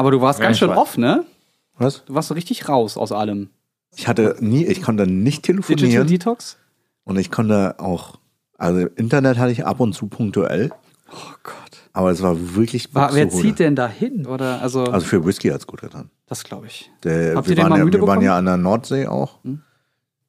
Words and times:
Aber 0.00 0.10
du 0.12 0.22
warst 0.22 0.38
Ja, 0.38 0.46
ganz 0.46 0.56
schön 0.58 0.70
off, 0.70 0.96
ne? 0.96 1.26
Was? 1.76 2.06
Du 2.06 2.14
warst 2.14 2.28
so 2.28 2.34
richtig 2.34 2.70
raus 2.70 2.96
aus 2.96 3.12
allem. 3.12 3.50
Ich 3.94 4.08
hatte 4.08 4.34
nie, 4.40 4.64
ich 4.64 4.80
konnte 4.80 5.06
nicht 5.06 5.46
Digital 5.46 5.62
telefonieren 5.66 6.06
Detox? 6.06 6.56
und 7.04 7.18
ich 7.18 7.30
konnte 7.30 7.78
auch, 7.78 8.18
also 8.56 8.86
Internet 8.96 9.36
hatte 9.36 9.52
ich 9.52 9.66
ab 9.66 9.78
und 9.78 9.92
zu 9.92 10.06
punktuell, 10.06 10.70
Oh 11.12 11.32
Gott. 11.42 11.82
aber 11.92 12.10
es 12.12 12.22
war 12.22 12.54
wirklich 12.56 12.94
War, 12.94 13.14
wer 13.14 13.28
zieht 13.28 13.58
denn 13.58 13.76
da 13.76 13.88
hin? 13.88 14.26
Oder, 14.26 14.62
also, 14.62 14.84
Also 14.84 15.04
für 15.06 15.22
Whisky 15.26 15.48
hat's 15.50 15.66
gut 15.66 15.82
getan. 15.82 16.08
das 16.24 16.44
glaube 16.44 16.66
ich. 16.68 16.90
Der, 17.02 17.36
Habt 17.36 17.46
wir 17.48 17.58
ihr 17.58 17.62
den 17.62 17.70
waren, 17.70 17.78
ja, 17.86 17.92
wir 17.92 18.06
waren 18.06 18.22
ja 18.22 18.38
an 18.38 18.46
der 18.46 18.56
Nordsee 18.56 19.06
auch. 19.06 19.44
Hm? 19.44 19.60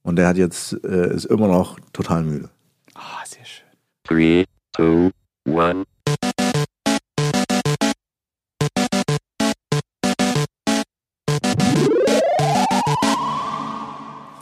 Und 0.01 0.17
der 0.17 0.27
hat 0.27 0.35
jetzt, 0.35 0.73
äh, 0.83 1.13
ist 1.15 1.25
immer 1.25 1.47
noch 1.47 1.79
total 1.93 2.23
müde. 2.23 2.49
Ah, 2.93 3.23
sehr 3.25 3.45
schön. 3.45 3.67
Three, 4.03 4.43
two, 4.73 5.11
one. 5.45 5.85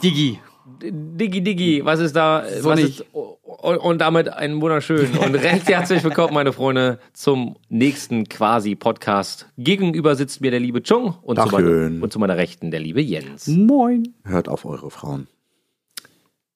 Digi. 0.02 0.38
Diggi, 0.82 1.42
Diggi, 1.42 1.84
was 1.84 2.00
ist 2.00 2.14
da? 2.16 2.44
Was 2.62 2.80
ist, 2.80 3.04
und, 3.12 3.76
und 3.78 3.98
damit 4.00 4.28
einen 4.28 4.60
wunderschönen 4.60 5.16
und 5.18 5.34
recht 5.36 5.68
herzlich 5.68 6.02
willkommen, 6.04 6.32
meine 6.32 6.52
Freunde, 6.52 6.98
zum 7.12 7.56
nächsten 7.68 8.28
quasi 8.28 8.74
Podcast. 8.76 9.48
Gegenüber 9.58 10.14
sitzt 10.16 10.40
mir 10.40 10.50
der 10.50 10.60
liebe 10.60 10.82
Chung 10.82 11.16
und 11.22 11.38
zu, 11.40 11.46
meiner, 11.48 12.02
und 12.02 12.12
zu 12.12 12.18
meiner 12.18 12.36
Rechten 12.36 12.70
der 12.70 12.80
liebe 12.80 13.02
Jens. 13.02 13.46
Moin. 13.48 14.14
Hört 14.24 14.48
auf 14.48 14.64
eure 14.64 14.90
Frauen. 14.90 15.26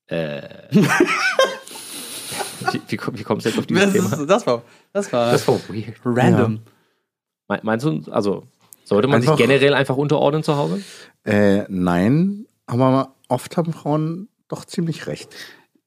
Äh, 0.07 0.43
wie, 0.71 0.87
wie, 2.89 2.99
wie 3.19 3.23
kommst 3.25 3.45
du 3.47 3.51
jetzt 3.51 3.59
auf 3.59 3.67
dieses 3.67 3.85
Das, 3.85 3.93
Thema? 3.93 4.13
ist, 4.23 4.27
das 4.31 4.47
war, 4.47 4.63
das 4.93 5.13
war 5.13 5.33
Das 5.33 5.49
war 5.49 5.59
weird. 5.69 5.95
random. 6.05 6.61
Me- 7.49 7.61
Meinst 7.63 7.85
du, 7.85 8.01
also 8.11 8.45
sollte 8.85 9.09
man 9.09 9.17
Einfach- 9.21 9.37
sich 9.37 9.47
generell 9.47 9.75
einfach 9.75 9.97
unterordnen 9.97 10.43
zu 10.43 10.57
Hause? 10.57 10.83
Äh, 11.25 11.65
nein, 11.69 12.47
aber 12.67 13.15
oft 13.29 13.57
haben 13.57 13.73
Frauen 13.73 14.29
doch 14.49 14.65
ziemlich 14.65 15.07
recht. 15.07 15.35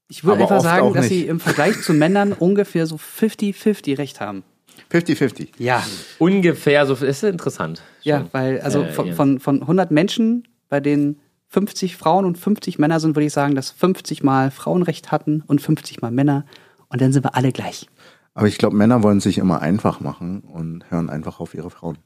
Ich 0.08 0.24
würde 0.24 0.42
einfach 0.44 0.62
sagen, 0.62 0.94
dass 0.94 1.10
nicht. 1.10 1.20
sie 1.22 1.28
im 1.28 1.40
Vergleich 1.40 1.82
zu 1.82 1.94
Männern 1.94 2.34
ungefähr 2.34 2.88
so 2.88 2.96
50-50 2.96 3.98
recht 3.98 4.22
haben. 4.22 4.44
50-50. 4.92 5.50
Ja. 5.58 5.84
Ungefähr 6.18 6.86
so, 6.86 6.94
ist 6.94 7.24
interessant. 7.24 7.82
Ja, 8.04 8.20
Schon. 8.20 8.30
weil, 8.32 8.62
also 8.62 8.84
Äh, 8.84 8.92
von, 8.92 9.08
ja. 9.08 9.16
von, 9.16 9.40
von 9.40 9.62
100 9.62 9.92
Menschen, 9.92 10.48
bei 10.70 10.80
denen 10.80 11.20
50 11.50 11.98
Frauen 11.98 12.26
und 12.26 12.38
50 12.38 12.80
Männer 12.80 13.00
sind, 13.00 13.16
würde 13.16 13.26
ich 13.26 13.34
sagen, 13.34 13.56
dass 13.56 13.72
50 13.72 14.24
mal 14.24 14.52
Frauenrecht 14.52 15.12
hatten 15.12 15.44
und 15.46 15.62
50 15.62 16.02
mal 16.02 16.12
Männer. 16.12 16.46
Und 16.90 17.02
dann 17.02 17.12
sind 17.12 17.26
wir 17.26 17.36
alle 17.36 17.52
gleich. 17.52 17.88
Aber 18.34 18.48
ich 18.48 18.58
glaube, 18.58 18.76
Männer 18.76 19.04
wollen 19.04 19.20
sich 19.20 19.40
immer 19.40 19.62
einfach 19.62 20.00
machen 20.00 20.42
und 20.42 20.90
hören 20.92 21.10
einfach 21.10 21.40
auf 21.40 21.54
ihre 21.54 21.70
Frauen. 21.70 21.98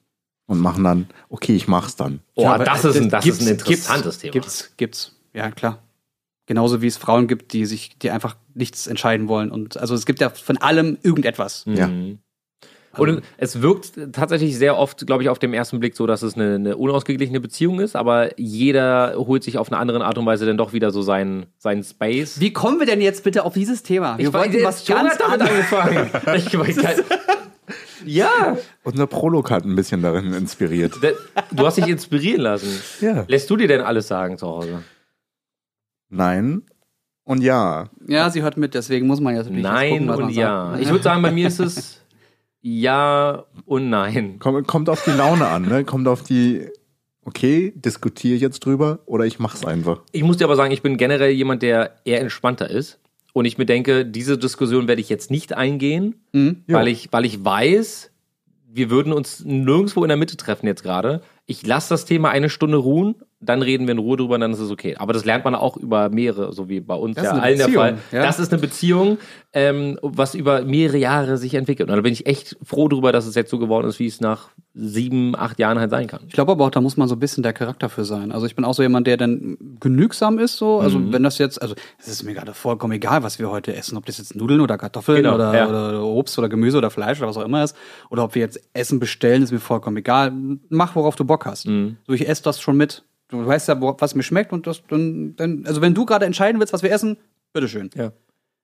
Und 0.48 0.60
machen 0.60 0.84
dann, 0.84 1.08
okay, 1.30 1.56
ich 1.56 1.68
mach's 1.68 1.96
dann. 1.96 2.20
Oh, 2.36 2.44
Ja, 2.44 2.54
aber 2.56 2.66
das, 2.66 2.84
ist 2.84 2.98
ein, 2.98 3.10
das 3.10 3.24
gibt's- 3.24 3.40
ist 3.42 3.48
ein 3.48 3.52
interessantes 3.54 4.04
gibt's, 4.04 4.18
Thema. 4.20 4.32
Gibt's, 4.34 4.74
gibt's. 4.78 5.16
Ja, 5.34 5.52
klar. 5.52 5.80
Genauso 6.46 6.82
wie 6.82 6.88
es 6.88 6.98
Frauen 6.98 7.28
gibt, 7.28 7.54
die 7.54 7.66
sich, 7.66 7.98
die 8.00 8.12
einfach 8.12 8.36
nichts 8.54 8.88
entscheiden 8.88 9.30
wollen. 9.30 9.50
Und 9.52 9.78
also 9.78 9.96
es 9.96 10.06
gibt 10.06 10.20
ja 10.20 10.30
von 10.30 10.58
allem 10.58 10.98
irgendetwas. 11.04 11.64
Ja. 11.68 11.88
Mhm. 11.88 12.20
Und 12.98 13.22
es 13.38 13.62
wirkt 13.62 13.94
tatsächlich 14.12 14.58
sehr 14.58 14.78
oft, 14.78 15.08
glaube 15.08 15.24
ich, 15.24 15.30
auf 15.30 15.40
dem 15.40 15.54
ersten 15.54 15.80
Blick 15.80 15.96
so, 15.96 16.06
dass 16.08 16.24
es 16.24 16.36
eine, 16.36 16.56
eine 16.56 16.76
unausgeglichene 16.76 17.40
Beziehung 17.40 17.80
ist, 17.80 17.96
aber 17.96 18.38
jeder 18.38 19.14
holt 19.16 19.44
sich 19.46 19.58
auf 19.58 19.72
eine 19.72 19.78
andere 19.80 20.04
Art 20.04 20.18
und 20.18 20.26
Weise 20.26 20.46
dann 20.46 20.58
doch 20.58 20.74
wieder 20.74 20.92
so 20.92 21.02
seinen, 21.02 21.46
seinen 21.58 21.86
Space. 21.86 22.42
Wie 22.42 22.52
kommen 22.52 22.80
wir 22.80 22.86
denn 22.86 23.00
jetzt 23.00 23.24
bitte 23.24 23.46
auf 23.46 23.54
dieses 23.54 23.84
Thema? 23.84 24.18
Wir 24.18 24.34
wollten 24.34 24.62
was 24.64 24.86
ganz 24.86 25.22
anderes. 25.22 25.50
angefangen. 25.52 26.10
Ich 26.36 26.58
weiß 26.60 26.76
ja, 28.06 28.58
Unser 28.84 29.08
Prolog 29.08 29.52
hat 29.52 29.66
ein 29.66 29.76
bisschen 29.76 30.02
darin 30.02 30.34
inspiriert. 30.34 30.94
du 31.52 31.66
hast 31.66 31.78
dich 31.78 31.88
inspirieren 31.88 32.42
lassen. 32.42 32.82
Ja. 33.02 33.26
Lässt 33.28 33.50
du 33.50 33.58
dir 33.58 33.68
denn 33.68 33.82
alles 33.82 34.08
sagen 34.08 34.38
zu 34.38 34.48
Hause? 34.48 34.84
Nein 36.10 36.64
und 37.24 37.42
ja. 37.42 37.90
Ja, 38.08 38.30
sie 38.30 38.42
hört 38.42 38.58
mit, 38.58 38.74
deswegen 38.74 39.08
muss 39.08 39.22
man 39.22 39.36
jetzt 39.36 39.46
natürlich 39.46 39.64
jetzt 39.64 39.72
Nein 39.74 39.92
gucken, 39.92 40.08
was 40.08 40.18
und 40.18 40.26
man 40.26 40.34
ja. 40.34 40.72
sagt. 40.72 40.82
Ich 40.82 40.90
würde 40.90 41.04
sagen, 41.04 41.22
bei 41.22 41.32
mir 41.32 41.48
ist 41.48 41.60
es 41.60 42.02
ja 42.62 43.46
und 43.66 43.90
nein. 43.90 44.38
Kommt, 44.40 44.68
kommt 44.68 44.90
auf 44.90 45.04
die 45.06 45.12
Laune 45.12 45.48
an, 45.48 45.64
ne? 45.64 45.84
Kommt 45.84 46.08
auf 46.08 46.24
die, 46.24 46.68
okay, 47.24 47.74
diskutiere 47.76 48.36
ich 48.36 48.42
jetzt 48.42 48.66
drüber 48.66 49.00
oder 49.06 49.26
ich 49.26 49.40
mach's 49.40 49.66
einfach. 49.66 50.02
Ich 50.12 50.24
muss 50.24 50.38
dir 50.38 50.46
aber 50.46 50.56
sagen, 50.56 50.72
ich 50.72 50.82
bin 50.82 50.98
generell 50.98 51.32
jemand, 51.32 51.62
der 51.62 51.96
eher 52.06 52.20
entspannter 52.22 52.70
ist. 52.70 53.00
Und 53.34 53.46
ich 53.46 53.58
mir 53.58 53.66
denke, 53.66 54.06
diese 54.06 54.38
Diskussion 54.38 54.88
werde 54.88 55.02
ich 55.02 55.10
jetzt 55.10 55.32
nicht 55.32 55.54
eingehen, 55.54 56.16
Mhm. 56.34 56.64
Weil, 56.68 56.88
ich, 56.88 57.10
weil 57.12 57.26
ich 57.26 57.44
weiß, 57.44 58.12
wir 58.74 58.90
würden 58.90 59.12
uns 59.14 59.44
nirgendwo 59.44 60.04
in 60.04 60.08
der 60.08 60.18
Mitte 60.18 60.38
treffen 60.38 60.66
jetzt 60.68 60.84
gerade. 60.84 61.22
Ich 61.46 61.66
lasse 61.66 61.90
das 61.90 62.06
Thema 62.06 62.30
eine 62.30 62.50
Stunde 62.50 62.78
ruhen, 62.78 63.16
dann 63.44 63.62
reden 63.64 63.88
wir 63.88 63.94
in 63.94 63.98
Ruhe 63.98 64.18
drüber 64.18 64.36
und 64.36 64.42
dann 64.42 64.52
ist 64.54 64.60
es 64.60 64.70
okay. 64.72 64.96
Aber 64.98 65.14
das 65.14 65.26
lernt 65.26 65.44
man 65.46 65.56
auch 65.56 65.76
über 65.78 66.10
mehrere, 66.10 66.54
so 66.54 66.70
wie 66.70 66.80
bei 66.80 66.96
uns 66.96 67.16
Das 67.16 67.24
ja 67.26 67.30
ist 67.32 67.34
eine 67.36 67.44
allen 67.44 67.58
der 67.58 67.66
Beziehung, 67.66 67.82
Fall. 67.84 67.98
ja. 68.12 68.22
Das 68.24 68.40
ist 68.40 68.54
eine 68.54 68.62
Beziehung, 68.62 69.18
ähm, 69.54 69.98
was 70.02 70.36
über 70.36 70.62
mehrere 70.64 70.98
Jahre 70.98 71.38
sich 71.38 71.56
entwickelt. 71.56 71.90
Und 71.90 71.96
da 71.96 72.02
bin 72.02 72.14
ich 72.14 72.26
echt 72.28 72.56
froh 72.64 72.88
drüber, 72.88 73.12
dass 73.12 73.26
es 73.26 73.36
jetzt 73.36 73.50
so 73.50 73.58
geworden 73.60 73.88
ist, 73.88 74.00
wie 74.00 74.06
es 74.08 74.22
nach 74.22 74.50
sieben, 74.74 75.36
acht 75.36 75.60
Jahren 75.60 75.80
halt 75.80 75.90
sein 75.90 76.08
kann. 76.08 76.22
Ich 76.28 76.34
glaube 76.34 76.54
aber 76.54 76.66
auch, 76.66 76.70
da 76.72 76.80
muss 76.80 76.96
man 76.96 77.08
so 77.10 77.16
ein 77.16 77.20
bisschen 77.20 77.44
der 77.44 77.52
Charakter 77.52 77.90
für 77.90 78.06
sein. 78.06 78.32
Also 78.32 78.46
ich 78.46 78.56
bin 78.56 78.64
auch 78.64 78.74
so 78.74 78.82
jemand, 78.84 79.06
der 79.08 79.18
dann 79.18 79.58
genügsam 79.82 80.40
ist, 80.40 80.58
so. 80.58 80.80
Also 80.80 81.00
Mhm. 81.00 81.12
wenn 81.12 81.24
das 81.24 81.38
jetzt, 81.40 81.62
also 81.62 81.76
es 82.00 82.08
ist 82.08 82.24
mir 82.24 82.34
gerade 82.34 82.54
vollkommen 82.54 82.94
egal, 82.94 83.24
was 83.24 83.40
wir 83.40 83.50
heute 83.50 83.76
essen, 83.76 83.98
ob 83.98 84.06
das 84.06 84.18
jetzt 84.20 84.36
Nudeln 84.36 84.62
oder 84.62 84.78
Kartoffeln 84.78 85.24
Genau, 85.24 85.36
oder, 85.36 85.54
ja. 85.56 85.68
oder 85.68 86.04
Obst 86.04 86.38
oder 86.40 86.48
Gemüse 86.48 86.78
oder 86.78 86.90
Fleisch 86.90 87.20
oder 87.20 87.28
was 87.28 87.38
auch 87.38 87.44
immer 87.46 87.64
ist, 87.64 87.76
oder 88.10 88.24
ob 88.24 88.36
wir 88.36 88.42
jetzt 88.42 88.62
Essen 88.74 89.00
bestellen, 89.00 89.44
ist 89.44 89.52
mir 89.52 89.60
vollkommen 89.60 89.98
egal. 89.98 90.32
Mach, 90.70 90.96
worauf 90.96 91.16
du 91.16 91.26
Bock 91.26 91.46
hast. 91.46 91.68
Mhm. 91.68 91.98
So, 92.08 92.14
ich 92.14 92.30
esse 92.30 92.44
das 92.44 92.62
schon 92.62 92.78
mit. 92.78 93.04
Du 93.32 93.46
weißt 93.46 93.68
ja, 93.70 93.78
was 93.80 94.14
mir 94.14 94.24
schmeckt 94.24 94.52
und 94.54 94.68
das 94.68 94.84
dann, 94.90 95.36
dann, 95.38 95.64
also 95.66 95.82
wenn 95.82 95.94
du 95.94 96.06
gerade 96.06 96.26
entscheiden 96.26 96.60
willst, 96.60 96.74
was 96.74 96.84
wir 96.84 96.92
essen, 96.92 97.18
bitteschön. 97.54 97.90
Ja. 97.96 98.12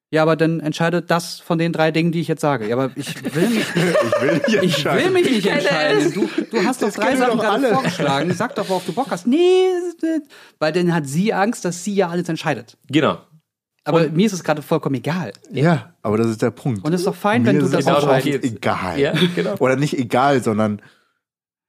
Ja, 0.10 0.22
aber 0.22 0.38
dann 0.38 0.62
entscheidet 0.62 1.12
das 1.12 1.40
von 1.42 1.58
den 1.58 1.74
drei 1.74 1.92
Dingen, 1.92 2.14
die 2.14 2.22
ich 2.22 2.30
jetzt 2.30 2.40
sage. 2.40 2.68
Ja, 2.70 2.78
aber 2.78 2.92
ich 2.96 3.14
will 3.36 3.50
mich, 3.50 3.66
Ich 3.76 4.22
will 4.22 4.34
nicht 4.62 4.78
ich 4.78 4.86
will 4.86 5.10
mich 5.12 5.30
nicht 5.30 5.46
entscheiden. 5.48 6.14
Du, 6.14 6.30
du 6.50 6.64
hast 6.66 6.82
doch 6.82 6.88
Das 6.88 6.96
drei 6.96 7.16
Sachen 7.18 7.38
doch 7.38 7.44
gerade 7.44 7.66
alle. 7.66 7.74
vorgeschlagen. 7.74 8.34
Sag 8.34 8.56
doch, 8.56 8.70
worauf 8.70 8.86
du 8.86 8.94
Bock 8.94 9.08
hast. 9.10 9.28
Nee, 9.28 9.68
weil 10.60 10.72
dann 10.72 10.94
hat 10.94 11.08
sie 11.08 11.34
Angst, 11.34 11.66
dass 11.66 11.84
sie 11.84 11.94
ja 11.96 12.08
alles 12.08 12.30
entscheidet. 12.30 12.78
Genau. 12.90 13.18
Aber 13.84 14.08
mir 14.10 14.26
ist 14.26 14.34
es 14.34 14.44
gerade 14.44 14.62
vollkommen 14.62 14.96
egal. 14.96 15.34
Ja, 15.52 15.94
aber 16.02 16.18
das 16.18 16.28
ist 16.28 16.42
der 16.42 16.52
Punkt. 16.52 16.84
Und 16.86 16.94
es 16.94 17.02
ist 17.02 17.08
doch 17.08 17.16
fein, 17.16 17.46
wenn 17.46 17.56
Mir 17.56 17.62
du 17.62 17.66
ist 17.68 17.74
das 17.74 17.86
es 17.86 18.02
Genau 18.02 18.20
geht's. 18.22 18.46
egal. 18.48 19.00
Ja, 19.00 19.14
genau. 19.36 19.56
Oder 19.60 19.76
nicht 19.78 19.98
egal, 19.98 20.42
sondern 20.44 20.82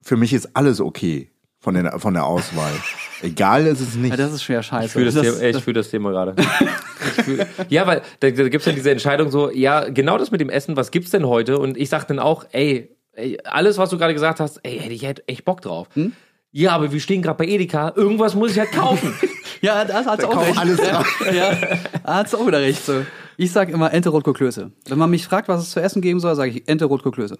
für 0.02 0.16
mich 0.16 0.32
ist 0.32 0.56
alles 0.56 0.80
okay 0.80 1.30
von, 1.68 1.74
den, 1.74 2.00
von 2.00 2.14
der 2.14 2.24
Auswahl. 2.24 2.72
egal 3.20 3.66
ist 3.66 3.80
es 3.80 3.94
nicht. 3.94 4.10
Ja, 4.10 4.16
das 4.16 4.32
ist 4.32 4.42
schwer 4.42 4.62
scheiße. 4.62 4.86
Ich 4.86 4.92
fühle 4.92 5.12
das, 5.12 5.20
Thema, 5.20 5.38
ey, 5.42 5.50
ich 5.50 5.62
fühl 5.62 5.74
das 5.74 5.90
Thema 5.90 6.10
gerade. 6.10 6.34
Fühl- 7.24 7.46
ja, 7.68 7.86
weil 7.86 8.00
da, 8.20 8.30
da 8.30 8.48
gibt 8.48 8.62
es 8.62 8.64
ja 8.64 8.72
diese 8.72 8.90
Entscheidung 8.90 9.30
so, 9.30 9.50
ja, 9.50 9.88
genau 9.90 10.16
das 10.16 10.30
mit 10.30 10.40
dem 10.40 10.48
Essen, 10.48 10.76
was 10.76 10.90
gibt's 10.90 11.10
denn 11.10 11.26
heute? 11.26 11.58
Und 11.58 11.76
ich 11.76 11.90
sag 11.90 12.06
dann 12.06 12.18
auch, 12.18 12.46
ey, 12.52 12.96
ey 13.12 13.38
alles, 13.44 13.76
was 13.76 13.90
du 13.90 13.98
gerade 13.98 14.14
gesagt 14.14 14.40
hast, 14.40 14.60
ey, 14.62 14.78
hätte 14.78 14.94
ich 14.94 15.02
hätte 15.02 15.28
echt 15.28 15.44
Bock 15.44 15.60
drauf. 15.60 15.88
Hm? 15.92 16.12
Ja, 16.52 16.72
aber 16.72 16.90
wir 16.90 17.00
stehen 17.00 17.20
gerade 17.20 17.36
bei 17.36 17.46
Edeka, 17.46 17.92
irgendwas 17.94 18.34
muss 18.34 18.52
ich 18.52 18.58
halt 18.58 18.72
kaufen. 18.72 19.12
ja, 19.60 19.84
das 19.84 20.06
hat's 20.06 20.24
auch 20.24 20.30
kauf 20.32 20.46
recht. 20.46 20.58
alles 20.58 20.78
ja, 20.78 21.04
ja, 21.30 21.58
hat's 22.04 22.34
auch 22.34 22.46
wieder 22.46 22.60
recht. 22.62 22.82
So. 22.82 23.04
Ich 23.36 23.52
sag 23.52 23.68
immer 23.68 23.92
Ente 23.92 24.08
Rotkohl 24.08 24.32
Klöße. 24.32 24.72
Wenn 24.86 24.98
man 24.98 25.10
mich 25.10 25.26
fragt, 25.26 25.48
was 25.48 25.60
es 25.62 25.70
zu 25.70 25.80
essen 25.80 26.00
geben 26.00 26.18
soll, 26.20 26.34
sage 26.34 26.50
ich 26.50 26.66
Ente 26.66 26.86
Rotkohl 26.86 27.12
Klöße. 27.12 27.38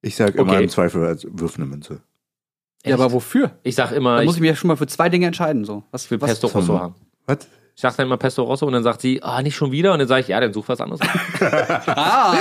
Ich 0.00 0.16
sag 0.16 0.34
immer 0.34 0.52
Okay. 0.52 0.62
im 0.62 0.68
Zweifel, 0.70 1.04
als 1.04 1.26
wirf 1.30 1.56
eine 1.56 1.66
Münze. 1.66 2.00
Ja, 2.86 2.94
aber 2.94 3.12
wofür? 3.12 3.50
Ich 3.62 3.74
sag 3.74 3.92
immer, 3.92 4.16
Da 4.18 4.24
muss 4.24 4.34
ich 4.34 4.38
ich 4.38 4.40
mich 4.42 4.48
ja 4.50 4.56
schon 4.56 4.68
mal 4.68 4.76
für 4.76 4.86
zwei 4.86 5.08
Dinge 5.08 5.26
entscheiden. 5.26 5.64
So. 5.64 5.82
Was, 5.90 6.10
will 6.10 6.20
was, 6.20 6.30
Pesto 6.30 6.46
Rosso 6.48 6.78
haben. 6.80 6.94
Was? 7.26 7.38
Ich 7.74 7.82
sag 7.82 7.94
dann 7.96 8.06
immer 8.06 8.16
Pesto 8.16 8.42
Rosso 8.42 8.64
und 8.66 8.72
dann 8.72 8.82
sagt 8.82 9.02
sie, 9.02 9.22
ah, 9.22 9.42
nicht 9.42 9.54
schon 9.54 9.70
wieder? 9.70 9.92
Und 9.92 9.98
dann 9.98 10.08
sage 10.08 10.22
ich, 10.22 10.28
ja, 10.28 10.40
dann 10.40 10.52
such 10.54 10.66
was 10.68 10.80
anderes. 10.80 11.00
Ah, 11.86 12.34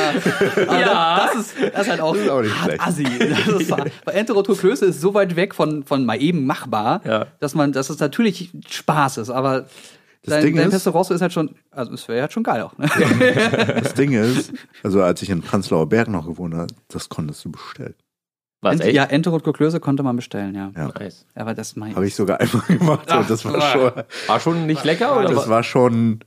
aber 0.67 0.79
Ja. 0.79 1.29
das, 1.33 1.35
ist, 1.41 1.55
das 1.73 1.81
ist 1.83 1.89
halt 1.89 1.99
auch, 2.01 2.15
ist 2.15 2.29
auch 2.29 2.41
nicht 2.41 2.55
hart 2.55 2.65
schlecht. 2.71 2.81
assi. 2.87 3.03
Das 3.03 3.61
ist, 3.61 3.71
weil 3.71 4.15
Enterotol 4.15 4.55
Klöße 4.55 4.85
ist 4.85 5.01
so 5.01 5.13
weit 5.13 5.35
weg 5.35 5.53
von, 5.53 5.83
von 5.83 6.05
mal 6.05 6.21
eben 6.21 6.45
machbar, 6.45 7.01
Ja. 7.05 7.27
dass 7.39 7.53
man, 7.55 7.73
dass 7.73 7.89
es 7.89 7.99
natürlich 7.99 8.51
Spaß 8.69 9.17
ist, 9.17 9.29
aber 9.29 9.61
Das 9.61 9.69
dein, 10.35 10.43
Ding 10.45 10.55
dein 10.55 10.67
ist- 10.67 10.71
Pesto 10.73 10.91
Rosso 10.91 11.13
ist 11.13 11.21
halt 11.21 11.33
schon, 11.33 11.55
also 11.71 11.93
es 11.93 12.07
wäre 12.07 12.21
halt 12.21 12.31
schon 12.33 12.43
geil 12.43 12.61
auch. 12.61 12.77
Ne? 12.77 12.87
Das 13.81 13.93
Ding 13.93 14.13
ist, 14.13 14.53
also 14.83 15.01
als 15.03 15.21
ich 15.21 15.29
in 15.29 15.41
Prenzlauer 15.41 15.89
Berg 15.89 16.07
noch 16.07 16.25
gewohnt 16.27 16.53
habe, 16.55 16.67
das 16.87 17.09
konntest 17.09 17.43
du 17.43 17.51
bestellen. 17.51 17.95
Was, 18.65 18.73
Ent, 18.73 18.83
echt? 18.83 18.95
ja, 18.95 19.03
Enterotol 19.05 19.53
Klöße 19.53 19.79
konnte 19.79 20.03
man 20.03 20.15
bestellen, 20.15 20.53
ja. 20.55 20.71
Ja. 20.75 20.91
Nice. 20.99 21.25
Aber 21.35 21.53
das 21.53 21.75
mein 21.75 21.95
Habe 21.95 22.07
ich 22.07 22.15
sogar 22.15 22.39
einmal 22.41 22.63
gemacht 22.67 23.11
und 23.15 23.29
das 23.29 23.45
war 23.45 23.61
schon, 23.61 23.91
War 24.27 24.39
schon 24.39 24.65
nicht 24.65 24.83
lecker, 24.83 25.17
oder? 25.17 25.29
das 25.33 25.47
war 25.47 25.63
schon, 25.63 26.19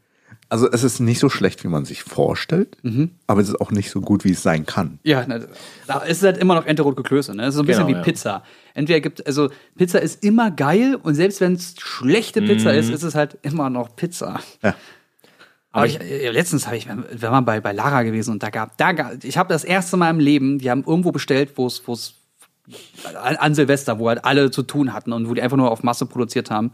also 0.49 0.70
es 0.70 0.82
ist 0.82 1.00
nicht 1.00 1.19
so 1.19 1.29
schlecht, 1.29 1.62
wie 1.64 1.69
man 1.69 1.85
sich 1.85 2.02
vorstellt, 2.02 2.76
Mhm. 2.82 3.11
aber 3.26 3.40
es 3.43 3.49
ist 3.49 3.61
auch 3.61 3.70
nicht 3.70 3.90
so 3.90 4.00
gut, 4.00 4.25
wie 4.25 4.31
es 4.31 4.43
sein 4.43 4.64
kann. 4.64 4.99
Ja, 5.02 5.25
na, 5.26 5.40
da 5.87 5.99
ist 5.99 6.19
es 6.19 6.23
halt 6.23 6.38
immer 6.38 6.55
noch 6.55 6.64
Enterotol 6.64 7.05
Klöße, 7.05 7.35
ne? 7.35 7.43
Es 7.43 7.49
ist 7.50 7.55
so 7.56 7.62
ein 7.62 7.67
bisschen 7.67 7.87
Genau, 7.87 7.96
wie 7.99 8.00
ja. 8.00 8.05
Pizza. 8.05 8.43
Entweder 8.75 9.00
gibt, 9.00 9.26
also 9.26 9.50
Pizza 9.76 10.00
ist 10.00 10.23
immer 10.25 10.50
geil 10.50 10.96
und 11.02 11.14
selbst 11.17 11.40
wenn 11.40 11.55
es 11.55 11.75
schlechte 11.79 12.40
Pizza 12.40 12.73
Mhm. 12.73 12.79
ist, 12.79 12.90
ist 12.90 13.02
es 13.02 13.14
halt 13.14 13.37
immer 13.43 13.69
noch 13.69 13.94
Pizza. 13.96 14.40
Ja. 14.62 14.75
Aber 15.70 15.87
ich, 15.87 16.00
äh, 16.00 16.31
letztens 16.31 16.67
habe 16.67 16.76
ich, 16.79 16.88
wir 16.88 17.31
waren 17.31 17.44
bei, 17.44 17.61
bei 17.61 17.73
Lara 17.73 18.02
gewesen 18.02 18.31
und 18.32 18.43
da 18.43 18.49
gab, 18.50 18.76
da 18.79 18.93
gab, 18.93 19.23
ich 19.23 19.37
habe 19.37 19.52
das 19.52 19.64
erste 19.64 19.96
Mal 19.99 20.08
im 20.11 20.19
Leben, 20.19 20.58
die 20.58 20.70
haben 20.70 20.82
irgendwo 20.85 21.12
bestellt, 21.12 21.52
wo 21.56 21.67
es, 21.67 21.82
wo 21.87 21.93
es 21.93 22.14
an, 23.23 23.37
an 23.37 23.55
Silvester, 23.55 23.99
wo 23.99 24.09
halt 24.09 24.25
alle 24.25 24.50
zu 24.50 24.62
tun 24.62 24.93
hatten 24.93 25.12
und 25.12 25.29
wo 25.29 25.35
die 25.35 25.43
einfach 25.43 25.56
nur 25.56 25.70
auf 25.70 25.82
Masse 25.82 26.06
produziert 26.06 26.50
haben. 26.50 26.73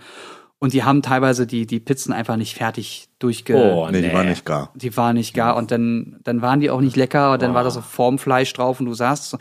Und 0.59 0.73
die 0.73 0.83
haben 0.85 1.03
teilweise 1.03 1.47
die, 1.47 1.67
die 1.67 1.81
Pizzen 1.81 2.13
einfach 2.13 2.37
nicht 2.37 2.57
fertig 2.57 3.09
durchge... 3.19 3.55
Oh, 3.57 3.89
Nee, 3.91 4.01
die 4.01 4.09
nee. 4.09 4.15
war 4.15 4.25
nicht 4.25 4.47
gar. 4.47 4.71
Die 4.75 4.97
waren 4.97 5.17
nicht 5.17 5.35
gar 5.35 5.57
und 5.57 5.71
dann, 5.71 6.21
dann 6.25 6.41
waren 6.43 6.61
die 6.61 6.71
auch 6.71 6.81
nicht 6.81 6.97
lecker 6.97 7.33
und 7.33 7.43
dann 7.43 7.53
war 7.55 7.65
da 7.65 7.71
so 7.71 7.81
Formfleisch 7.83 8.53
drauf 8.55 8.81
und 8.81 8.87
du 8.87 8.95
saßt 8.95 9.31
so. 9.31 9.39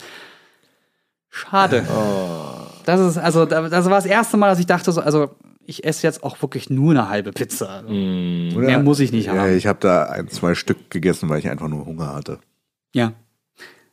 Schade. 1.30 1.84
Das 2.84 3.00
ist, 3.00 3.16
also, 3.18 3.46
da- 3.46 3.68
das 3.68 3.86
war 3.86 3.92
das 3.92 4.06
erste 4.06 4.36
Mal, 4.36 4.48
dass 4.50 4.58
ich 4.58 4.66
dachte, 4.66 4.92
so, 4.92 5.00
also, 5.00 5.30
ich 5.64 5.84
esse 5.84 6.06
jetzt 6.06 6.22
auch 6.22 6.40
wirklich 6.42 6.68
nur 6.68 6.90
eine 6.90 7.08
halbe 7.08 7.32
Pizza. 7.32 7.82
Mm. 7.82 8.54
Mehr 8.56 8.80
muss 8.80 9.00
ich 9.00 9.10
nicht 9.12 9.26
ja, 9.26 9.34
haben. 9.34 9.56
Ich 9.56 9.66
habe 9.66 9.78
da 9.80 10.04
ein, 10.04 10.28
zwei 10.28 10.54
Stück 10.54 10.90
gegessen, 10.90 11.28
weil 11.30 11.38
ich 11.38 11.48
einfach 11.48 11.68
nur 11.68 11.86
Hunger 11.86 12.14
hatte. 12.14 12.38
Ja. 12.92 13.12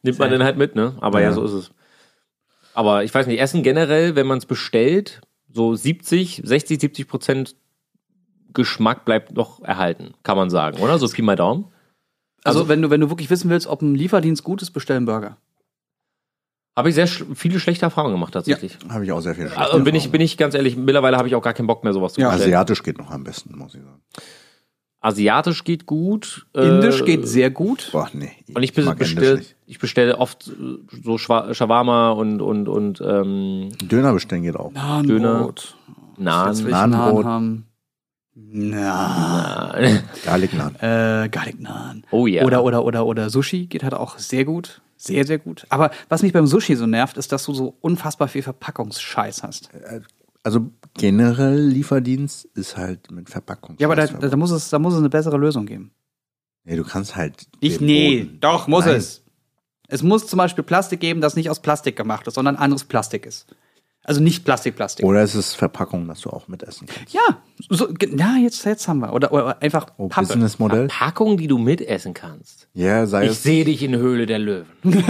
Nimmt 0.04 0.20
man 0.20 0.32
dann 0.32 0.44
halt 0.44 0.58
mit, 0.58 0.76
ne? 0.76 0.98
Aber 1.00 1.22
ja. 1.22 1.30
Ja. 1.30 1.34
so 1.34 1.46
ist 1.46 1.54
es. 1.54 1.72
Aber 2.74 3.04
ich 3.04 3.14
weiß 3.14 3.28
nicht, 3.28 3.40
Essen 3.40 3.64
generell, 3.64 4.16
wenn 4.16 4.28
man 4.28 4.38
es 4.38 4.46
bestellt, 4.46 5.22
so 5.52 5.76
70, 5.76 6.42
60, 6.46 6.80
70 6.80 7.08
Prozent 7.08 7.56
Geschmack 8.54 9.06
bleibt 9.06 9.34
noch 9.34 9.62
erhalten, 9.62 10.14
kann 10.24 10.36
man 10.38 10.50
sagen, 10.50 10.78
oder? 10.80 10.98
So 10.98 11.08
Pi 11.08 11.22
mal 11.22 11.36
Daumen. 11.36 11.66
Also, 12.44 12.68
wenn 12.68 12.82
du, 12.82 12.90
wenn 12.90 13.00
du 13.02 13.10
wirklich 13.10 13.30
wissen 13.30 13.50
willst, 13.50 13.68
ob 13.68 13.82
ein 13.82 13.96
Lieferdienst 13.96 14.44
gut 14.44 14.62
ist, 14.62 14.72
bestell 14.72 14.98
einen 14.98 15.06
Burger. 15.06 15.38
Habe 16.76 16.90
ich 16.90 16.96
sehr 16.96 17.06
sch 17.06 17.24
viele 17.36 17.60
schlechte 17.60 17.86
Erfahrungen 17.86 18.16
gemacht 18.16 18.34
tatsächlich. 18.34 18.78
Habe 18.90 19.04
ich 19.06 19.12
auch 19.12 19.20
sehr 19.22 19.36
viel 19.36 19.44
schlechte 19.46 19.60
Also 19.62 19.78
bin 19.84 19.88
ich, 19.94 20.04
Erfahrungen. 20.06 20.12
bin 20.14 20.22
ich 20.22 20.38
ganz 20.38 20.56
ehrlich, 20.56 20.76
mittlerweile 20.78 21.18
habe 21.18 21.28
ich 21.28 21.36
auch 21.36 21.42
gar 21.42 21.54
keinen 21.54 21.68
Bock 21.68 21.84
mehr, 21.84 21.94
sowas 21.94 22.14
zu 22.14 22.22
Ja. 22.22 22.30
bestellen. 22.30 22.48
Asiatisch 22.50 22.82
geht 22.84 22.98
noch 22.98 23.12
am 23.12 23.24
besten, 23.24 23.58
muss 23.58 23.76
ich 23.76 23.82
sagen. 23.82 24.02
Asiatisch 25.02 25.64
geht 25.64 25.88
gut. 25.88 26.46
Indisch 26.54 27.02
äh, 27.02 27.06
geht 27.06 27.28
sehr 27.28 27.50
gut. 27.50 27.90
Boah, 27.92 28.08
nee. 28.14 28.32
Und 28.54 28.62
ich 28.62 28.74
bestelle 28.74 29.42
ich 29.66 29.80
bestelle 29.80 30.20
oft 30.20 30.48
äh, 30.48 30.78
so 31.04 31.18
Shawarma 31.18 32.12
und, 32.12 32.42
und, 32.42 32.70
und 32.70 33.02
ähm, 33.02 33.70
Döner 33.82 34.14
bestellen 34.14 34.44
geht 34.44 34.56
auch. 34.56 34.72
Nahenbrot. 34.72 35.76
Will 36.18 36.18
ich 36.18 36.24
Nahenbrot. 36.24 36.72
Naan 36.72 37.26
haben. 37.26 37.66
Na. 38.36 39.74
Garlic 40.24 40.54
Naan. 40.54 40.76
Äh, 40.76 41.30
Garlic 41.30 41.60
Naan. 41.60 42.04
Oh 42.12 42.28
ja. 42.28 42.44
Oder, 42.44 42.64
oder, 42.64 42.86
oder, 42.86 43.06
oder 43.06 43.30
Sushi 43.30 43.66
geht 43.66 43.84
halt 43.84 43.96
auch 43.96 44.20
sehr 44.20 44.46
gut. 44.46 44.82
Sehr, 44.98 45.26
sehr 45.26 45.40
gut. 45.40 45.66
Aber 45.70 45.90
was 46.10 46.22
mich 46.22 46.32
beim 46.32 46.46
Sushi 46.46 46.76
so 46.76 46.86
nervt, 46.86 47.18
ist, 47.18 47.32
dass 47.32 47.46
du 47.46 47.54
so 47.54 47.76
unfassbar 47.82 48.28
viel 48.28 48.44
Verpackungsscheiß 48.44 49.42
hast. 49.42 49.72
Also 50.44 50.70
generell 50.96 51.60
Lieferdienst 51.68 52.46
ist 52.54 52.78
halt 52.78 53.12
mit 53.12 53.30
Verpackung. 53.30 53.76
Ja, 53.80 53.88
aber 53.88 53.96
da, 53.96 54.08
da, 54.08 54.36
muss 54.36 54.52
es, 54.52 54.70
da 54.70 54.80
muss 54.80 54.94
es 54.94 55.00
eine 55.00 55.10
bessere 55.10 55.38
Lösung 55.38 55.66
geben. 55.66 55.92
Nee, 56.64 56.76
du 56.76 56.84
kannst 56.84 57.16
halt. 57.16 57.48
Ich, 57.60 57.82
nee, 57.82 58.24
Boden- 58.24 58.40
doch, 58.40 58.68
muss 58.68 58.86
Nein. 58.86 58.96
es. 58.96 59.24
Es 59.88 60.04
muss 60.04 60.28
zum 60.28 60.38
Beispiel 60.38 60.64
Plastik 60.64 61.00
geben, 61.00 61.20
das 61.22 61.36
nicht 61.36 61.50
aus 61.50 61.62
Plastik 61.62 61.96
gemacht 61.98 62.28
ist, 62.28 62.36
sondern 62.36 62.56
anderes 62.56 62.86
Plastik 62.86 63.26
ist. 63.26 63.48
Also 64.04 64.20
nicht 64.20 64.44
Plastik, 64.46 64.76
Plastik. 64.76 65.06
Oder 65.06 65.22
es 65.22 65.36
ist 65.36 65.54
Verpackung, 65.54 66.08
dass 66.08 66.22
du 66.22 66.32
auch 66.32 66.48
mitessen 66.48 66.88
kannst. 66.88 67.14
ja, 67.14 67.22
so, 67.70 67.88
ja, 68.18 68.36
jetzt, 68.42 68.66
jetzt 68.66 68.88
haben 68.88 69.00
wir. 69.00 69.14
Oder, 69.14 69.32
oder 69.32 69.62
einfach 69.62 69.88
Oh, 69.98 70.08
Pappe. 70.08 70.28
Businessmodell. 70.28 70.88
Packung, 70.88 71.38
die 71.38 71.46
du 71.48 71.60
mitessen 71.60 72.14
kannst. 72.16 72.68
Ja, 72.74 73.06
sei 73.06 73.26
Ich 73.26 73.32
es. 73.32 73.44
sehe 73.44 73.64
dich 73.64 73.84
in 73.84 73.96
Höhle 73.96 74.26
der 74.26 74.40
Löwen. 74.40 74.66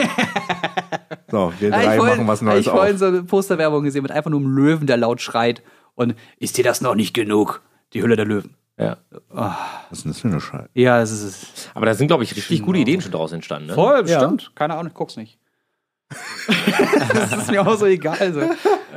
So, 1.29 1.53
wir 1.59 1.69
drei 1.71 1.93
ich 1.93 1.97
vorhin- 1.97 2.17
machen 2.17 2.27
was 2.27 2.41
Neues 2.41 2.65
Ich 2.65 2.69
vorhin 2.71 2.93
auf. 2.95 2.99
so 2.99 3.05
eine 3.05 3.23
Posterwerbung 3.23 3.83
gesehen 3.83 4.01
mit 4.03 4.11
einfach 4.11 4.29
nur 4.29 4.41
einem 4.41 4.53
Löwen, 4.53 4.85
der 4.87 4.97
laut 4.97 5.21
schreit. 5.21 5.61
Und 5.95 6.15
ist 6.39 6.57
dir 6.57 6.63
das 6.65 6.81
noch 6.81 6.95
nicht 6.95 7.13
genug? 7.13 7.61
Die 7.93 8.01
Hülle 8.01 8.17
der 8.17 8.25
Löwen. 8.25 8.55
Ja. 8.77 8.97
Was 9.29 9.55
ist 9.91 10.03
denn 10.05 10.11
das 10.11 10.19
für 10.21 10.27
eine 10.27 10.41
Scheiße? 10.41 10.69
Ja, 10.73 10.99
das 10.99 11.11
ist 11.11 11.23
es. 11.23 11.69
Aber 11.73 11.85
da 11.85 11.93
sind, 11.93 12.07
glaube 12.07 12.23
ich, 12.23 12.35
richtig 12.35 12.61
gute 12.63 12.79
Ideen 12.79 12.99
schon 13.01 13.11
draus 13.11 13.31
entstanden. 13.31 13.67
Ne? 13.67 13.75
Voll, 13.75 14.03
Ja. 14.09 14.19
stimmt. 14.19 14.51
Keine 14.55 14.73
Ahnung, 14.73 14.87
ich 14.87 14.93
guck's 14.93 15.15
nicht. 15.15 15.37
das 17.13 17.31
ist 17.33 17.51
mir 17.51 17.65
auch 17.65 17.77
so 17.77 17.85
egal. 17.85 18.33
So. 18.33 18.41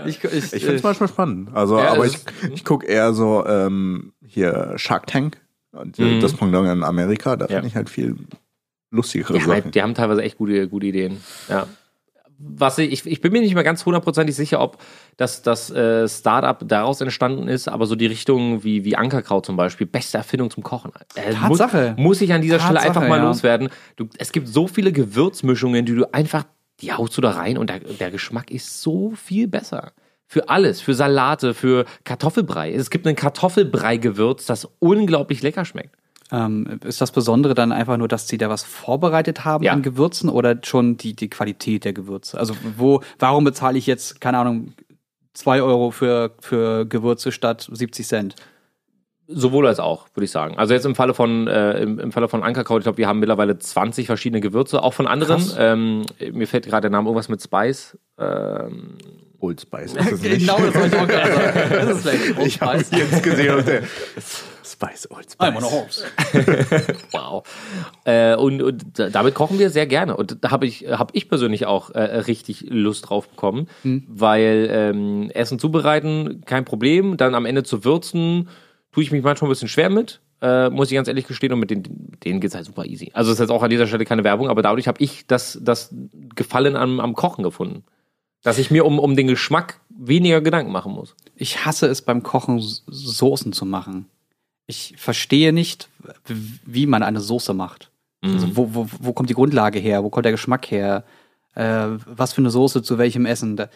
Ich, 0.06 0.22
ich, 0.24 0.52
Ich 0.52 0.62
finde 0.64 0.74
es 0.76 0.82
äh, 0.82 0.86
manchmal 0.86 1.08
spannend. 1.08 1.48
Also, 1.54 1.78
Ja, 1.78 1.92
aber 1.92 2.06
ich, 2.06 2.18
ich 2.52 2.64
gucke 2.64 2.86
eher 2.86 3.12
so 3.12 3.44
hier 3.46 4.12
hier 4.26 4.72
Shark 4.76 5.06
Tank. 5.06 5.38
Und 5.72 5.98
Mhm. 5.98 6.20
Das 6.20 6.34
Pendant 6.34 6.68
in 6.68 6.82
Amerika, 6.84 7.36
da 7.36 7.46
Ja. 7.46 7.56
finde 7.56 7.68
ich 7.68 7.76
halt 7.76 7.90
viel 7.90 8.16
lustigere 8.90 9.34
Die, 9.34 9.40
Sachen. 9.40 9.52
haben, 9.64 9.70
die 9.70 9.82
haben 9.82 9.94
teilweise 9.94 10.22
echt 10.22 10.38
gute, 10.38 10.68
gute 10.68 10.86
Ideen. 10.86 11.20
Ja. 11.48 11.66
Was 12.38 12.78
ich, 12.78 13.06
ich, 13.06 13.20
bin 13.20 13.32
mir 13.32 13.40
nicht 13.40 13.54
mehr 13.54 13.62
ganz 13.62 13.86
hundertprozentig 13.86 14.34
sicher, 14.34 14.60
ob 14.60 14.78
das, 15.16 15.42
das 15.42 15.70
äh, 15.70 16.08
Startup 16.08 16.58
daraus 16.68 17.00
entstanden 17.00 17.46
ist, 17.48 17.68
aber 17.68 17.86
so 17.86 17.94
die 17.94 18.06
Richtung 18.06 18.64
wie, 18.64 18.84
wie 18.84 18.96
Ankerkraut 18.96 19.46
zum 19.46 19.56
Beispiel, 19.56 19.86
beste 19.86 20.18
Erfindung 20.18 20.50
zum 20.50 20.62
Kochen. 20.64 20.90
Äh, 21.14 21.32
Tatsache. 21.32 21.94
Muss, 21.96 22.04
muss 22.04 22.20
ich 22.20 22.32
an 22.32 22.42
dieser 22.42 22.58
Stelle 22.58 22.74
Tatsache, 22.80 22.98
einfach 22.98 23.08
mal 23.08 23.18
ja. 23.18 23.24
loswerden. 23.24 23.68
Du, 23.96 24.08
es 24.18 24.32
gibt 24.32 24.48
so 24.48 24.66
viele 24.66 24.90
Gewürzmischungen, 24.92 25.86
die 25.86 25.94
du 25.94 26.12
einfach, 26.12 26.44
die 26.80 26.92
haust 26.92 27.16
du 27.16 27.20
da 27.20 27.30
rein 27.30 27.58
und 27.58 27.70
der, 27.70 27.80
der 27.80 28.10
Geschmack 28.10 28.50
ist 28.50 28.82
so 28.82 29.12
viel 29.12 29.48
besser. 29.48 29.92
Für 30.26 30.48
alles, 30.48 30.80
für 30.80 30.94
Salate, 30.94 31.54
für 31.54 31.84
Kartoffelbrei. 32.04 32.72
Es 32.72 32.90
gibt 32.90 33.06
ein 33.06 33.14
Kartoffelbrei-Gewürz, 33.14 34.46
das 34.46 34.68
unglaublich 34.80 35.42
lecker 35.42 35.64
schmeckt. 35.64 35.94
ähm, 36.32 36.80
ist 36.84 37.00
das 37.00 37.12
Besondere 37.12 37.54
dann 37.54 37.70
einfach 37.70 37.96
nur, 37.98 38.08
dass 38.08 38.26
sie 38.26 38.38
da 38.38 38.48
was 38.48 38.62
vorbereitet 38.64 39.44
haben 39.44 39.62
Ja. 39.64 39.72
an 39.72 39.82
Gewürzen 39.82 40.28
oder 40.30 40.58
schon 40.64 40.96
die, 40.96 41.14
die 41.14 41.28
Qualität 41.28 41.84
der 41.84 41.92
Gewürze? 41.92 42.38
Also 42.38 42.54
wo, 42.76 43.02
warum 43.18 43.44
bezahle 43.44 43.78
ich 43.78 43.86
jetzt, 43.86 44.20
keine 44.20 44.38
Ahnung, 44.38 44.72
zwei 45.34 45.62
Euro 45.62 45.90
für, 45.90 46.32
für 46.40 46.86
Gewürze 46.86 47.30
statt 47.30 47.68
70 47.70 48.06
Cent? 48.06 48.34
Sowohl 49.26 49.66
als 49.66 49.80
auch, 49.80 50.06
würde 50.14 50.24
ich 50.24 50.30
sagen. 50.30 50.58
Also 50.58 50.74
jetzt 50.74 50.84
im 50.84 50.94
Falle 50.94 51.14
von 51.14 51.46
äh, 51.48 51.78
im, 51.82 51.98
im 51.98 52.12
Falle 52.12 52.28
von 52.28 52.42
Ankerkraut, 52.42 52.80
ich 52.80 52.84
glaube, 52.84 52.98
wir 52.98 53.08
haben 53.08 53.20
mittlerweile 53.20 53.58
20 53.58 54.06
verschiedene 54.06 54.40
Gewürze, 54.40 54.82
auch 54.82 54.92
von 54.94 55.06
anderen. 55.06 55.42
Ähm, 55.58 56.04
mir 56.32 56.46
fällt 56.46 56.66
gerade 56.66 56.82
der 56.82 56.90
Name 56.90 57.08
irgendwas 57.08 57.28
mit 57.30 57.42
Spice. 57.42 57.96
Ähm, 58.18 58.98
Old 59.40 59.60
Spice 59.60 59.94
ist 60.10 60.22
nicht. 60.22 60.40
Genau, 60.40 60.58
das 60.58 60.74
wollte 60.74 60.96
ich 60.96 61.02
auch 61.02 61.08
gerade 61.08 61.32
sagen. 61.34 61.70
Das 61.70 61.90
ist 61.96 62.02
vielleicht 62.08 62.38
Old 62.38 62.46
Ich 62.46 62.60
habe 62.60 62.78
Spice. 62.84 62.98
jetzt 62.98 63.22
gesehen 63.22 63.54
und 63.54 63.66
der 63.66 63.82
Spice, 64.64 65.10
Old 65.10 65.30
Spice. 65.30 65.48
I'm 65.48 65.56
on 65.56 65.64
a 65.64 65.70
horse. 65.70 66.04
wow. 67.12 67.42
Äh, 68.04 68.34
und, 68.36 68.62
und 68.62 68.98
da- 68.98 69.08
damit 69.10 69.34
kochen 69.34 69.58
wir 69.58 69.70
sehr 69.70 69.86
gerne. 69.86 70.16
Und 70.16 70.38
da 70.44 70.50
habe 70.50 70.66
ich, 70.66 70.86
hab 70.90 71.14
ich 71.14 71.28
persönlich 71.28 71.66
auch 71.66 71.90
äh, 71.90 72.00
richtig 72.00 72.66
Lust 72.68 73.08
drauf 73.08 73.28
bekommen, 73.28 73.68
weil 73.82 74.68
ähm, 74.70 75.30
Essen 75.32 75.58
zubereiten, 75.58 76.42
kein 76.46 76.64
Problem. 76.64 77.16
Dann 77.16 77.34
am 77.34 77.46
Ende 77.46 77.62
zu 77.62 77.84
würzen, 77.84 78.48
tue 78.94 79.02
ich 79.02 79.10
mich 79.10 79.22
manchmal 79.22 79.48
ein 79.48 79.52
bisschen 79.52 79.68
schwer 79.68 79.90
mit. 79.90 80.20
Äh, 80.40 80.70
muss 80.70 80.90
ich 80.90 80.94
ganz 80.94 81.08
ehrlich 81.08 81.26
gestehen, 81.26 81.52
und 81.52 81.58
mit 81.58 81.70
den, 81.70 81.82
denen 82.22 82.40
geht's 82.40 82.54
halt 82.54 82.64
super 82.64 82.84
easy. 82.84 83.10
Also 83.14 83.32
ist 83.32 83.40
jetzt 83.40 83.50
auch 83.50 83.62
an 83.62 83.70
dieser 83.70 83.86
Stelle 83.86 84.04
keine 84.04 84.24
Werbung, 84.24 84.48
aber 84.48 84.62
dadurch 84.62 84.86
habe 84.86 85.02
ich 85.02 85.26
das, 85.26 85.58
das 85.60 85.94
Gefallen 86.34 86.76
am, 86.76 87.00
am 87.00 87.14
Kochen 87.14 87.42
gefunden. 87.42 87.84
Dass 88.42 88.58
ich 88.58 88.70
mir 88.70 88.84
um, 88.84 88.98
um 88.98 89.16
den 89.16 89.26
Geschmack 89.26 89.80
weniger 89.88 90.40
Gedanken 90.42 90.70
machen 90.70 90.92
muss. 90.92 91.16
Ich 91.34 91.64
hasse 91.64 91.86
es 91.86 92.02
beim 92.02 92.22
Kochen, 92.22 92.60
Soßen 92.60 93.52
zu 93.52 93.64
machen. 93.64 94.06
Ich 94.66 94.94
verstehe 94.96 95.52
nicht, 95.52 95.88
wie 96.64 96.86
man 96.86 97.02
eine 97.02 97.20
Soße 97.20 97.54
macht. 97.54 97.90
Also 98.22 98.56
wo, 98.56 98.74
wo, 98.74 98.88
wo 99.00 99.12
kommt 99.12 99.30
die 99.30 99.34
Grundlage 99.34 99.78
her? 99.78 100.02
Wo 100.04 100.10
kommt 100.10 100.24
der 100.24 100.32
Geschmack 100.32 100.70
her? 100.70 101.04
Äh, 101.54 101.88
was 102.06 102.32
für 102.32 102.40
eine 102.40 102.50
Soße 102.50 102.82
zu 102.82 102.96
welchem 102.98 103.26
Essen? 103.26 103.56
Da, 103.56 103.68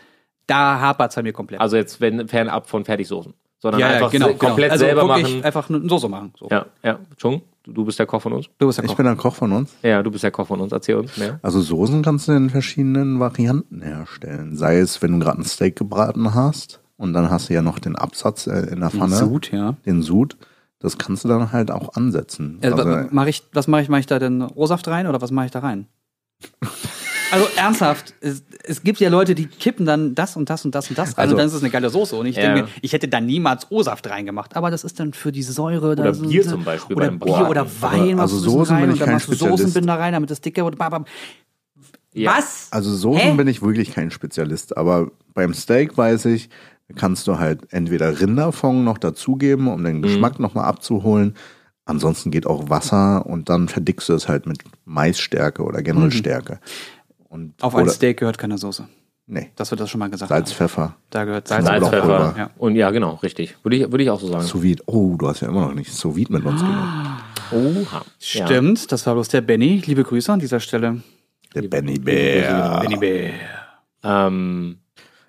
da 0.46 0.80
hapert 0.80 1.10
es 1.10 1.16
bei 1.16 1.22
mir 1.22 1.32
komplett. 1.32 1.60
Also 1.60 1.76
jetzt 1.76 2.00
wenn, 2.00 2.28
fernab 2.28 2.68
von 2.68 2.84
Fertigsoßen. 2.84 3.34
Sondern 3.60 3.82
einfach 3.82 4.12
se- 4.12 4.18
komplett 4.20 4.38
genau. 4.56 4.72
also 4.72 4.84
selber 4.84 5.08
wirklich 5.08 5.34
machen. 5.34 5.44
Einfach 5.44 5.68
eine 5.68 5.88
Soße 5.88 6.08
machen. 6.08 6.32
So. 6.38 6.48
Ja, 6.50 6.66
ja. 6.84 6.98
Chung, 7.16 7.42
du, 7.64 7.84
bist 7.84 7.98
der 7.98 8.06
Koch 8.06 8.22
von 8.22 8.32
uns. 8.32 8.46
Du 8.58 8.66
bist 8.66 8.78
der 8.78 8.84
Ich 8.84 8.90
Koch. 8.90 8.96
bin 8.96 9.06
ein 9.08 9.16
Koch 9.16 9.34
von 9.34 9.50
uns. 9.52 9.74
Ja, 9.82 10.02
du 10.02 10.10
bist 10.12 10.22
der 10.22 10.30
Koch 10.30 10.46
von 10.46 10.60
uns. 10.60 10.70
Erzähl 10.72 10.94
uns 10.96 11.16
mehr. 11.16 11.40
Also 11.42 11.60
Soßen 11.60 12.02
kannst 12.02 12.28
du 12.28 12.32
in 12.32 12.50
verschiedenen 12.50 13.18
Varianten 13.18 13.82
herstellen. 13.82 14.56
Sei 14.56 14.78
es, 14.78 15.02
wenn 15.02 15.12
du 15.12 15.18
gerade 15.18 15.40
ein 15.40 15.44
Steak 15.44 15.74
gebraten 15.76 16.34
hast 16.34 16.80
und 16.96 17.12
dann 17.14 17.30
hast 17.30 17.48
du 17.48 17.54
ja 17.54 17.62
noch 17.62 17.80
den 17.80 17.96
Absatz 17.96 18.46
äh, 18.46 18.60
in 18.72 18.80
der 18.80 18.90
Pfanne, 18.90 19.16
Sud, 19.16 19.50
ja. 19.50 19.74
den 19.86 20.02
Sud. 20.02 20.36
Das 20.80 20.96
kannst 20.96 21.24
du 21.24 21.28
dann 21.28 21.50
halt 21.50 21.72
auch 21.72 21.94
ansetzen. 21.96 22.60
Also, 22.62 22.76
Also, 22.76 23.08
mach 23.10 23.26
ich, 23.26 23.42
was 23.52 23.66
mache 23.66 23.82
ich? 23.82 23.88
Mache 23.88 24.00
ich 24.00 24.06
da 24.06 24.20
denn 24.20 24.42
O-Saft 24.42 24.86
rein 24.86 25.08
oder 25.08 25.20
was 25.20 25.32
mache 25.32 25.46
ich 25.46 25.50
da 25.52 25.58
rein? 25.58 25.86
Also 27.30 27.46
ernsthaft, 27.56 28.14
es, 28.20 28.42
es 28.64 28.82
gibt 28.82 29.00
ja 29.00 29.10
Leute, 29.10 29.34
die 29.34 29.46
kippen 29.46 29.84
dann 29.86 30.14
das 30.14 30.36
und 30.36 30.48
das 30.48 30.64
und 30.64 30.74
das 30.74 30.88
und 30.88 30.96
das 30.98 31.10
rein 31.16 31.22
Also- 31.22 31.34
und 31.34 31.38
dann 31.38 31.46
ist 31.48 31.52
es 31.54 31.62
eine 31.62 31.70
geile 31.70 31.90
Soße. 31.90 32.16
Und 32.16 32.26
ich 32.26 32.36
Ja. 32.36 32.42
denke 32.54 32.62
mir, 32.62 32.68
ich 32.80 32.92
hätte 32.92 33.08
da 33.08 33.20
niemals 33.20 33.66
O-Saft 33.70 34.08
reingemacht. 34.08 34.56
Aber 34.56 34.70
das 34.70 34.84
ist 34.84 34.98
dann 35.00 35.12
für 35.12 35.30
die 35.32 35.42
Säure. 35.42 35.92
Oder 35.92 36.04
da 36.04 36.14
so- 36.14 36.26
Bier 36.26 36.42
zum 36.42 36.64
Beispiel 36.64 36.96
Oder 36.96 37.06
beim 37.08 37.18
Bier 37.18 37.32
Braten. 37.34 37.48
oder 37.50 37.66
Wein. 37.80 38.18
Also 38.20 38.38
Soßen 38.38 38.76
bin 38.76 38.84
rein 38.84 38.84
ich 38.84 38.92
und 38.94 39.00
dann 39.00 39.06
kein 39.08 39.14
machst 39.16 39.28
du. 39.28 39.34
Soßenbinder 39.34 39.98
rein, 39.98 40.12
damit 40.14 40.30
das 40.30 40.40
dicke 40.40 40.64
wird. 40.64 40.78
Bam, 40.78 40.90
bam. 40.90 41.04
Ja. 42.14 42.36
Was? 42.36 42.68
also 42.70 42.94
Soßen 42.94 43.20
Hä? 43.20 43.34
bin 43.36 43.46
ich 43.48 43.62
wirklich 43.62 43.92
kein 43.92 44.10
Spezialist. 44.10 44.76
Aber 44.76 45.10
beim 45.34 45.52
Steak 45.54 45.96
weiß 45.96 46.24
ich, 46.26 46.48
kannst 46.96 47.26
du 47.28 47.38
halt 47.38 47.70
entweder 47.72 48.18
Rinderfond 48.20 48.84
noch 48.84 48.96
dazugeben, 48.98 49.68
um 49.68 49.80
Mhm. 49.80 49.84
den 49.84 50.02
Geschmack 50.02 50.40
nochmal 50.40 50.64
abzuholen. 50.64 51.34
Ansonsten 51.84 52.30
geht 52.30 52.46
auch 52.46 52.68
Wasser 52.70 53.24
und 53.26 53.48
dann 53.48 53.68
verdickst 53.68 54.08
du 54.08 54.14
es 54.14 54.28
halt 54.28 54.46
mit 54.46 54.58
Maisstärke 54.84 55.62
oder 55.62 55.82
generell 55.82 56.10
Stärke. 56.10 56.60
Und. 57.28 57.54
Auf 57.62 57.74
ein 57.74 57.88
Steak 57.88 58.18
gehört 58.18 58.38
keine 58.38 58.58
Soße. 58.58 58.88
Nee, 59.30 59.50
Das 59.56 59.70
wird 59.70 59.80
das 59.82 59.90
schon 59.90 59.98
mal 59.98 60.08
gesagt. 60.08 60.30
Salz, 60.30 60.48
haben. 60.50 60.56
Pfeffer, 60.56 60.96
Da 61.10 61.24
gehört 61.24 61.48
Salz, 61.48 61.66
Salz, 61.66 61.86
Pfeffer. 61.88 62.00
Pfeffer. 62.30 62.34
Ja. 62.38 62.50
Und 62.56 62.76
ja, 62.76 62.90
genau, 62.90 63.16
richtig. 63.16 63.56
Würde 63.62 63.76
ich, 63.76 63.90
würde 63.90 64.02
ich 64.02 64.08
auch 64.08 64.18
so 64.20 64.26
sagen. 64.28 64.44
sous 64.44 64.62
vide. 64.62 64.82
Oh, 64.86 65.16
du 65.18 65.28
hast 65.28 65.40
ja 65.42 65.48
immer 65.48 65.66
noch 65.66 65.74
nicht 65.74 65.92
sous 65.92 66.16
vide 66.16 66.32
mit 66.32 66.46
uns 66.46 66.62
gemacht. 66.62 67.22
Oha. 67.52 68.02
Ja. 68.20 68.46
Stimmt, 68.46 68.90
das 68.90 69.06
war 69.06 69.12
bloß 69.14 69.28
der 69.28 69.42
Benny. 69.42 69.82
Liebe 69.84 70.02
Grüße 70.02 70.32
an 70.32 70.38
dieser 70.40 70.60
Stelle. 70.60 71.02
Der 71.54 71.62
Benny 71.62 71.98
Bär. 71.98 72.80
Benny 72.80 72.96
Bär. 72.96 73.30
Ähm, 74.02 74.78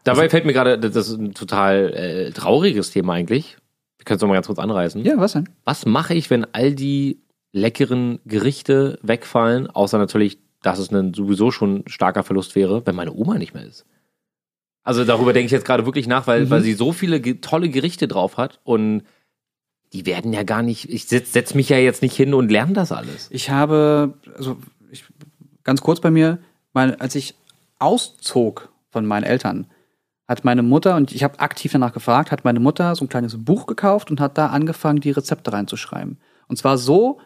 dabei 0.05 0.29
fällt 0.29 0.45
mir 0.45 0.53
gerade, 0.53 0.79
das 0.79 0.95
ist 0.95 1.17
ein 1.17 1.33
total 1.33 1.93
äh, 1.93 2.31
trauriges 2.31 2.91
Thema 2.91 3.13
eigentlich. 3.13 3.57
Wir 3.97 4.05
können 4.05 4.15
es 4.15 4.21
nochmal 4.21 4.37
ganz 4.37 4.47
kurz 4.47 4.59
anreißen. 4.59 5.03
Ja, 5.03 5.17
was 5.17 5.33
denn? 5.33 5.49
Was 5.65 5.85
mache 5.85 6.13
ich, 6.13 6.29
wenn 6.29 6.45
all 6.53 6.73
die 6.73 7.19
leckeren 7.51 8.19
Gerichte 8.25 8.97
wegfallen, 9.01 9.67
außer 9.69 9.97
natürlich, 9.97 10.39
dass 10.61 10.79
es 10.79 10.91
ein 10.91 11.13
sowieso 11.13 11.51
schon 11.51 11.83
starker 11.87 12.23
Verlust 12.23 12.55
wäre, 12.55 12.85
wenn 12.85 12.95
meine 12.95 13.13
Oma 13.13 13.37
nicht 13.37 13.53
mehr 13.53 13.65
ist? 13.65 13.85
Also 14.83 15.05
darüber 15.05 15.33
denke 15.33 15.45
ich 15.47 15.51
jetzt 15.51 15.65
gerade 15.65 15.85
wirklich 15.85 16.07
nach, 16.07 16.25
weil, 16.27 16.45
Mhm. 16.45 16.49
weil 16.49 16.61
sie 16.61 16.73
so 16.73 16.91
viele 16.91 17.19
ge 17.19 17.35
tolle 17.41 17.69
Gerichte 17.69 18.07
drauf 18.07 18.37
hat 18.37 18.59
und 18.63 19.03
die 19.93 20.05
werden 20.05 20.33
ja 20.33 20.43
gar 20.43 20.61
nicht, 20.61 20.89
ich 20.89 21.05
setz, 21.05 21.33
setz 21.33 21.53
mich 21.55 21.69
ja 21.69 21.77
jetzt 21.77 22.01
nicht 22.01 22.15
hin 22.15 22.33
und 22.33 22.49
lerne 22.51 22.73
das 22.73 22.91
alles. 22.91 23.27
Ich 23.31 23.49
habe, 23.49 24.13
also 24.35 24.57
ich, 24.91 25.03
ganz 25.63 25.81
kurz 25.81 25.99
bei 25.99 26.11
mir, 26.11 26.39
mein, 26.73 26.99
als 27.01 27.15
ich 27.15 27.35
auszog 27.79 28.69
von 28.91 29.05
meinen 29.05 29.23
Eltern, 29.23 29.67
hat 30.27 30.45
meine 30.45 30.61
Mutter, 30.61 30.95
und 30.95 31.11
ich 31.11 31.23
habe 31.23 31.39
aktiv 31.39 31.71
danach 31.71 31.91
gefragt, 31.93 32.31
hat 32.31 32.43
meine 32.43 32.59
Mutter 32.59 32.95
so 32.95 33.03
ein 33.05 33.09
kleines 33.09 33.43
Buch 33.43 33.65
gekauft 33.65 34.11
und 34.11 34.19
hat 34.19 34.37
da 34.37 34.47
angefangen, 34.47 35.01
die 35.01 35.09
Rezepte 35.11 35.51
reinzuschreiben. 35.51 36.19
Und 36.47 36.57
zwar 36.57 36.77
so, 36.77 37.19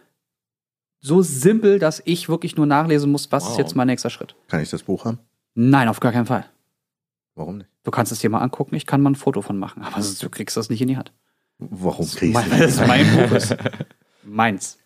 so 1.05 1.21
simpel, 1.21 1.79
dass 1.79 2.01
ich 2.05 2.29
wirklich 2.29 2.55
nur 2.55 2.65
nachlesen 2.65 3.11
muss, 3.11 3.31
was 3.31 3.43
ist 3.43 3.49
Wow. 3.51 3.57
jetzt 3.59 3.75
mein 3.75 3.87
nächster 3.87 4.09
Schritt. 4.09 4.35
Kann 4.47 4.61
ich 4.61 4.69
das 4.69 4.83
Buch 4.83 5.03
haben? 5.05 5.19
Nein, 5.53 5.89
auf 5.89 5.99
gar 5.99 6.11
keinen 6.13 6.25
Fall. 6.25 6.45
Warum 7.35 7.57
nicht? 7.57 7.69
Du 7.83 7.91
kannst 7.91 8.11
es 8.11 8.19
dir 8.19 8.29
mal 8.29 8.39
angucken, 8.39 8.75
ich 8.75 8.85
kann 8.85 9.01
mal 9.01 9.09
ein 9.11 9.15
Foto 9.15 9.41
von 9.41 9.57
machen, 9.59 9.83
aber 9.83 10.01
du 10.01 10.29
kriegst 10.29 10.55
das 10.55 10.69
nicht 10.69 10.81
in 10.81 10.87
die 10.87 10.97
Hand. 10.97 11.11
Warum 11.59 12.07
krieg 12.09 12.29
ich 12.29 12.35
Weil 12.35 12.49
weil 12.51 12.59
das 12.59 12.77
mein 12.87 13.05
Buch 13.15 13.35
ist. 13.35 13.55
Meins. 14.23 14.77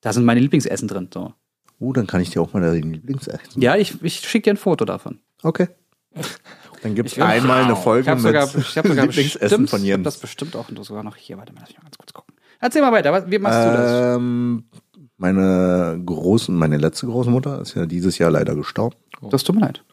Da 0.00 0.12
sind 0.12 0.24
meine 0.24 0.40
Lieblingsessen 0.40 0.88
drin. 0.88 1.08
So. 1.14 1.32
Uh, 1.80 1.92
dann 1.92 2.06
kann 2.08 2.20
ich 2.20 2.30
dir 2.30 2.42
auch 2.42 2.52
mal 2.52 2.60
dein 2.60 2.92
Lieblingsessen. 2.92 3.62
Ja, 3.62 3.76
ich, 3.76 4.02
ich 4.02 4.20
schicke 4.20 4.44
dir 4.44 4.54
ein 4.54 4.56
Foto 4.56 4.84
davon. 4.84 5.20
Okay. 5.42 5.68
Dann 6.82 6.94
gibt 6.96 7.10
es 7.10 7.16
Ich- 7.16 7.22
einmal 7.22 7.62
eine 7.62 7.72
Ich 7.74 7.78
Folge 7.78 8.10
habe 8.10 8.20
sogar, 8.20 8.46
mit 8.46 8.56
ich 8.66 8.76
hab 8.78 8.86
sogar 8.86 9.06
Lieblingsessen 9.06 9.40
bestimmt, 9.40 9.70
von 9.70 9.80
ich 9.84 9.90
hab 9.92 9.98
Jens. 9.98 10.04
das 10.04 10.18
bestimmt 10.18 10.56
auch 10.56 10.68
und 10.68 10.82
sogar 10.84 11.04
noch 11.04 11.16
hier. 11.16 11.38
Warte 11.38 11.52
mal, 11.52 11.60
lass 11.60 11.68
mich 11.70 11.78
mal 11.78 11.84
ganz 11.84 11.96
kurz 11.98 12.12
gucken. 12.12 12.34
Erzähl 12.60 12.82
mal 12.82 12.92
weiter, 12.92 13.30
wie 13.30 13.38
machst 13.38 13.58
du 13.58 13.72
das? 13.72 14.16
Meine 15.22 16.02
großen, 16.04 16.52
meine 16.52 16.78
letzte 16.78 17.06
Großmutter 17.06 17.60
ist 17.60 17.74
ja 17.74 17.86
dieses 17.86 18.18
Jahr 18.18 18.32
leider 18.32 18.56
gestorben. 18.56 18.96
Das 19.30 19.44
tut 19.44 19.54
mir 19.54 19.60
leid. 19.62 19.84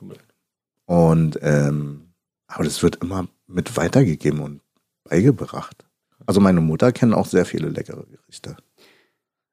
Und 0.88 1.38
ähm, 1.44 2.14
aber 2.48 2.64
das 2.64 2.82
wird 2.82 2.96
immer 3.04 3.28
mit 3.46 3.78
weitergegeben 3.78 4.40
und 4.40 4.62
beigebracht. 5.04 5.86
Also 6.26 6.42
meine 6.42 6.62
Mutter 6.62 6.92
kennt 6.92 7.14
auch 7.14 7.28
sehr 7.28 7.46
viele 7.46 7.70
leckere 7.70 8.06
Gerichte. 8.06 8.58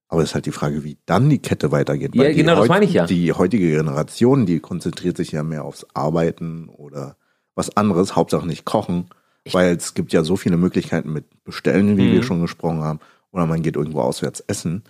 Aber 0.09 0.23
es 0.23 0.31
ist 0.31 0.35
halt 0.35 0.47
die 0.47 0.53
Frage, 0.53 0.83
wie 0.83 0.97
dann 1.05 1.29
die 1.29 1.41
Kette 1.41 1.73
weitergeht. 1.73 2.15
Ja, 2.15 2.33
genau, 2.33 2.55
das 2.57 2.69
meine 2.69 2.87
ich 2.87 2.95
ja. 2.95 3.05
Die 3.05 3.35
heutige 3.35 3.69
Generation, 3.69 4.47
die 4.47 4.61
konzentriert 4.61 5.19
sich 5.19 5.33
ja 5.33 5.43
mehr 5.43 5.65
aufs 5.65 5.87
Arbeiten 5.93 6.71
oder 6.71 7.17
was 7.55 7.77
anderes, 7.77 8.17
Hauptsache 8.17 8.47
nicht 8.47 8.65
kochen, 8.65 9.11
weil 9.53 9.77
es 9.77 9.93
gibt 9.93 10.15
ja 10.15 10.25
so 10.25 10.37
viele 10.37 10.57
Möglichkeiten 10.57 11.13
mit 11.13 11.45
Bestellen, 11.45 11.99
wie 11.99 12.09
Mhm. 12.09 12.13
wir 12.13 12.23
schon 12.23 12.41
gesprochen 12.41 12.81
haben, 12.83 13.01
oder 13.31 13.45
man 13.45 13.61
geht 13.61 13.77
irgendwo 13.77 14.01
auswärts 14.01 14.41
essen. 14.41 14.83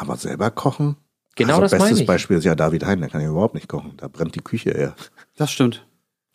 Aber 0.00 0.16
selber 0.16 0.50
kochen? 0.50 0.96
Genau 1.36 1.54
also 1.54 1.62
das 1.62 1.72
meine 1.72 1.82
bestes 1.82 2.00
ich. 2.00 2.06
Beispiel 2.06 2.38
ist 2.38 2.44
ja 2.44 2.54
David 2.54 2.84
Hein, 2.86 3.00
der 3.00 3.10
kann 3.10 3.20
ja 3.20 3.28
überhaupt 3.28 3.54
nicht 3.54 3.68
kochen. 3.68 3.92
Da 3.98 4.08
brennt 4.08 4.34
die 4.34 4.40
Küche 4.40 4.70
eher. 4.70 4.94
Das 5.36 5.50
stimmt. 5.50 5.86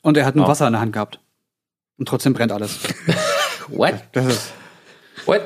Und 0.03 0.17
er 0.17 0.25
hat 0.25 0.35
ein 0.35 0.41
Oh. 0.41 0.47
Wasser 0.47 0.67
in 0.67 0.73
der 0.73 0.81
Hand 0.81 0.93
gehabt. 0.93 1.19
Und 1.97 2.07
trotzdem 2.07 2.33
brennt 2.33 2.51
alles. 2.51 2.79
What? 3.69 3.95
Das 4.11 4.25
ist. 4.27 4.53
What? 5.25 5.41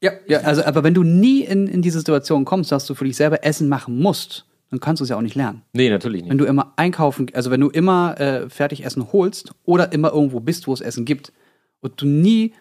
Ja, 0.00 0.12
ja, 0.26 0.40
also, 0.40 0.64
aber 0.64 0.82
wenn 0.84 0.94
du 0.94 1.02
nie 1.02 1.42
in, 1.42 1.66
in 1.66 1.82
diese 1.82 1.98
Situation 1.98 2.44
kommst, 2.46 2.72
dass 2.72 2.86
du 2.86 2.94
für 2.94 3.04
dich 3.04 3.16
selber 3.16 3.44
Essen 3.44 3.68
machen 3.68 3.98
musst, 4.00 4.46
dann 4.70 4.80
kannst 4.80 5.00
du 5.00 5.04
es 5.04 5.10
ja 5.10 5.16
auch 5.16 5.22
nicht 5.22 5.34
lernen. 5.34 5.62
Nee, 5.74 5.90
natürlich 5.90 6.22
nicht. 6.22 6.30
Wenn 6.30 6.38
du 6.38 6.44
immer 6.46 6.72
einkaufen, 6.76 7.30
also 7.34 7.50
wenn 7.50 7.60
du 7.60 7.68
immer 7.68 8.18
äh, 8.18 8.48
fertig 8.48 8.84
Essen 8.84 9.12
holst 9.12 9.52
oder 9.64 9.92
immer 9.92 10.12
irgendwo 10.12 10.40
bist, 10.40 10.66
wo 10.66 10.72
es 10.72 10.80
Essen 10.80 11.04
gibt 11.04 11.32
und 11.80 12.00
du 12.00 12.06
nie 12.06 12.54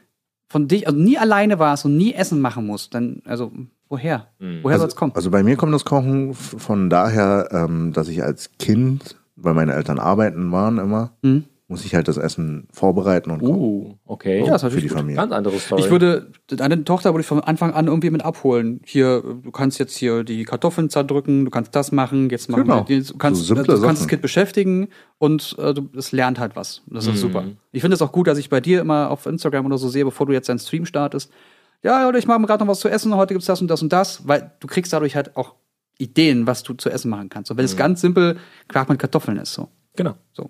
von 0.47 0.67
dich, 0.67 0.87
also 0.87 0.99
nie 0.99 1.17
alleine 1.17 1.59
warst 1.59 1.85
und 1.85 1.95
nie 1.97 2.13
Essen 2.13 2.39
machen 2.41 2.65
musst, 2.65 2.93
dann, 2.93 3.21
also 3.25 3.51
woher? 3.93 4.27
Woher 4.63 4.77
soll 4.79 4.87
es 4.87 4.95
kommen? 4.95 5.11
Also 5.15 5.29
bei 5.31 5.43
mir 5.43 5.55
kommt 5.55 5.73
das 5.73 5.85
Kochen 5.85 6.33
von 6.33 6.89
daher, 6.89 7.47
ähm, 7.51 7.93
dass 7.93 8.07
ich 8.07 8.23
als 8.23 8.51
Kind, 8.59 9.15
weil 9.35 9.53
meine 9.53 9.73
Eltern 9.73 9.99
arbeiten 9.99 10.51
waren 10.51 10.77
immer, 10.79 11.11
Mhm. 11.21 11.45
muss 11.67 11.85
ich 11.85 11.95
halt 11.95 12.07
das 12.07 12.17
Essen 12.17 12.67
vorbereiten 12.71 13.31
und 13.31 13.39
kochen 13.39 13.55
Uh, 13.55 13.93
okay. 14.05 14.43
Ja, 14.45 14.55
ist 14.55 14.61
für 14.61 14.69
die 14.69 14.87
gut. 14.87 14.97
Familie. 14.97 15.15
Ganz 15.15 15.31
andere 15.31 15.57
Story. 15.57 15.81
Ich 15.81 15.89
würde, 15.89 16.29
deine 16.47 16.83
Tochter 16.83 17.13
würde 17.13 17.21
ich 17.21 17.27
von 17.27 17.39
Anfang 17.39 17.73
an 17.73 17.87
irgendwie 17.87 18.09
mit 18.11 18.23
abholen. 18.23 18.81
Hier, 18.85 19.21
du 19.21 19.49
kannst 19.51 19.79
jetzt 19.79 19.95
hier 19.97 20.23
die 20.23 20.43
Kartoffeln 20.43 20.89
zerdrücken, 20.89 21.45
du 21.45 21.51
kannst 21.51 21.75
das 21.75 21.91
machen, 21.91 22.29
jetzt 22.29 22.49
machen 22.49 22.63
Genau. 22.65 22.87
wir, 22.87 23.01
du 23.01 23.17
kannst, 23.17 23.43
So 23.45 23.55
du 23.55 23.63
kannst 23.63 23.81
Sachen. 23.81 23.95
das 23.95 24.07
Kind 24.07 24.21
beschäftigen 24.21 24.89
und 25.17 25.55
äh, 25.57 25.73
du, 25.73 25.89
es 25.97 26.11
lernt 26.11 26.37
halt 26.39 26.55
was. 26.55 26.81
Das 26.87 27.05
ist 27.07 27.13
Mhm. 27.13 27.17
super. 27.17 27.43
Ich 27.71 27.81
finde 27.81 27.95
es 27.95 28.01
auch 28.01 28.11
gut, 28.11 28.27
dass 28.27 28.37
ich 28.37 28.49
bei 28.49 28.59
dir 28.61 28.81
immer 28.81 29.09
auf 29.09 29.25
Instagram 29.25 29.65
oder 29.65 29.77
so 29.79 29.87
sehe, 29.89 30.05
bevor 30.05 30.27
du 30.27 30.33
jetzt 30.33 30.49
deinen 30.49 30.59
Stream 30.59 30.85
startest. 30.85 31.31
Ja, 31.83 32.07
oder 32.07 32.17
ich 32.17 32.27
mache 32.27 32.39
mir 32.39 32.47
gerade 32.47 32.63
noch 32.63 32.71
was 32.71 32.79
zu 32.79 32.89
essen, 32.89 33.13
heute 33.15 33.33
gibt's 33.33 33.47
das 33.47 33.61
und 33.61 33.67
das 33.67 33.81
und 33.81 33.91
das, 33.91 34.27
weil 34.27 34.51
du 34.59 34.67
kriegst 34.67 34.93
dadurch 34.93 35.15
halt 35.15 35.35
auch 35.35 35.55
Ideen, 35.97 36.47
was 36.47 36.63
du 36.63 36.73
zu 36.73 36.89
essen 36.89 37.09
machen 37.09 37.29
kannst. 37.29 37.51
Und 37.51 37.57
wenn 37.57 37.63
Mhm. 37.65 37.71
es 37.71 37.77
ganz 37.77 38.01
simpel 38.01 38.39
Quark 38.67 38.89
mit 38.89 38.99
Kartoffeln 38.99 39.37
ist, 39.37 39.53
so. 39.53 39.69
genau. 39.95 40.15
So. 40.33 40.49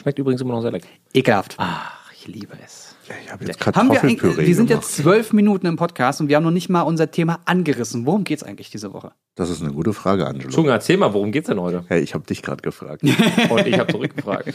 Schmeckt 0.00 0.18
übrigens 0.18 0.40
immer 0.40 0.54
noch 0.54 0.62
sehr 0.62 0.72
lecker. 0.72 0.88
Ekelhaft. 1.12 1.54
Ach, 1.58 2.10
ich 2.12 2.26
liebe 2.26 2.56
es. 2.64 2.89
Ich 3.24 3.32
habe 3.32 3.44
jetzt 3.44 3.58
Haben 3.66 3.88
wir, 3.88 3.96
Kartoffelpüree 3.96 4.46
wir 4.46 4.54
sind 4.54 4.68
gemacht. 4.68 4.84
jetzt 4.84 4.96
zwölf 4.96 5.32
Minuten 5.32 5.66
im 5.66 5.76
Podcast 5.76 6.20
und 6.20 6.28
wir 6.28 6.36
haben 6.36 6.44
noch 6.44 6.50
nicht 6.52 6.68
mal 6.68 6.82
unser 6.82 7.10
Thema 7.10 7.40
angerissen. 7.44 8.06
Worum 8.06 8.22
geht's 8.24 8.42
eigentlich 8.42 8.70
diese 8.70 8.92
Woche? 8.92 9.12
Das 9.34 9.50
ist 9.50 9.62
eine 9.62 9.72
gute 9.72 9.92
Frage, 9.92 10.26
Angelo. 10.26 10.44
Entschuldigung, 10.44 10.74
erzähl 10.74 10.96
mal, 10.96 11.12
worum 11.12 11.32
geht's 11.32 11.48
denn 11.48 11.60
heute? 11.60 11.84
Hey, 11.88 12.00
ich 12.02 12.14
habe 12.14 12.24
dich 12.26 12.42
gerade 12.42 12.62
gefragt. 12.62 13.02
Und 13.50 13.66
ich 13.66 13.78
habe 13.78 13.90
zurückgefragt. 13.90 14.52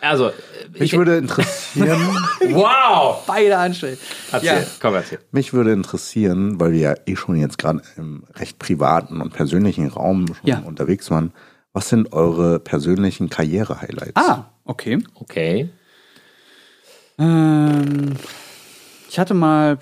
Also, 0.00 0.28
äh, 0.28 0.32
Mich 0.78 0.92
würde 0.96 1.16
interessieren, 1.18 2.00
wow! 2.50 3.22
Beide 3.26 3.58
anstellen. 3.58 3.98
Erzähl, 4.32 4.48
Ja. 4.60 4.66
komm, 4.80 4.94
erzähl. 4.94 5.18
mich 5.32 5.52
würde 5.52 5.72
interessieren, 5.72 6.60
weil 6.60 6.72
wir 6.72 6.78
ja 6.80 6.94
eh 7.06 7.16
schon 7.16 7.36
jetzt 7.36 7.58
gerade 7.58 7.82
im 7.96 8.24
recht 8.34 8.58
privaten 8.58 9.20
und 9.20 9.32
persönlichen 9.32 9.88
Raum 9.88 10.26
schon 10.28 10.36
Ja. 10.48 10.60
unterwegs 10.60 11.10
waren. 11.10 11.32
Was 11.72 11.88
sind 11.88 12.12
eure 12.12 12.60
persönlichen 12.60 13.28
Karriere-Highlights? 13.30 14.12
Ah, 14.14 14.50
okay. 14.64 14.98
Okay. 15.14 15.70
Ähm, 17.18 18.14
ich 19.08 19.18
hatte 19.18 19.34
mal. 19.34 19.78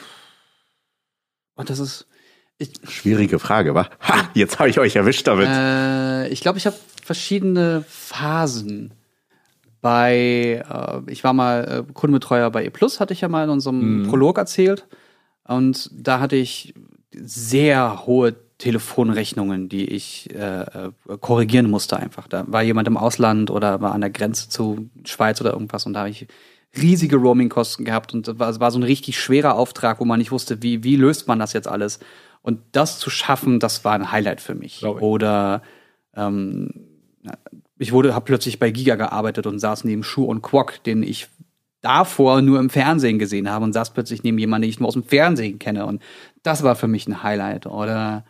Oh, 1.56 1.62
das 1.62 1.78
ist. 1.78 2.06
Ich, 2.58 2.70
Schwierige 2.88 3.38
Frage, 3.38 3.74
wa? 3.74 3.88
Ha, 4.00 4.28
jetzt 4.34 4.58
habe 4.58 4.68
ich 4.68 4.78
euch 4.78 4.94
erwischt 4.94 5.26
damit. 5.26 5.48
äh, 5.48 6.28
ich 6.28 6.40
glaube, 6.40 6.58
ich 6.58 6.66
habe 6.66 6.76
verschiedene 7.02 7.84
Phasen. 7.88 8.92
Bei, 9.80 10.62
äh, 10.68 11.10
ich 11.10 11.24
war 11.24 11.32
mal 11.32 11.84
äh, 11.88 11.92
Kundenbetreuer 11.92 12.50
bei 12.50 12.64
E 12.64 12.70
hatte 12.70 13.12
ich 13.12 13.20
ja 13.20 13.28
mal 13.28 13.44
in 13.44 13.50
unserem 13.50 14.06
Prolog 14.08 14.38
erzählt. 14.38 14.86
Und 15.44 15.90
da 15.92 16.20
hatte 16.20 16.36
ich 16.36 16.74
sehr 17.12 18.06
hohe 18.06 18.36
Telefonrechnungen, 18.58 19.68
die 19.68 19.86
ich 19.86 20.32
äh, 20.32 20.62
äh, 20.62 20.92
korrigieren 21.20 21.68
musste 21.68 21.96
einfach. 21.96 22.28
Da 22.28 22.44
war 22.46 22.62
jemand 22.62 22.86
im 22.86 22.96
Ausland 22.96 23.50
oder 23.50 23.80
war 23.80 23.92
an 23.92 24.02
der 24.02 24.10
Grenze 24.10 24.48
zu 24.48 24.88
Schweiz 25.04 25.40
oder 25.40 25.52
irgendwas 25.52 25.84
und 25.84 25.94
da 25.94 26.00
habe 26.00 26.10
ich 26.10 26.28
riesige 26.76 27.16
Roaming-Kosten 27.16 27.84
gehabt 27.84 28.14
und 28.14 28.28
es 28.28 28.38
war, 28.38 28.60
war 28.60 28.70
so 28.70 28.78
ein 28.78 28.84
richtig 28.84 29.18
schwerer 29.18 29.54
Auftrag, 29.54 30.00
wo 30.00 30.04
man 30.04 30.18
nicht 30.18 30.32
wusste, 30.32 30.62
wie, 30.62 30.84
wie 30.84 30.96
löst 30.96 31.28
man 31.28 31.38
das 31.38 31.52
jetzt 31.52 31.68
alles. 31.68 31.98
Und 32.40 32.60
das 32.72 32.98
zu 32.98 33.10
schaffen, 33.10 33.60
das 33.60 33.84
war 33.84 33.92
ein 33.92 34.10
Highlight 34.10 34.40
für 34.40 34.54
mich. 34.54 34.82
Oder 35.00 35.62
ähm, 36.16 36.70
ich 37.78 37.92
wurde, 37.92 38.14
habe 38.14 38.24
plötzlich 38.24 38.58
bei 38.58 38.70
Giga 38.70 38.96
gearbeitet 38.96 39.46
und 39.46 39.58
saß 39.58 39.84
neben 39.84 40.02
Schuh 40.02 40.24
und 40.24 40.42
Quok, 40.42 40.82
den 40.84 41.02
ich 41.02 41.28
davor 41.82 42.40
nur 42.42 42.58
im 42.58 42.70
Fernsehen 42.70 43.18
gesehen 43.18 43.50
habe 43.50 43.64
und 43.64 43.72
saß 43.72 43.92
plötzlich 43.92 44.22
neben 44.22 44.38
jemandem, 44.38 44.62
den 44.62 44.70
ich 44.70 44.80
nur 44.80 44.88
aus 44.88 44.94
dem 44.94 45.04
Fernsehen 45.04 45.58
kenne. 45.58 45.86
Und 45.86 46.02
das 46.42 46.62
war 46.62 46.74
für 46.74 46.88
mich 46.88 47.06
ein 47.06 47.22
Highlight. 47.22 47.66
Oder 47.66 48.24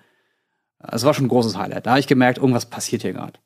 es 0.78 1.04
war 1.04 1.14
schon 1.14 1.26
ein 1.26 1.28
großes 1.28 1.56
Highlight. 1.56 1.86
Da 1.86 1.90
habe 1.90 2.00
ich 2.00 2.06
gemerkt, 2.06 2.38
irgendwas 2.38 2.66
passiert 2.66 3.02
hier 3.02 3.12
gerade. 3.12 3.38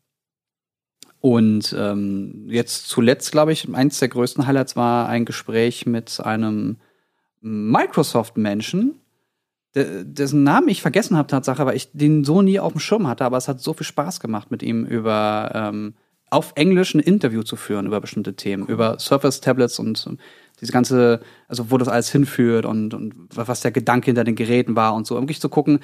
Und 1.21 1.75
ähm, 1.77 2.45
jetzt 2.49 2.89
zuletzt, 2.89 3.33
glaube 3.33 3.53
ich, 3.53 3.69
eins 3.75 3.99
der 3.99 4.09
größten 4.09 4.47
Highlights 4.47 4.77
war 4.77 5.09
ein 5.09 5.25
Gespräch 5.25 5.87
mit 5.87 6.21
einem 6.21 6.77
Microsoft-Menschen, 7.41 9.01
de- 9.75 10.05
dessen 10.05 10.43
Namen 10.43 10.69
ich 10.69 10.83
vergessen 10.83 11.17
habe, 11.17 11.29
Tatsache, 11.29 11.65
weil 11.67 11.77
ich 11.77 11.91
den 11.93 12.25
so 12.25 12.43
nie 12.43 12.61
auf 12.61 12.73
dem 12.73 12.81
Schirm 12.81 13.07
hatte, 13.07 13.25
aber 13.25 13.37
es 13.37 13.49
hat 13.49 13.61
so 13.61 13.73
viel 13.73 13.87
Spaß 13.87 14.21
gemacht, 14.21 14.51
mit 14.51 14.63
ihm 14.63 14.85
über 14.85 15.51
ähm, 15.55 15.95
auf 16.31 16.53
Englisch 16.57 16.95
ein 16.95 17.01
Interview 17.01 17.43
zu 17.43 17.57
führen 17.57 17.87
über 17.87 18.01
bestimmte 18.01 18.35
Themen, 18.35 18.67
über 18.67 18.99
Surface-Tablets 18.99 19.79
und 19.79 20.07
ähm, 20.07 20.19
diese 20.61 20.73
ganze, 20.73 21.21
also 21.49 21.71
wo 21.71 21.79
das 21.79 21.89
alles 21.89 22.11
hinführt 22.11 22.65
und, 22.65 22.95
und 22.95 23.15
was 23.35 23.61
der 23.61 23.71
Gedanke 23.71 24.07
hinter 24.07 24.25
den 24.25 24.37
Geräten 24.37 24.75
war 24.75 24.95
und 24.95 25.07
so, 25.07 25.17
um 25.17 25.23
wirklich 25.23 25.41
zu 25.41 25.49
gucken, 25.49 25.81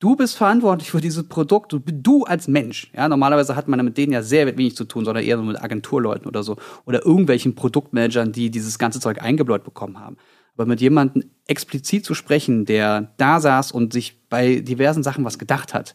du 0.00 0.16
bist 0.16 0.36
verantwortlich 0.36 0.90
für 0.90 1.00
dieses 1.00 1.28
Produkt, 1.28 1.76
du, 1.84 2.24
als 2.24 2.48
Mensch. 2.48 2.90
Ja, 2.96 3.08
normalerweise 3.08 3.54
hat 3.54 3.68
man 3.68 3.84
mit 3.84 3.96
denen 3.96 4.12
ja 4.12 4.22
sehr 4.22 4.46
wenig 4.46 4.74
zu 4.74 4.84
tun, 4.84 5.04
sondern 5.04 5.22
eher 5.22 5.36
so 5.36 5.44
mit 5.44 5.62
Agenturleuten 5.62 6.26
oder 6.26 6.42
so 6.42 6.56
oder 6.86 7.04
irgendwelchen 7.06 7.54
Produktmanagern, 7.54 8.32
die 8.32 8.50
dieses 8.50 8.78
ganze 8.78 8.98
Zeug 8.98 9.22
eingebläut 9.22 9.62
bekommen 9.62 10.00
haben. 10.00 10.16
Aber 10.54 10.66
mit 10.66 10.80
jemandem 10.80 11.30
explizit 11.46 12.04
zu 12.04 12.14
sprechen, 12.14 12.64
der 12.64 13.12
da 13.18 13.40
saß 13.40 13.72
und 13.72 13.92
sich 13.92 14.28
bei 14.28 14.56
diversen 14.60 15.02
Sachen 15.02 15.24
was 15.24 15.38
gedacht 15.38 15.74
hat, 15.74 15.94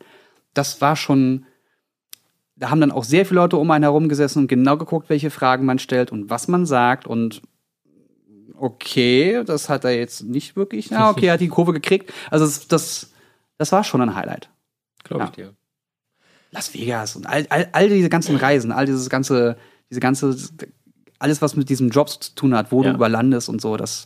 das 0.54 0.80
war 0.82 0.96
schon, 0.96 1.46
da 2.56 2.70
haben 2.70 2.80
dann 2.80 2.92
auch 2.92 3.04
sehr 3.04 3.26
viele 3.26 3.42
Leute 3.42 3.58
um 3.58 3.70
einen 3.72 3.84
herum 3.84 4.08
gesessen 4.08 4.40
und 4.40 4.48
genau 4.48 4.78
geguckt, 4.78 5.10
welche 5.10 5.30
Fragen 5.30 5.66
man 5.66 5.80
stellt 5.80 6.12
und 6.12 6.30
was 6.30 6.48
man 6.48 6.66
sagt 6.66 7.06
und 7.06 7.42
okay, 8.58 9.44
das 9.46 9.68
hat 9.68 9.84
er 9.84 9.98
jetzt 9.98 10.24
nicht 10.24 10.56
wirklich, 10.56 10.90
na 10.90 11.10
okay, 11.10 11.26
er 11.26 11.34
hat 11.34 11.42
die 11.42 11.50
Kurve 11.50 11.74
gekriegt. 11.74 12.14
Also 12.32 12.46
das, 12.46 12.68
das, 12.68 13.15
das 13.58 13.72
war 13.72 13.84
schon 13.84 14.02
ein 14.02 14.16
Highlight. 14.16 14.50
Glaube 15.04 15.24
Ja. 15.24 15.30
ich 15.30 15.36
dir. 15.36 15.54
Las 16.52 16.74
Vegas 16.74 17.16
und 17.16 17.26
all, 17.28 17.46
all, 17.50 17.68
all 17.74 17.90
diese 17.90 18.10
ganzen 18.10 18.36
Reisen, 18.38 18.72
all 18.72 18.86
dieses 18.86 19.10
ganze, 19.10 19.58
diese 19.90 20.00
ganze, 20.00 20.36
alles, 21.20 21.42
was 21.42 21.56
mit 21.56 21.70
diesem 21.70 21.90
Job 21.90 22.10
zu 22.10 22.34
tun 22.36 22.56
hat, 22.56 22.72
wo 22.72 22.84
Ja. 22.84 22.90
du 22.90 22.96
überlandest 22.96 23.50
und 23.50 23.62
so, 23.62 23.76
das 23.78 24.06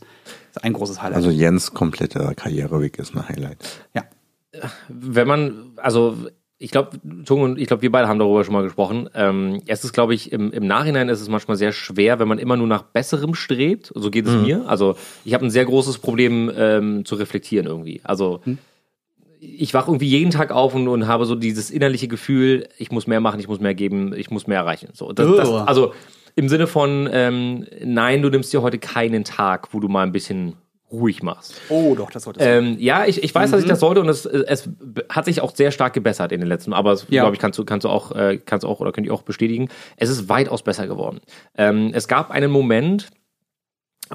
ist 0.51 0.63
ein 0.63 0.73
großes 0.73 1.01
Highlight. 1.01 1.17
Also 1.17 1.29
Jens 1.29 1.73
kompletter 1.73 2.33
Karriereweg 2.33 2.97
ist 2.97 3.15
ein 3.15 3.27
Highlight. 3.27 3.57
ja. 3.93 4.03
wenn 4.87 5.27
man, 5.27 5.71
also 5.77 6.17
ich 6.57 6.71
glaube, 6.71 6.99
Tung 7.23 7.41
und 7.43 7.57
ich 7.59 7.67
glaube, 7.67 7.83
wir 7.83 7.91
beide 7.91 8.07
haben 8.09 8.19
darüber 8.19 8.43
schon 8.43 8.53
mal 8.53 8.63
gesprochen. 8.63 9.09
Ähm, 9.13 9.61
es 9.67 9.83
ist, 9.85 9.93
glaube 9.93 10.13
ich, 10.15 10.31
im, 10.33 10.51
im 10.51 10.65
Nachhinein 10.67 11.07
ist 11.07 11.21
es 11.21 11.29
manchmal 11.29 11.55
sehr 11.55 11.71
schwer, 11.71 12.19
wenn 12.19 12.27
man 12.27 12.37
immer 12.39 12.57
nur 12.57 12.67
nach 12.67 12.81
Besserem 12.81 13.33
strebt. 13.35 13.93
So 13.95 14.09
geht 14.11 14.27
es 14.27 14.33
mir. 14.35 14.67
Also 14.67 14.97
ich 15.23 15.33
habe 15.35 15.45
ein 15.45 15.51
sehr 15.51 15.63
großes 15.65 15.99
Problem 15.99 16.51
ähm, 16.53 17.05
zu 17.05 17.15
reflektieren 17.15 17.65
irgendwie. 17.67 18.01
Also 18.03 18.41
ich 19.39 19.73
wache 19.73 19.89
irgendwie 19.89 20.07
jeden 20.07 20.31
Tag 20.31 20.51
auf 20.51 20.75
und, 20.75 20.87
und 20.87 21.07
habe 21.07 21.25
so 21.25 21.35
dieses 21.35 21.69
innerliche 21.71 22.07
Gefühl, 22.07 22.67
ich 22.77 22.91
muss 22.91 23.07
mehr 23.07 23.21
machen, 23.21 23.39
ich 23.39 23.47
muss 23.47 23.59
mehr 23.59 23.73
geben, 23.73 24.13
ich 24.15 24.29
muss 24.29 24.47
mehr 24.47 24.59
erreichen. 24.59 24.89
So, 24.93 25.11
das, 25.13 25.27
das, 25.35 25.49
Ugh. 25.49 25.63
also 25.65 25.93
im 26.35 26.49
Sinne 26.49 26.67
von, 26.67 27.09
ähm, 27.11 27.65
nein, 27.83 28.21
du 28.21 28.29
nimmst 28.29 28.51
dir 28.53 28.61
heute 28.61 28.79
keinen 28.79 29.23
Tag, 29.23 29.73
wo 29.73 29.79
du 29.79 29.87
mal 29.87 30.03
ein 30.03 30.11
bisschen 30.11 30.55
ruhig 30.91 31.21
machst. 31.21 31.61
Oh, 31.69 31.93
doch, 31.95 32.09
das 32.09 32.23
sollte 32.23 32.39
Ähm, 32.43 32.75
ja, 32.79 33.05
ich, 33.05 33.23
ich 33.23 33.33
weiß, 33.33 33.51
dass 33.51 33.61
ich 33.61 33.67
das 33.67 33.79
sollte 33.79 34.01
und 34.01 34.09
es, 34.09 34.25
es 34.25 34.67
hat 35.09 35.25
sich 35.25 35.39
auch 35.41 35.55
sehr 35.55 35.71
stark 35.71 35.93
gebessert 35.93 36.31
in 36.31 36.39
den 36.39 36.49
letzten, 36.49 36.73
aber 36.73 36.93
es, 36.93 37.05
Ja. 37.09 37.21
glaube 37.23 37.35
ich, 37.35 37.39
kannst 37.39 37.59
du, 37.59 37.65
kannst 37.65 37.85
du 37.85 37.89
auch, 37.89 38.11
äh, 38.11 38.39
kannst 38.43 38.65
auch 38.65 38.79
oder 38.79 38.91
könnt 38.91 39.05
ihr 39.05 39.13
auch 39.13 39.21
bestätigen. 39.21 39.69
Es 39.97 40.09
ist 40.09 40.29
weitaus 40.29 40.63
besser 40.63 40.87
geworden. 40.87 41.19
Ähm, 41.55 41.91
es 41.93 42.07
gab 42.07 42.31
einen 42.31 42.49
Moment, 42.51 43.09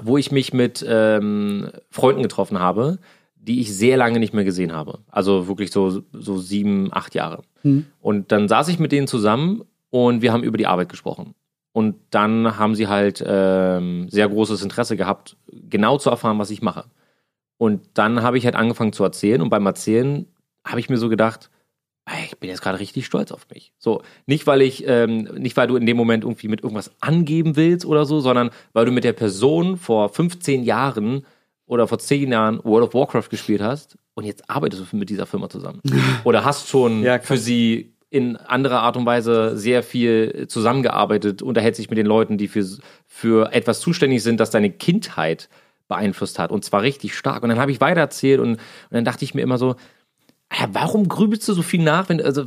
wo 0.01 0.17
ich 0.17 0.31
mich 0.33 0.53
mit 0.53 0.85
ähm, 0.87 1.69
Freunden 1.89 2.21
getroffen 2.23 2.59
habe, 2.59 2.99
die 3.45 3.61
ich 3.61 3.75
sehr 3.75 3.95
lange 3.95 4.19
nicht 4.19 4.33
mehr 4.33 4.43
gesehen 4.43 4.73
habe. 4.73 4.99
Also 5.09 5.47
wirklich 5.47 5.71
so, 5.71 6.01
so 6.11 6.37
sieben, 6.37 6.89
acht 6.91 7.13
Jahre. 7.13 7.43
Und 8.01 8.31
dann 8.31 8.47
saß 8.47 8.67
ich 8.69 8.79
mit 8.79 8.91
denen 8.91 9.07
zusammen 9.07 9.63
und 9.91 10.21
wir 10.21 10.33
haben 10.33 10.43
über 10.43 10.57
die 10.57 10.67
Arbeit 10.67 10.89
gesprochen. 10.89 11.35
Und 11.71 11.95
dann 12.09 12.57
haben 12.57 12.73
sie 12.73 12.87
halt 12.87 13.23
ähm, 13.25 14.07
sehr 14.09 14.27
großes 14.29 14.63
Interesse 14.63 14.97
gehabt, 14.97 15.37
genau 15.51 15.97
zu 15.97 16.09
erfahren, 16.09 16.39
was 16.39 16.49
ich 16.49 16.61
mache. 16.61 16.85
Und 17.57 17.81
dann 17.93 18.23
habe 18.23 18.37
ich 18.37 18.45
halt 18.45 18.55
angefangen 18.55 18.93
zu 18.93 19.03
erzählen 19.03 19.41
und 19.41 19.49
beim 19.49 19.65
Erzählen 19.65 20.25
habe 20.65 20.79
ich 20.79 20.89
mir 20.89 20.97
so 20.97 21.09
gedacht, 21.09 21.49
ich 22.23 22.37
bin 22.37 22.49
jetzt 22.49 22.61
gerade 22.61 22.79
richtig 22.79 23.05
stolz 23.05 23.31
auf 23.31 23.47
mich. 23.51 23.73
So, 23.77 24.03
nicht 24.25 24.45
weil 24.47 24.61
ich, 24.61 24.87
ähm, 24.87 25.23
nicht 25.37 25.57
weil 25.57 25.67
du 25.67 25.75
in 25.75 25.85
dem 25.85 25.97
Moment 25.97 26.23
irgendwie 26.23 26.47
mit 26.47 26.61
irgendwas 26.63 26.91
angeben 27.01 27.55
willst 27.55 27.85
oder 27.85 28.05
so, 28.05 28.19
sondern 28.19 28.51
weil 28.73 28.85
du 28.85 28.91
mit 28.91 29.03
der 29.03 29.13
Person 29.13 29.77
vor 29.77 30.09
15 30.09 30.63
Jahren 30.63 31.25
oder 31.67 31.87
vor 31.87 31.99
10 31.99 32.31
Jahren 32.31 32.59
World 32.63 32.87
of 32.87 32.93
Warcraft 32.93 33.29
gespielt 33.29 33.61
hast 33.61 33.97
und 34.13 34.25
jetzt 34.25 34.49
arbeitest 34.49 34.91
du 34.91 34.97
mit 34.97 35.09
dieser 35.09 35.25
Firma 35.25 35.49
zusammen. 35.49 35.81
Oder 36.23 36.45
hast 36.45 36.69
schon 36.69 37.03
Ja, 37.03 37.19
für 37.19 37.37
sie 37.37 37.95
in 38.09 38.37
anderer 38.37 38.81
Art 38.81 38.95
und 38.95 39.05
Weise 39.05 39.57
sehr 39.57 39.83
viel 39.83 40.45
zusammengearbeitet, 40.47 41.41
unterhält 41.41 41.75
sich 41.75 41.89
mit 41.89 41.97
den 41.97 42.05
Leuten, 42.05 42.37
die 42.37 42.47
für, 42.47 42.65
für 43.07 43.51
etwas 43.51 43.81
zuständig 43.81 44.23
sind, 44.23 44.39
das 44.39 44.51
deine 44.51 44.69
Kindheit 44.69 45.49
beeinflusst 45.89 46.39
hat. 46.39 46.51
Und 46.51 46.63
zwar 46.63 46.81
richtig 46.81 47.15
stark. 47.15 47.43
Und 47.43 47.49
dann 47.49 47.59
habe 47.59 47.71
ich 47.71 47.81
weitererzählt 47.81 48.39
und, 48.39 48.51
und 48.51 48.59
dann 48.91 49.03
dachte 49.03 49.25
ich 49.25 49.33
mir 49.33 49.41
immer 49.41 49.57
so, 49.57 49.75
warum 50.71 51.09
grübelst 51.09 51.47
du 51.49 51.53
so 51.53 51.61
viel 51.61 51.83
nach? 51.83 52.07
Wenn, 52.07 52.21
also, 52.21 52.45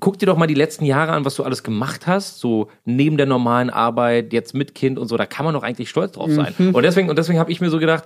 guck 0.00 0.18
dir 0.18 0.26
doch 0.26 0.36
mal 0.36 0.46
die 0.46 0.54
letzten 0.54 0.84
Jahre 0.84 1.12
an, 1.12 1.24
was 1.24 1.36
du 1.36 1.44
alles 1.44 1.62
gemacht 1.62 2.06
hast, 2.06 2.40
so 2.40 2.68
neben 2.84 3.16
der 3.16 3.26
normalen 3.26 3.70
Arbeit, 3.70 4.32
jetzt 4.32 4.54
mit 4.54 4.74
Kind 4.74 4.98
und 4.98 5.08
so, 5.08 5.16
da 5.16 5.24
kann 5.24 5.46
man 5.46 5.54
doch 5.54 5.62
eigentlich 5.62 5.88
stolz 5.88 6.12
drauf 6.12 6.30
sein. 6.30 6.52
Und 6.74 6.82
deswegen, 6.82 7.08
und 7.08 7.16
deswegen 7.16 7.38
habe 7.38 7.50
ich 7.50 7.60
mir 7.60 7.70
so 7.70 7.78
gedacht, 7.78 8.04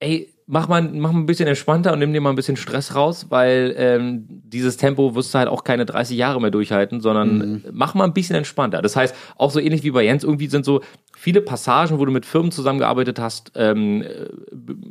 ey, 0.00 0.32
mach 0.46 0.68
mal, 0.68 0.82
mach 0.82 1.12
mal 1.12 1.20
ein 1.20 1.26
bisschen 1.26 1.48
entspannter 1.48 1.92
und 1.92 1.98
nimm 1.98 2.12
dir 2.12 2.20
mal 2.20 2.30
ein 2.30 2.36
bisschen 2.36 2.56
Stress 2.56 2.94
raus, 2.94 3.26
weil 3.30 3.74
ähm, 3.76 4.26
dieses 4.28 4.76
Tempo 4.76 5.14
wirst 5.14 5.34
du 5.34 5.38
halt 5.38 5.48
auch 5.48 5.64
keine 5.64 5.86
30 5.86 6.16
Jahre 6.16 6.40
mehr 6.40 6.50
durchhalten, 6.50 7.00
sondern 7.00 7.64
mach 7.72 7.94
mal 7.94 8.04
ein 8.04 8.12
bisschen 8.12 8.36
entspannter. 8.36 8.82
Das 8.82 8.94
heißt, 8.94 9.14
auch 9.36 9.50
so 9.50 9.58
ähnlich 9.58 9.82
wie 9.82 9.90
bei 9.90 10.04
Jens, 10.04 10.22
irgendwie 10.24 10.46
sind 10.48 10.64
so 10.64 10.82
viele 11.16 11.40
Passagen, 11.40 11.98
wo 11.98 12.04
du 12.04 12.12
mit 12.12 12.26
Firmen 12.26 12.52
zusammengearbeitet 12.52 13.18
hast, 13.18 13.52
ähm, 13.56 14.02
äh, 14.02 14.26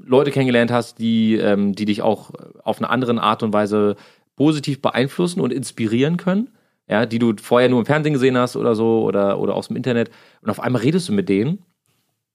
Leute 0.06 0.32
kennengelernt 0.32 0.72
hast, 0.72 1.00
die, 1.00 1.36
ähm, 1.36 1.74
die 1.74 1.86
dich 1.86 2.02
auch 2.02 2.32
auf 2.64 2.80
eine 2.80 2.90
andere 2.90 3.22
Art 3.22 3.44
und 3.44 3.54
Weise 3.54 3.96
positiv 4.36 4.82
beeinflussen 4.82 5.40
und 5.40 5.54
inspirieren 5.54 6.18
können. 6.18 6.50
Ja, 6.88 7.08
die 7.08 7.18
du 7.18 7.34
vorher 7.42 7.68
nur 7.68 7.80
im 7.80 7.86
Fernsehen 7.88 8.14
gesehen 8.14 8.38
hast 8.38 8.56
oder 8.56 8.76
so 8.76 9.04
oder, 9.04 9.40
oder 9.40 9.56
aus 9.56 9.70
dem 9.70 9.76
Internet. 9.76 10.12
Und 10.42 10.52
auf 10.52 10.60
einmal 10.60 10.84
redest 10.84 11.10
du 11.10 11.14
mit 11.14 11.30
denen 11.30 11.64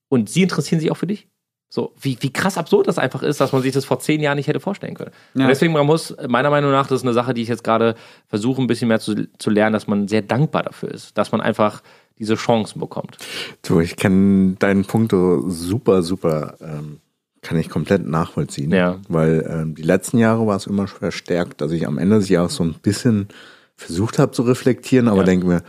und 0.09 0.28
sie 0.28 0.42
interessieren 0.42 0.80
sich 0.80 0.90
auch 0.90 0.96
für 0.96 1.06
dich. 1.06 1.28
So, 1.72 1.92
wie, 2.00 2.18
wie 2.20 2.33
krass 2.33 2.59
absurd 2.59 2.88
das 2.88 2.98
einfach 2.98 3.22
ist, 3.22 3.40
dass 3.40 3.52
man 3.52 3.62
sich 3.62 3.72
das 3.72 3.85
vor 3.85 4.00
zehn 4.00 4.20
Jahren 4.20 4.37
nicht 4.37 4.48
hätte 4.48 4.59
vorstellen 4.59 4.94
können. 4.94 5.12
Ja. 5.35 5.42
Und 5.44 5.48
deswegen, 5.50 5.72
man 5.72 5.87
muss, 5.87 6.14
meiner 6.26 6.50
Meinung 6.50 6.72
nach, 6.72 6.88
das 6.88 7.00
ist 7.00 7.06
eine 7.06 7.14
Sache, 7.14 7.33
die 7.33 7.42
ich 7.42 7.48
jetzt 7.48 7.62
gerade 7.62 7.94
versuche, 8.26 8.61
ein 8.61 8.66
bisschen 8.66 8.88
mehr 8.88 8.98
zu, 8.98 9.28
zu 9.38 9.50
lernen, 9.50 9.72
dass 9.72 9.87
man 9.87 10.09
sehr 10.09 10.22
dankbar 10.22 10.64
dafür 10.64 10.90
ist, 10.90 11.16
dass 11.16 11.30
man 11.30 11.40
einfach 11.40 11.80
diese 12.18 12.35
Chancen 12.35 12.80
bekommt. 12.80 13.18
Du, 13.62 13.78
ich 13.78 13.94
kann 13.94 14.59
deinen 14.59 14.85
Punkt 14.85 15.12
so 15.12 15.48
super, 15.48 16.02
super, 16.02 16.56
ähm, 16.61 16.98
kann 17.40 17.56
ich 17.56 17.70
komplett 17.70 18.04
nachvollziehen. 18.04 18.72
Ja. 18.72 18.98
Weil 19.09 19.48
ähm, 19.48 19.74
die 19.76 19.83
letzten 19.83 20.18
Jahre 20.18 20.46
war 20.48 20.56
es 20.56 20.66
immer 20.66 20.88
verstärkt, 20.88 21.61
dass 21.61 21.70
ich 21.70 21.87
am 21.87 21.98
Ende 21.98 22.16
des 22.18 22.28
Jahres 22.28 22.56
so 22.56 22.64
ein 22.64 22.74
bisschen 22.74 23.28
versucht 23.76 24.18
habe 24.18 24.33
zu 24.33 24.42
reflektieren, 24.42 25.06
aber 25.06 25.18
Ja. 25.18 25.24
denke 25.24 25.46
mir, 25.46 25.62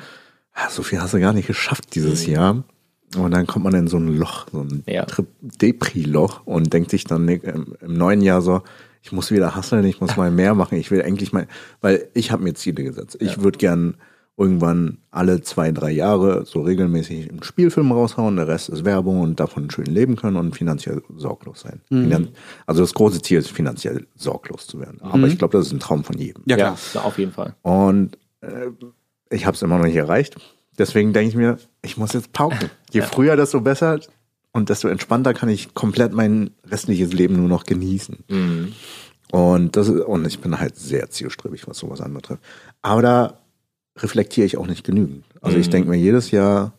ah, 0.53 0.67
so 0.69 0.81
viel 0.81 0.99
hast 0.99 1.13
du 1.13 1.19
gar 1.19 1.31
nicht 1.31 1.47
geschafft 1.47 1.93
dieses 1.95 2.25
Jahr. 2.25 2.63
Und 3.17 3.31
dann 3.31 3.47
kommt 3.47 3.65
man 3.65 3.73
in 3.75 3.87
so 3.87 3.97
ein 3.97 4.15
Loch, 4.17 4.47
so 4.51 4.61
ein 4.61 4.83
Ja. 4.87 5.05
Depri-Loch 5.61 6.41
und 6.45 6.71
denkt 6.71 6.91
sich 6.91 7.03
dann 7.03 7.27
im, 7.27 7.75
im 7.81 7.93
neuen 7.93 8.21
Jahr 8.21 8.41
so, 8.41 8.61
ich 9.03 9.11
muss 9.11 9.31
wieder 9.31 9.55
hasseln, 9.55 9.85
ich 9.85 9.99
muss 9.99 10.15
mal 10.17 10.31
mehr 10.31 10.55
machen, 10.55 10.77
ich 10.77 10.91
will 10.91 11.01
eigentlich 11.01 11.33
mal, 11.33 11.47
weil 11.81 12.07
ich 12.13 12.31
habe 12.31 12.43
mir 12.43 12.53
Ziele 12.53 12.83
gesetzt. 12.83 13.17
Ich 13.19 13.41
würde 13.41 13.57
gern 13.57 13.95
irgendwann 14.37 14.97
alle 15.11 15.41
zwei, 15.41 15.71
drei 15.71 15.91
Jahre 15.91 16.45
so 16.45 16.61
regelmäßig 16.61 17.29
einen 17.29 17.43
Spielfilm 17.43 17.91
raushauen, 17.91 18.37
der 18.37 18.47
Rest 18.47 18.69
ist 18.69 18.85
Werbung 18.85 19.19
und 19.19 19.39
davon 19.39 19.69
schön 19.69 19.85
leben 19.85 20.15
können 20.15 20.37
und 20.37 20.55
finanziell 20.55 21.03
sorglos 21.15 21.61
sein. 21.61 21.81
Finan 21.89 22.29
also 22.65 22.81
das 22.81 22.93
große 22.93 23.21
Ziel 23.21 23.39
ist, 23.39 23.51
finanziell 23.51 24.07
sorglos 24.15 24.67
zu 24.67 24.79
werden. 24.79 24.99
Aber 25.01 25.27
ich 25.27 25.37
glaube, 25.37 25.57
das 25.57 25.67
ist 25.67 25.73
ein 25.73 25.79
Traum 25.79 26.03
von 26.03 26.17
jedem. 26.17 26.43
Ja, 26.47 26.55
klar. 26.55 26.77
Ja, 26.93 27.01
auf 27.01 27.19
jeden 27.19 27.33
Fall. 27.33 27.55
Und 27.61 28.17
äh, 28.39 28.69
ich 29.29 29.45
habe 29.45 29.55
es 29.55 29.61
immer 29.61 29.77
noch 29.77 29.85
nicht 29.85 29.95
erreicht. 29.95 30.37
Deswegen 30.77 31.13
denke 31.13 31.29
ich 31.29 31.35
mir, 31.35 31.57
ich 31.81 31.97
muss 31.97 32.13
jetzt 32.13 32.33
pauken. 32.33 32.69
Je 32.91 33.01
früher, 33.01 33.35
desto 33.35 33.61
besser 33.61 33.99
und 34.51 34.69
desto 34.69 34.87
entspannter 34.87 35.33
kann 35.33 35.49
ich 35.49 35.73
komplett 35.73 36.13
mein 36.13 36.51
restliches 36.65 37.13
Leben 37.13 37.35
nur 37.37 37.49
noch 37.49 37.65
genießen. 37.65 38.23
Und 39.31 39.75
das 39.75 39.87
ist, 39.87 40.01
und 40.01 40.25
ich 40.27 40.39
bin 40.39 40.59
halt 40.59 40.75
sehr 40.75 41.09
zielstrebig, 41.09 41.67
was 41.67 41.77
sowas 41.77 42.01
anbetrifft. 42.01 42.41
Aber 42.81 43.01
da 43.01 43.37
reflektiere 43.97 44.45
ich 44.45 44.57
auch 44.57 44.67
nicht 44.67 44.83
genügend. 44.83 45.25
Also 45.41 45.57
ich 45.57 45.69
denke 45.69 45.89
mir 45.89 45.97
jedes 45.97 46.31
Jahr, 46.31 46.73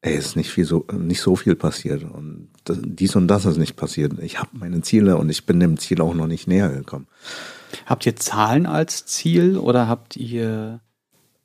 ey, 0.00 0.16
ist 0.16 0.36
nicht 0.36 0.50
viel 0.50 0.64
so, 0.64 0.86
nicht 0.92 1.20
so 1.20 1.34
viel 1.36 1.54
passiert 1.54 2.04
und 2.04 2.48
das, 2.64 2.78
dies 2.82 3.16
und 3.16 3.28
das 3.28 3.46
ist 3.46 3.58
nicht 3.58 3.76
passiert. 3.76 4.12
Ich 4.20 4.38
habe 4.38 4.50
meine 4.52 4.80
Ziele 4.82 5.16
und 5.16 5.30
ich 5.30 5.46
bin 5.46 5.60
dem 5.60 5.78
Ziel 5.78 6.00
auch 6.00 6.14
noch 6.14 6.26
nicht 6.26 6.46
näher 6.46 6.68
gekommen. 6.68 7.06
Habt 7.86 8.06
ihr 8.06 8.16
Zahlen 8.16 8.66
als 8.66 9.06
Ziel 9.06 9.56
oder 9.56 9.88
habt 9.88 10.16
ihr 10.16 10.80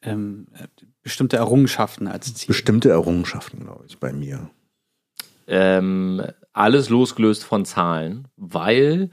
ähm, 0.01 0.47
äh, 0.53 0.67
bestimmte 1.01 1.38
Errungenschaften 1.38 2.07
als 2.07 2.33
Ziel? 2.33 2.47
Bestimmte 2.47 2.89
Errungenschaften, 2.89 3.62
glaube 3.62 3.85
ich, 3.88 3.99
bei 3.99 4.13
mir. 4.13 4.49
ähm, 5.47 6.21
alles 6.53 6.89
losgelöst 6.89 7.43
von 7.43 7.65
Zahlen, 7.65 8.27
weil 8.35 9.09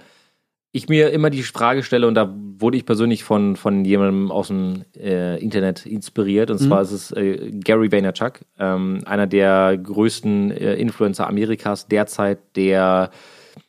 ich 0.72 0.88
mir 0.88 1.10
immer 1.10 1.30
die 1.30 1.42
Frage 1.42 1.82
stelle, 1.82 2.06
und 2.06 2.14
da 2.14 2.34
wurde 2.58 2.76
ich 2.76 2.84
persönlich 2.84 3.24
von, 3.24 3.56
von 3.56 3.84
jemandem 3.84 4.30
aus 4.30 4.48
dem 4.48 4.84
äh, 4.94 5.42
Internet 5.42 5.86
inspiriert, 5.86 6.50
und 6.50 6.58
zwar 6.58 6.82
ist 6.82 6.92
es 6.92 7.12
äh, 7.12 7.50
Gary 7.64 7.90
Vaynerchuk, 7.90 8.40
ähm, 8.58 9.00
einer 9.06 9.26
der 9.26 9.78
größten 9.78 10.50
äh, 10.50 10.74
Influencer 10.74 11.26
Amerikas 11.26 11.88
derzeit, 11.88 12.38
der 12.56 13.10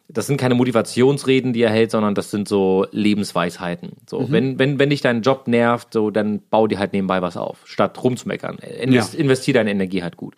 das 0.09 0.27
sind 0.27 0.37
keine 0.37 0.55
Motivationsreden, 0.55 1.51
die 1.51 1.61
er 1.61 1.69
hält, 1.69 1.91
sondern 1.91 2.15
das 2.15 2.31
sind 2.31 2.47
so 2.47 2.85
Lebensweisheiten. 2.91 3.91
So, 4.09 4.31
wenn, 4.31 4.57
wenn, 4.57 4.79
wenn 4.79 4.89
dich 4.89 5.01
dein 5.01 5.21
Job 5.21 5.47
nervt, 5.47 5.93
so, 5.93 6.11
dann 6.11 6.41
bau 6.49 6.67
dir 6.67 6.79
halt 6.79 6.93
nebenbei 6.93 7.21
was 7.21 7.35
auf, 7.35 7.59
statt 7.65 8.01
rumzumeckern. 8.01 8.57
Invest, 8.57 9.15
Investier 9.15 9.53
deine 9.53 9.71
Energie 9.71 10.03
halt 10.03 10.15
gut. 10.15 10.35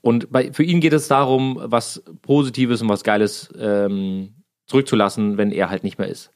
Und 0.00 0.30
bei, 0.32 0.52
für 0.52 0.62
ihn 0.62 0.80
geht 0.80 0.94
es 0.94 1.08
darum, 1.08 1.58
was 1.62 2.02
Positives 2.22 2.80
und 2.80 2.88
was 2.88 3.04
Geiles 3.04 3.52
ähm, 3.58 4.34
zurückzulassen, 4.66 5.36
wenn 5.36 5.52
er 5.52 5.68
halt 5.68 5.84
nicht 5.84 5.98
mehr 5.98 6.08
ist. 6.08 6.30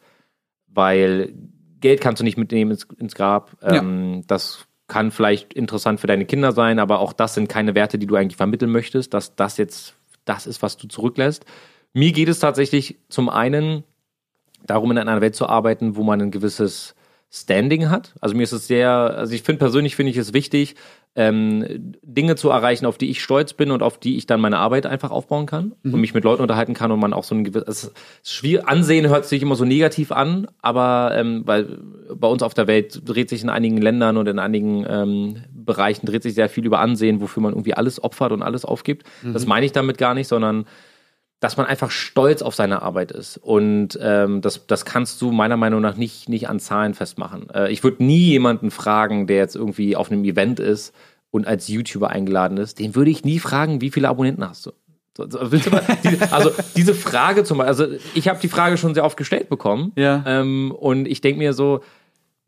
Weil 0.67 1.33
Geld 1.81 2.01
kannst 2.01 2.21
du 2.21 2.25
nicht 2.25 2.37
mitnehmen 2.37 2.73
ins, 2.73 2.87
ins 2.99 3.15
Grab. 3.15 3.57
Ähm, 3.63 4.23
Das 4.27 4.67
kann 4.89 5.11
vielleicht 5.11 5.55
interessant 5.55 6.01
für 6.01 6.07
deine 6.07 6.27
Kinder 6.27 6.53
sein, 6.53 6.79
aber 6.79 7.01
auch 7.01 7.13
das 7.13 7.35
sind 7.35 7.49
keine 7.49 7.75
Werte, 7.75 7.99
die 7.99 8.07
du 8.07 8.17
eigentlich 8.17 8.37
vermitteln 8.37 8.71
möchtest, 8.71 9.15
dass 9.15 9.35
das 9.35 9.57
jetzt 9.57 9.95
das 10.25 10.47
ist, 10.47 10.63
was 10.63 10.77
du 10.77 10.89
zurücklässt. 10.89 11.45
Mir 11.97 12.13
geht 12.13 12.29
es 12.29 12.41
tatsächlich 12.41 12.97
zum 13.09 13.31
einen 13.31 13.83
darum, 14.67 14.91
in 14.91 14.99
einer 14.99 15.23
Welt 15.23 15.35
zu 15.35 15.47
arbeiten, 15.49 15.97
wo 15.97 16.03
man 16.03 16.21
ein 16.21 16.31
gewisses 16.31 16.95
Standing 17.31 17.89
hat. 17.89 18.15
Also 18.21 18.37
mir 18.37 18.43
ist 18.43 18.53
es 18.53 18.67
sehr, 18.67 18.91
also 18.91 19.33
ich 19.33 19.43
finde 19.43 19.61
persönlich 19.61 19.97
finde 19.97 20.11
ich 20.11 20.19
es 20.19 20.35
wichtig, 20.35 20.75
ähm, 21.15 21.65
Dinge 22.03 22.37
zu 22.37 22.51
erreichen, 22.51 22.85
auf 22.85 22.99
die 22.99 23.09
ich 23.09 23.23
stolz 23.23 23.55
bin 23.55 23.71
und 23.71 23.83
auf 23.83 23.97
die 23.99 24.19
ich 24.19 24.27
dann 24.27 24.43
meine 24.43 24.59
Arbeit 24.59 24.85
einfach 24.85 25.11
aufbauen 25.11 25.47
kann 25.47 25.73
Mhm. 25.83 25.95
und 25.95 26.01
mich 26.03 26.13
mit 26.13 26.23
Leuten 26.25 26.43
unterhalten 26.43 26.75
kann 26.75 26.93
und 26.93 27.01
man 27.01 27.15
auch 27.15 27.25
so 27.25 27.35
ein 27.35 27.45
gewisses, 27.45 27.69
es 27.69 27.85
ist 28.25 28.33
schwierig, 28.35 28.69
Ansehen 28.69 29.09
hört 29.09 29.25
sich 29.25 29.41
immer 29.41 29.57
so 29.57 29.65
negativ 29.65 30.13
an, 30.13 30.49
aber 30.61 31.13
ähm, 31.15 31.45
weil 31.47 31.79
bei 32.15 32.29
uns 32.29 32.43
auf 32.43 32.53
der 32.53 32.67
Welt 32.67 33.01
dreht 33.09 33.31
sich 33.31 33.43
in 33.43 33.49
einigen 33.49 33.79
Ländern 33.79 34.19
und 34.19 34.29
in 34.29 34.39
einigen 34.39 34.85
ähm, 34.87 35.37
Bereichen 35.51 36.05
dreht 36.05 36.23
sich 36.25 36.35
sehr 36.35 36.51
viel 36.51 36.67
über 36.67 36.81
Ansehen, 36.81 37.23
wofür 37.23 37.43
man 37.43 37.53
irgendwie 37.55 37.73
alles 37.75 38.05
opfert 38.05 38.33
und 38.33 38.43
alles 38.43 38.67
aufgibt. 38.67 39.05
Das 39.33 39.47
meine 39.47 39.65
ich 39.65 39.73
damit 39.73 39.97
gar 39.97 40.13
nicht, 40.13 40.29
sondern 40.29 40.67
dass 41.41 41.57
man 41.57 41.67
einfach 41.67 41.91
stolz 41.91 42.43
auf 42.43 42.55
seine 42.55 42.83
Arbeit 42.83 43.13
ist. 43.13 43.37
Und 43.37 43.99
ähm, 44.01 44.41
das, 44.41 44.67
das 44.67 44.85
kannst 44.85 45.21
du 45.21 45.33
meiner 45.33 45.57
Meinung 45.57 45.83
nach 45.83 45.97
nicht, 45.97 46.29
nicht 46.29 46.49
an 46.49 46.61
Zahlen 46.61 46.95
festmachen. 46.95 47.51
Äh, 47.51 47.71
ich 47.71 47.85
würde 47.85 48.03
nie 48.03 48.31
jemanden 48.31 48.71
fragen, 48.71 49.27
der 49.27 49.37
jetzt 49.37 49.57
irgendwie 49.57 49.97
auf 49.97 50.11
einem 50.11 50.25
Event 50.25 50.61
ist 50.61 50.95
und 51.31 51.47
als 51.47 51.69
YouTuber 51.69 52.11
eingeladen 52.11 52.57
ist, 52.57 52.79
den 52.79 52.95
würde 52.95 53.11
ich 53.11 53.25
nie 53.25 53.39
fragen, 53.39 53.81
wie 53.81 53.91
viele 53.91 54.09
Abonnenten 54.09 54.49
hast 54.49 54.67
du? 54.67 54.73
Also 56.31 56.51
diese 56.77 56.95
Frage 56.95 57.43
zum 57.45 57.57
Beispiel, 57.57 57.87
also 57.87 57.99
ich 58.15 58.29
habe 58.29 58.39
die 58.39 58.49
Frage 58.49 58.77
schon 58.77 58.93
sehr 58.93 59.05
oft 59.05 59.17
gestellt 59.17 59.49
bekommen. 59.49 59.93
Ja. 59.97 60.23
Ähm, 60.27 60.73
und 60.73 61.09
ich 61.09 61.23
denke 61.23 61.39
mir 61.39 61.55
so, 61.55 61.81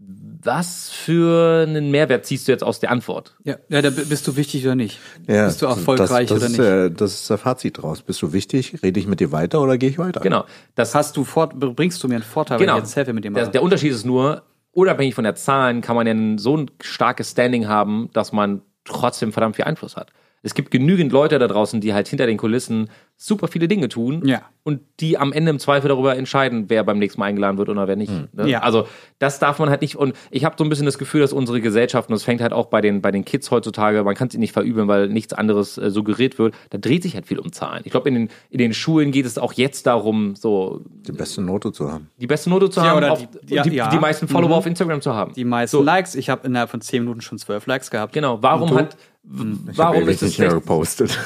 was 0.01 0.91
für 0.91 1.65
einen 1.67 1.91
Mehrwert 1.91 2.25
ziehst 2.25 2.47
du 2.47 2.53
jetzt 2.53 2.63
aus 2.63 2.79
der 2.79 2.93
Antwort? 2.93 3.35
Ja, 3.43 3.57
ja, 3.69 3.83
da 3.83 3.91
bist 3.91 4.27
du 4.29 4.37
wichtig 4.37 4.65
oder 4.65 4.77
nicht? 4.77 5.01
Ja, 5.27 5.47
bist 5.47 5.61
du 5.61 5.67
erfolgreich 5.67 6.29
das, 6.29 6.29
das 6.29 6.37
oder 6.39 6.47
ist, 6.47 6.59
nicht? 6.59 6.61
äh, 6.61 6.91
das 6.91 7.15
ist 7.15 7.31
der 7.31 7.39
Fazit 7.39 7.83
draus. 7.83 8.03
Bist 8.03 8.23
du 8.23 8.33
wichtig? 8.33 8.81
Rede 8.83 9.01
ich 9.01 9.09
mit 9.09 9.19
dir 9.19 9.33
weiter 9.33 9.61
oder 9.61 9.77
gehe 9.77 9.91
ich 9.91 9.99
weiter? 9.99 10.21
Genau. 10.21 10.45
Das 10.77 10.95
Hast 10.95 11.17
du 11.17 11.25
fort, 11.25 11.59
bringst 11.59 12.03
du 12.03 12.09
mir 12.09 12.15
einen 12.15 12.23
Vorteil, 12.25 12.59
Genau. 12.59 12.75
wenn 12.75 12.79
ich 12.79 12.85
jetzt 12.85 12.97
helfe 12.97 13.13
mit 13.13 13.25
dem 13.25 13.35
Der, 13.35 13.49
der 13.49 13.63
Unterschied 13.63 13.91
ist 13.91 14.07
nur, 14.07 14.43
unabhängig 14.73 15.17
von 15.17 15.25
der 15.25 15.35
Zahlen 15.35 15.81
kann 15.81 15.97
man 15.97 16.07
ja 16.07 16.15
ein, 16.15 16.39
so 16.39 16.57
ein 16.57 16.71
starkes 16.81 17.33
Standing 17.33 17.67
haben, 17.67 18.11
dass 18.13 18.31
man 18.33 18.63
trotzdem 18.85 19.33
verdammt 19.33 19.57
viel 19.57 19.65
Einfluss 19.65 19.97
hat. 19.97 20.13
Es 20.42 20.55
gibt 20.55 20.70
genügend 20.70 21.12
Leute 21.12 21.38
da 21.38 21.48
draußen, 21.48 21.81
die 21.81 21.92
halt 21.94 22.09
hinter 22.09 22.27
den 22.27 22.37
Kulissen 22.37 22.88
super 23.16 23.48
viele 23.48 23.66
Dinge 23.66 23.88
tun 23.88 24.22
Ja. 24.24 24.42
und 24.62 24.81
die 25.01 25.18
am 25.18 25.33
Ende 25.33 25.51
im 25.51 25.59
Zweifel 25.59 25.88
darüber 25.88 26.16
entscheiden, 26.16 26.66
wer 26.68 26.85
beim 26.85 27.01
nächsten 27.01 27.18
Mal 27.20 27.27
eingeladen 27.27 27.59
wird 27.59 27.68
oder 27.68 27.88
wer 27.88 27.96
nicht. 27.96 28.12
Ne? 28.33 28.48
Ja. 28.48 28.61
Also 28.61 28.87
das 29.18 29.40
darf 29.40 29.59
man 29.59 29.70
halt 29.70 29.81
nicht. 29.81 29.96
Und 29.96 30.14
ich 30.31 30.44
habe 30.44 30.55
so 30.57 30.62
ein 30.62 30.70
bisschen 30.70 30.87
das 30.87 30.98
Gefühl, 30.98 31.20
dass 31.22 31.33
unsere 31.33 31.61
Gesellschaft, 31.61 32.09
und 32.09 32.12
das 32.12 32.22
fängt 32.22 32.40
halt 32.40 32.53
auch 32.53 32.66
bei 32.66 32.81
den, 32.81 33.03
bei 33.03 33.11
den 33.11 33.24
Kids 33.24 33.51
heutzutage, 33.51 34.05
man 34.05 34.14
kann 34.14 34.29
es 34.29 34.35
ihnen 34.35 34.42
nicht 34.42 34.53
verübeln, 34.53 34.87
weil 34.87 35.09
nichts 35.09 35.33
anderes 35.33 35.77
äh, 35.79 35.90
suggeriert 35.90 36.38
wird, 36.38 36.55
da 36.70 36.79
dreht 36.79 37.03
sich 37.03 37.14
halt 37.16 37.27
viel 37.27 37.40
um 37.40 37.51
Zahlen. 37.51 37.83
Ich 37.85 37.90
glaube, 37.90 38.09
in 38.09 38.14
den, 38.14 38.29
in 38.51 38.59
den 38.59 38.72
Schulen 38.72 39.11
geht 39.11 39.27
es 39.27 39.37
auch 39.38 39.53
jetzt 39.55 39.87
darum, 39.88 40.37
so 40.37 40.83
Die 41.01 41.11
beste 41.12 41.42
Note 41.42 41.72
zu 41.72 41.90
haben. 41.90 42.09
die 42.20 42.29
beste 42.29 42.48
Note 42.51 42.70
zu 42.70 42.79
Ja, 42.81 42.90
haben, 42.90 42.98
oder 42.98 43.12
auf, 43.12 43.27
die- 43.42 43.55
ja, 43.55 43.62
die, 43.64 43.70
ja. 43.74 43.88
die 43.90 43.98
meisten 43.98 44.29
Follower 44.29 44.51
Mhm. 44.51 44.55
auf 44.55 44.66
Instagram 44.66 45.01
zu 45.01 45.12
haben. 45.12 45.33
die 45.33 45.44
meisten 45.44 45.83
Likes, 45.85 46.14
ich 46.14 46.31
habe 46.31 46.46
innerhalb 46.46 46.70
von 46.70 46.81
10 46.81 47.03
Minuten 47.03 47.20
schon 47.22 47.38
12 47.38 47.66
Likes 47.66 47.90
gehabt. 47.90 48.12
Genau, 48.12 48.38
warum 48.42 48.74
hat 48.77 48.96
Ich 49.31 49.77
warum 49.77 50.09
ist, 50.09 50.23
das 50.23 50.29
nicht 50.31 50.38
mehr 50.38 50.51
16, 50.51 50.61
gepostet. 50.61 51.19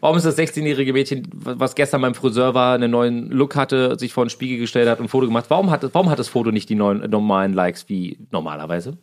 warum 0.00 0.16
ist 0.16 0.24
das 0.24 0.38
16-jährige 0.38 0.92
Mädchen, 0.92 1.28
was 1.32 1.74
gestern 1.74 2.02
beim 2.02 2.14
Friseur 2.14 2.54
war, 2.54 2.74
einen 2.74 2.90
neuen 2.90 3.30
Look 3.30 3.56
hatte, 3.56 3.98
sich 3.98 4.12
vor 4.12 4.24
den 4.24 4.30
Spiegel 4.30 4.58
gestellt 4.58 4.88
hat 4.88 4.98
und 5.00 5.06
ein 5.06 5.08
Foto 5.08 5.26
gemacht, 5.26 5.46
warum 5.48 5.70
hat, 5.70 5.82
warum 5.92 6.10
hat 6.10 6.18
das 6.18 6.28
Foto 6.28 6.50
nicht 6.52 6.68
die 6.68 6.76
neuen, 6.76 7.10
normalen 7.10 7.52
Likes 7.52 7.88
wie 7.88 8.18
normalerweise? 8.30 8.98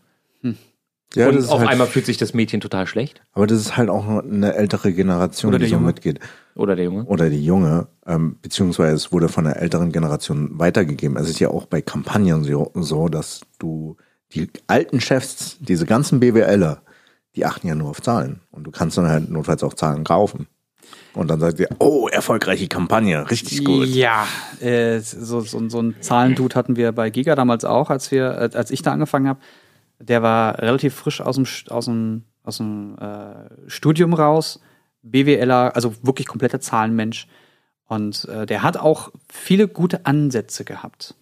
Ja, 1.13 1.27
und 1.27 1.35
das 1.35 1.45
ist 1.45 1.51
auf 1.51 1.59
halt, 1.59 1.69
einmal 1.69 1.87
fühlt 1.87 2.05
sich 2.05 2.17
das 2.17 2.33
Mädchen 2.33 2.61
total 2.61 2.87
schlecht. 2.87 3.21
aber 3.33 3.45
das 3.45 3.59
ist 3.59 3.75
halt 3.75 3.89
auch 3.89 4.07
eine 4.07 4.53
ältere 4.53 4.93
Generation, 4.93 5.51
die 5.51 5.65
so 5.65 5.75
Junge. 5.75 5.87
mitgeht. 5.87 6.19
Oder 6.55 6.75
der 6.75 6.85
Junge. 6.85 7.05
Oder 7.05 7.29
die 7.29 7.43
junge, 7.43 7.87
ähm, 8.05 8.37
beziehungsweise 8.41 8.95
es 8.95 9.11
wurde 9.11 9.27
von 9.27 9.43
der 9.43 9.57
älteren 9.57 9.91
Generation 9.91 10.57
weitergegeben. 10.57 11.17
Es 11.17 11.29
ist 11.29 11.39
ja 11.39 11.49
auch 11.49 11.65
bei 11.65 11.81
Kampagnen 11.81 12.43
so, 12.43 12.71
so 12.75 13.09
dass 13.09 13.41
du 13.59 13.97
die 14.33 14.49
alten 14.67 15.01
Chefs, 15.01 15.57
diese 15.59 15.85
ganzen 15.85 16.21
BWLer, 16.21 16.81
die 17.35 17.45
achten 17.45 17.67
ja 17.67 17.75
nur 17.75 17.89
auf 17.89 18.01
Zahlen. 18.01 18.41
Und 18.51 18.65
du 18.65 18.71
kannst 18.71 18.97
dann 18.97 19.07
halt 19.07 19.29
notfalls 19.29 19.63
auch 19.63 19.73
Zahlen 19.73 20.03
kaufen. 20.03 20.47
Und 21.13 21.29
dann 21.29 21.39
sagt 21.39 21.59
ihr, 21.59 21.69
oh, 21.79 22.07
erfolgreiche 22.07 22.67
Kampagne, 22.67 23.29
richtig 23.29 23.63
gut. 23.65 23.87
Ja, 23.87 24.27
äh, 24.59 24.99
so, 24.99 25.41
so, 25.41 25.69
so 25.69 25.81
ein 25.81 25.95
Zahlendude 25.99 26.55
hatten 26.55 26.75
wir 26.75 26.91
bei 26.93 27.09
Giga 27.09 27.35
damals 27.35 27.65
auch, 27.65 27.89
als 27.89 28.11
wir, 28.11 28.37
äh, 28.37 28.49
als 28.55 28.71
ich 28.71 28.81
da 28.81 28.93
angefangen 28.93 29.27
habe. 29.27 29.39
Der 29.99 30.23
war 30.23 30.59
relativ 30.59 30.95
frisch 30.95 31.21
aus 31.21 31.35
dem, 31.35 31.45
aus 31.69 31.85
dem, 31.85 32.23
aus 32.43 32.57
dem 32.57 32.97
äh, 32.97 33.69
Studium 33.69 34.13
raus, 34.13 34.59
BWLer, 35.03 35.75
also 35.75 35.93
wirklich 36.01 36.27
kompletter 36.27 36.61
Zahlenmensch. 36.61 37.27
Und 37.85 38.25
äh, 38.29 38.45
der 38.45 38.63
hat 38.63 38.77
auch 38.77 39.11
viele 39.27 39.67
gute 39.67 40.05
Ansätze 40.05 40.63
gehabt, 40.63 41.13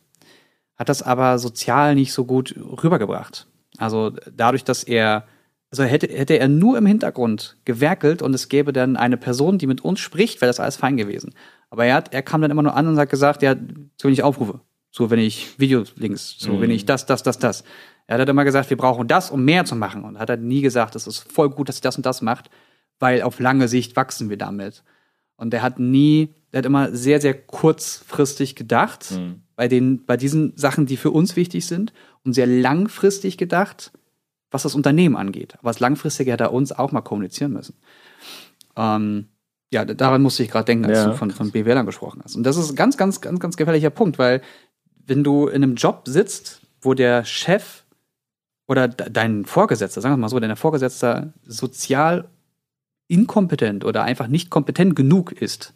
hat 0.75 0.87
das 0.87 1.01
aber 1.01 1.39
sozial 1.39 1.95
nicht 1.95 2.13
so 2.13 2.25
gut 2.25 2.55
rübergebracht. 2.83 3.47
Also 3.77 4.11
dadurch, 4.31 4.63
dass 4.63 4.83
er 4.83 5.25
also 5.71 5.83
hätte, 5.83 6.07
hätte 6.07 6.39
er 6.39 6.47
nur 6.47 6.77
im 6.77 6.85
Hintergrund 6.85 7.57
gewerkelt 7.65 8.21
und 8.21 8.33
es 8.33 8.49
gäbe 8.49 8.73
dann 8.73 8.97
eine 8.97 9.17
Person, 9.17 9.57
die 9.57 9.67
mit 9.67 9.81
uns 9.81 9.99
spricht, 9.99 10.41
wäre 10.41 10.49
das 10.49 10.59
alles 10.59 10.77
fein 10.77 10.97
gewesen. 10.97 11.33
Aber 11.69 11.85
er, 11.85 11.95
hat, 11.95 12.13
er 12.13 12.23
kam 12.23 12.41
dann 12.41 12.51
immer 12.51 12.63
nur 12.63 12.75
an 12.75 12.87
und 12.87 12.97
hat 12.97 13.09
gesagt, 13.09 13.43
ja, 13.43 13.55
so 13.55 14.07
wenn 14.07 14.13
ich 14.13 14.23
aufrufe, 14.23 14.61
so 14.91 15.11
wenn 15.11 15.19
ich 15.19 15.59
Videolinks, 15.59 16.35
so 16.39 16.59
wenn 16.59 16.71
ich 16.71 16.85
das, 16.85 17.05
das, 17.05 17.21
das, 17.21 17.37
das. 17.37 17.63
Er 18.07 18.15
hat 18.15 18.19
halt 18.21 18.29
immer 18.29 18.43
gesagt, 18.43 18.71
wir 18.71 18.77
brauchen 18.77 19.07
das, 19.07 19.29
um 19.29 19.45
mehr 19.45 19.65
zu 19.65 19.75
machen. 19.75 20.03
Und 20.03 20.17
hat 20.17 20.31
halt 20.31 20.41
nie 20.41 20.61
gesagt, 20.61 20.95
es 20.95 21.05
ist 21.05 21.31
voll 21.31 21.51
gut, 21.51 21.69
dass 21.69 21.77
ihr 21.77 21.83
das 21.83 21.97
und 21.97 22.07
das 22.07 22.23
macht, 22.23 22.49
weil 22.97 23.21
auf 23.21 23.39
lange 23.39 23.67
Sicht 23.67 23.95
wachsen 23.95 24.31
wir 24.31 24.37
damit. 24.37 24.83
Und 25.35 25.53
er 25.53 25.61
hat 25.61 25.77
nie, 25.77 26.33
er 26.51 26.59
hat 26.59 26.65
immer 26.65 26.91
sehr, 26.95 27.21
sehr 27.21 27.35
kurzfristig 27.35 28.55
gedacht, 28.55 29.19
bei 29.55 29.67
den, 29.67 30.05
bei 30.05 30.17
diesen 30.17 30.57
Sachen, 30.57 30.87
die 30.87 30.97
für 30.97 31.11
uns 31.11 31.35
wichtig 31.35 31.67
sind, 31.67 31.93
und 32.25 32.33
sehr 32.33 32.47
langfristig 32.47 33.37
gedacht, 33.37 33.91
was 34.51 34.63
das 34.63 34.75
Unternehmen 34.75 35.15
angeht. 35.15 35.55
Aber 35.59 35.69
das 35.69 35.79
Langfristige 35.79 36.31
hätte 36.31 36.45
er 36.45 36.53
uns 36.53 36.71
auch 36.71 36.91
mal 36.91 37.01
kommunizieren 37.01 37.53
müssen. 37.53 37.75
Ähm, 38.75 39.27
ja, 39.71 39.85
daran 39.85 40.21
musste 40.21 40.41
ich 40.43 40.49
gerade 40.49 40.65
denken, 40.65 40.85
als 40.85 40.97
Ja. 40.99 41.05
du 41.09 41.15
von, 41.15 41.31
von 41.31 41.51
BWLern 41.51 41.85
gesprochen 41.85 42.21
hast. 42.23 42.35
Und 42.35 42.43
das 42.43 42.57
ist 42.57 42.71
ein 42.71 42.75
ganz, 42.75 42.97
ganz, 42.97 43.21
ganz, 43.21 43.39
ganz 43.39 43.57
gefährlicher 43.57 43.91
Punkt, 43.91 44.17
weil 44.17 44.41
wenn 45.05 45.23
du 45.23 45.47
in 45.47 45.63
einem 45.63 45.75
Job 45.75 46.03
sitzt, 46.07 46.61
wo 46.81 46.93
der 46.93 47.25
Chef 47.25 47.83
oder 48.67 48.87
de- 48.87 49.09
dein 49.11 49.45
Vorgesetzter, 49.45 50.01
sagen 50.01 50.13
wir 50.13 50.17
mal 50.17 50.29
so, 50.29 50.39
dein 50.39 50.55
Vorgesetzter 50.55 51.33
sozial 51.45 52.29
inkompetent 53.07 53.85
oder 53.85 54.03
einfach 54.03 54.27
nicht 54.27 54.49
kompetent 54.49 54.95
genug 54.95 55.31
ist, 55.31 55.73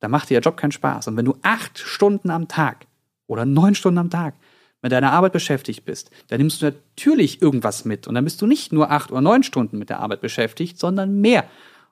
dann 0.00 0.10
macht 0.10 0.30
dir 0.30 0.40
der 0.40 0.48
Job 0.50 0.56
keinen 0.56 0.72
Spaß. 0.72 1.08
Und 1.08 1.16
wenn 1.16 1.24
du 1.24 1.36
acht 1.42 1.78
Stunden 1.78 2.30
am 2.30 2.46
Tag 2.48 2.86
oder 3.26 3.44
neun 3.44 3.74
Stunden 3.74 3.98
am 3.98 4.10
Tag 4.10 4.34
mit 4.82 4.92
deiner 4.92 5.12
Arbeit 5.12 5.32
beschäftigt 5.32 5.84
bist, 5.84 6.10
dann 6.28 6.38
nimmst 6.38 6.62
du 6.62 6.66
natürlich 6.66 7.42
irgendwas 7.42 7.84
mit. 7.84 8.06
Und 8.06 8.14
dann 8.14 8.24
bist 8.24 8.40
du 8.40 8.46
nicht 8.46 8.72
nur 8.72 8.90
acht 8.90 9.10
oder 9.10 9.20
neun 9.20 9.42
Stunden 9.42 9.78
mit 9.78 9.90
der 9.90 10.00
Arbeit 10.00 10.20
beschäftigt, 10.20 10.78
sondern 10.78 11.20
mehr. 11.20 11.44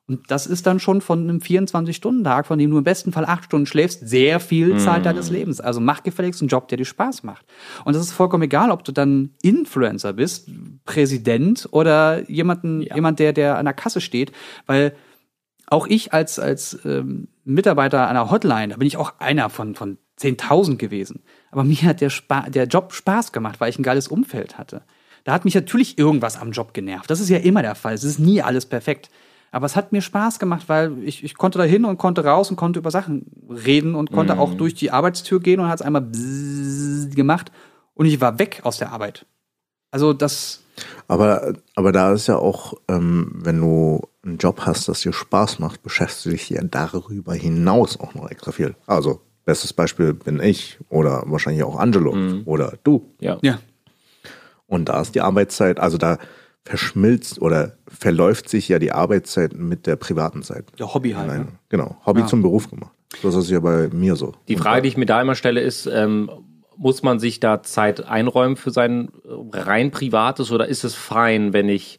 Und 0.08 0.30
das 0.30 0.46
ist 0.46 0.66
dann 0.66 0.78
schon 0.78 1.00
von 1.00 1.28
einem 1.28 1.38
24-Stunden-Tag, 1.38 2.46
von 2.46 2.60
dem 2.60 2.70
du 2.70 2.78
im 2.78 2.84
besten 2.84 3.10
Fall 3.10 3.24
acht 3.24 3.46
Stunden 3.46 3.66
schläfst, 3.66 4.08
sehr 4.08 4.38
viel 4.38 4.78
Zeit 4.78 5.04
deines 5.04 5.30
Lebens. 5.30 5.60
Also 5.60 5.80
mach 5.80 6.04
gefälligst 6.04 6.40
einen 6.40 6.48
Job, 6.48 6.68
der 6.68 6.78
dir 6.78 6.84
Spaß 6.84 7.24
macht. 7.24 7.44
Und 7.84 7.96
das 7.96 8.02
ist 8.02 8.12
vollkommen 8.12 8.44
egal, 8.44 8.70
ob 8.70 8.84
du 8.84 8.92
dann 8.92 9.30
Influencer 9.42 10.12
bist, 10.12 10.48
Präsident 10.84 11.68
oder 11.72 12.28
jemanden, 12.30 12.82
jemand, 12.82 13.18
der, 13.18 13.32
der 13.32 13.58
an 13.58 13.64
der 13.64 13.74
Kasse 13.74 14.00
steht, 14.00 14.30
weil 14.66 14.94
auch 15.66 15.88
ich 15.88 16.12
als, 16.12 16.38
als 16.38 16.78
ähm, 16.84 17.26
Mitarbeiter 17.44 18.06
einer 18.06 18.30
Hotline, 18.30 18.68
da 18.68 18.76
bin 18.76 18.86
ich 18.86 18.96
auch 18.96 19.14
einer 19.18 19.50
von, 19.50 19.74
von 19.74 19.98
10.000 20.20 20.76
gewesen. 20.76 21.24
Aber 21.50 21.64
mir 21.64 21.82
hat 21.82 22.00
der, 22.00 22.10
Spa 22.10 22.48
der 22.48 22.66
Job 22.66 22.92
Spaß 22.92 23.32
gemacht, 23.32 23.60
weil 23.60 23.70
ich 23.70 23.78
ein 23.78 23.82
geiles 23.82 24.08
Umfeld 24.08 24.58
hatte. 24.58 24.82
Da 25.24 25.32
hat 25.32 25.44
mich 25.44 25.54
natürlich 25.54 25.98
irgendwas 25.98 26.36
am 26.36 26.52
Job 26.52 26.74
genervt. 26.74 27.10
Das 27.10 27.20
ist 27.20 27.28
ja 27.28 27.38
immer 27.38 27.62
der 27.62 27.74
Fall. 27.74 27.94
Es 27.94 28.04
ist 28.04 28.18
nie 28.18 28.42
alles 28.42 28.66
perfekt. 28.66 29.10
Aber 29.50 29.66
es 29.66 29.74
hat 29.74 29.92
mir 29.92 30.02
Spaß 30.02 30.38
gemacht, 30.38 30.64
weil 30.68 31.02
ich, 31.02 31.24
ich 31.24 31.34
konnte 31.36 31.58
da 31.58 31.64
hin 31.64 31.84
und 31.84 31.98
konnte 31.98 32.24
raus 32.24 32.50
und 32.50 32.56
konnte 32.56 32.78
über 32.78 32.90
Sachen 32.90 33.26
reden 33.48 33.94
und 33.94 34.12
konnte 34.12 34.38
auch 34.38 34.54
durch 34.54 34.74
die 34.74 34.90
Arbeitstür 34.90 35.40
gehen 35.40 35.60
und 35.60 35.68
hat 35.68 35.80
es 35.80 35.86
einmal 35.86 36.06
gemacht 37.14 37.52
und 37.94 38.06
ich 38.06 38.20
war 38.20 38.38
weg 38.38 38.60
aus 38.64 38.78
der 38.78 38.92
Arbeit. 38.92 39.24
Also 39.90 40.12
das, 40.12 40.62
Aber, 41.08 41.54
aber 41.74 41.92
da 41.92 42.12
ist 42.12 42.26
ja 42.26 42.36
auch, 42.36 42.74
ähm, 42.88 43.32
wenn 43.34 43.60
du 43.60 44.02
einen 44.24 44.38
Job 44.38 44.62
hast, 44.66 44.88
das 44.88 45.00
dir 45.00 45.12
Spaß 45.12 45.58
macht, 45.58 45.82
beschäftigst 45.82 46.26
du 46.26 46.30
dich 46.30 46.50
ja 46.50 46.62
darüber 46.62 47.34
hinaus 47.34 47.98
auch 47.98 48.14
noch 48.14 48.30
extra 48.30 48.52
viel. 48.52 48.74
Also, 48.86 49.20
bestes 49.46 49.72
Beispiel 49.72 50.12
bin 50.12 50.40
ich 50.40 50.78
oder 50.90 51.22
wahrscheinlich 51.26 51.64
auch 51.64 51.78
Angelo 51.78 52.14
oder 52.44 52.74
du. 52.84 53.10
Ja. 53.20 53.38
ja, 53.40 53.58
Und 54.66 54.90
da 54.90 55.00
ist 55.00 55.14
die 55.14 55.22
Arbeitszeit, 55.22 55.80
also 55.80 55.96
da 55.96 56.18
verschmilzt 56.64 57.40
oder 57.40 57.76
verläuft 57.88 58.48
sich 58.48 58.68
ja 58.68 58.78
die 58.78 58.92
Arbeitszeit 58.92 59.54
mit 59.54 59.86
der 59.86 59.96
privaten 59.96 60.42
Zeit. 60.42 60.64
der 60.78 60.92
Hobby 60.92 61.12
halt. 61.12 61.28
Ne? 61.28 61.34
Nein, 61.34 61.48
genau. 61.68 61.96
Hobby 62.04 62.20
Ja. 62.20 62.26
zum 62.26 62.42
Beruf 62.42 62.68
gemacht. 62.68 62.90
Das 63.22 63.34
ist 63.36 63.48
ja 63.48 63.60
bei 63.60 63.88
mir 63.92 64.16
so. 64.16 64.32
Die 64.48 64.56
Frage, 64.56 64.82
die 64.82 64.88
ich 64.88 64.96
mir 64.96 65.06
da 65.06 65.22
immer 65.22 65.36
stelle, 65.36 65.60
ist, 65.60 65.86
ähm, 65.86 66.28
muss 66.76 67.02
man 67.04 67.20
sich 67.20 67.38
da 67.40 67.62
Zeit 67.62 68.04
einräumen 68.04 68.56
für 68.56 68.70
sein 68.72 69.10
äh, 69.24 69.58
rein 69.58 69.92
privates 69.92 70.50
oder 70.50 70.66
ist 70.66 70.82
es 70.84 70.94
fein, 70.94 71.52
wenn 71.52 71.68
ich 71.68 71.98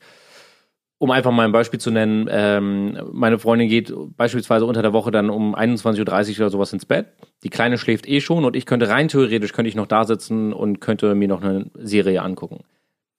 um 1.00 1.12
einfach 1.12 1.32
mal 1.32 1.46
ein 1.46 1.52
Beispiel 1.52 1.80
zu 1.80 1.92
nennen, 1.92 2.28
ähm, 2.30 2.98
meine 3.14 3.38
Freundin 3.40 3.70
geht 3.70 3.94
beispielsweise 4.18 4.66
unter 4.66 4.82
der 4.82 4.94
Woche 4.94 5.12
dann 5.12 5.30
um 5.30 5.56
21.30 5.56 6.32
Uhr 6.34 6.40
oder 6.42 6.50
sowas 6.50 6.74
ins 6.74 6.86
Bett. 6.86 7.08
Die 7.44 7.50
Kleine 7.50 7.78
schläft 7.78 8.08
eh 8.08 8.20
schon 8.22 8.46
und 8.46 8.56
ich 8.56 8.66
könnte 8.66 8.90
rein 8.90 9.08
theoretisch, 9.08 9.54
könnte 9.54 9.70
ich 9.70 9.76
noch 9.76 9.86
da 9.88 10.06
sitzen 10.06 10.54
und 10.54 10.80
könnte 10.82 11.14
mir 11.16 11.28
noch 11.28 11.42
eine 11.44 11.68
Serie 11.76 12.22
angucken. 12.22 12.64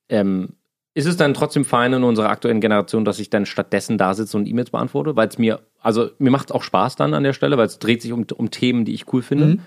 Ähm, 0.09 0.51
ist 0.95 1.07
es 1.07 1.17
dann 1.17 1.35
trotzdem 1.35 1.65
fein 1.65 1.93
in 1.93 2.03
unserer 2.03 2.29
aktuellen 2.29 2.61
Generation, 2.61 3.05
dass 3.05 3.21
ich 3.21 3.31
dann 3.31 3.47
stattdessen 3.47 3.99
da 3.99 4.15
sitze 4.15 4.37
und 4.37 4.49
E-Mails 4.49 4.71
beantworte? 4.71 5.15
Weil 5.15 5.29
es 5.29 5.39
mir, 5.39 5.61
also 5.81 6.11
mir 6.19 6.31
macht 6.31 6.51
es 6.51 6.55
auch 6.55 6.65
Spaß 6.65 6.97
dann 6.97 7.15
an 7.15 7.23
der 7.23 7.33
Stelle, 7.33 7.57
weil 7.57 7.67
es 7.67 7.79
dreht 7.79 8.03
sich 8.03 8.13
um, 8.13 8.27
um 8.37 8.51
Themen, 8.51 8.85
die 8.85 8.95
ich 8.95 9.13
cool 9.13 9.23
finde. 9.23 9.47
Mhm. 9.47 9.61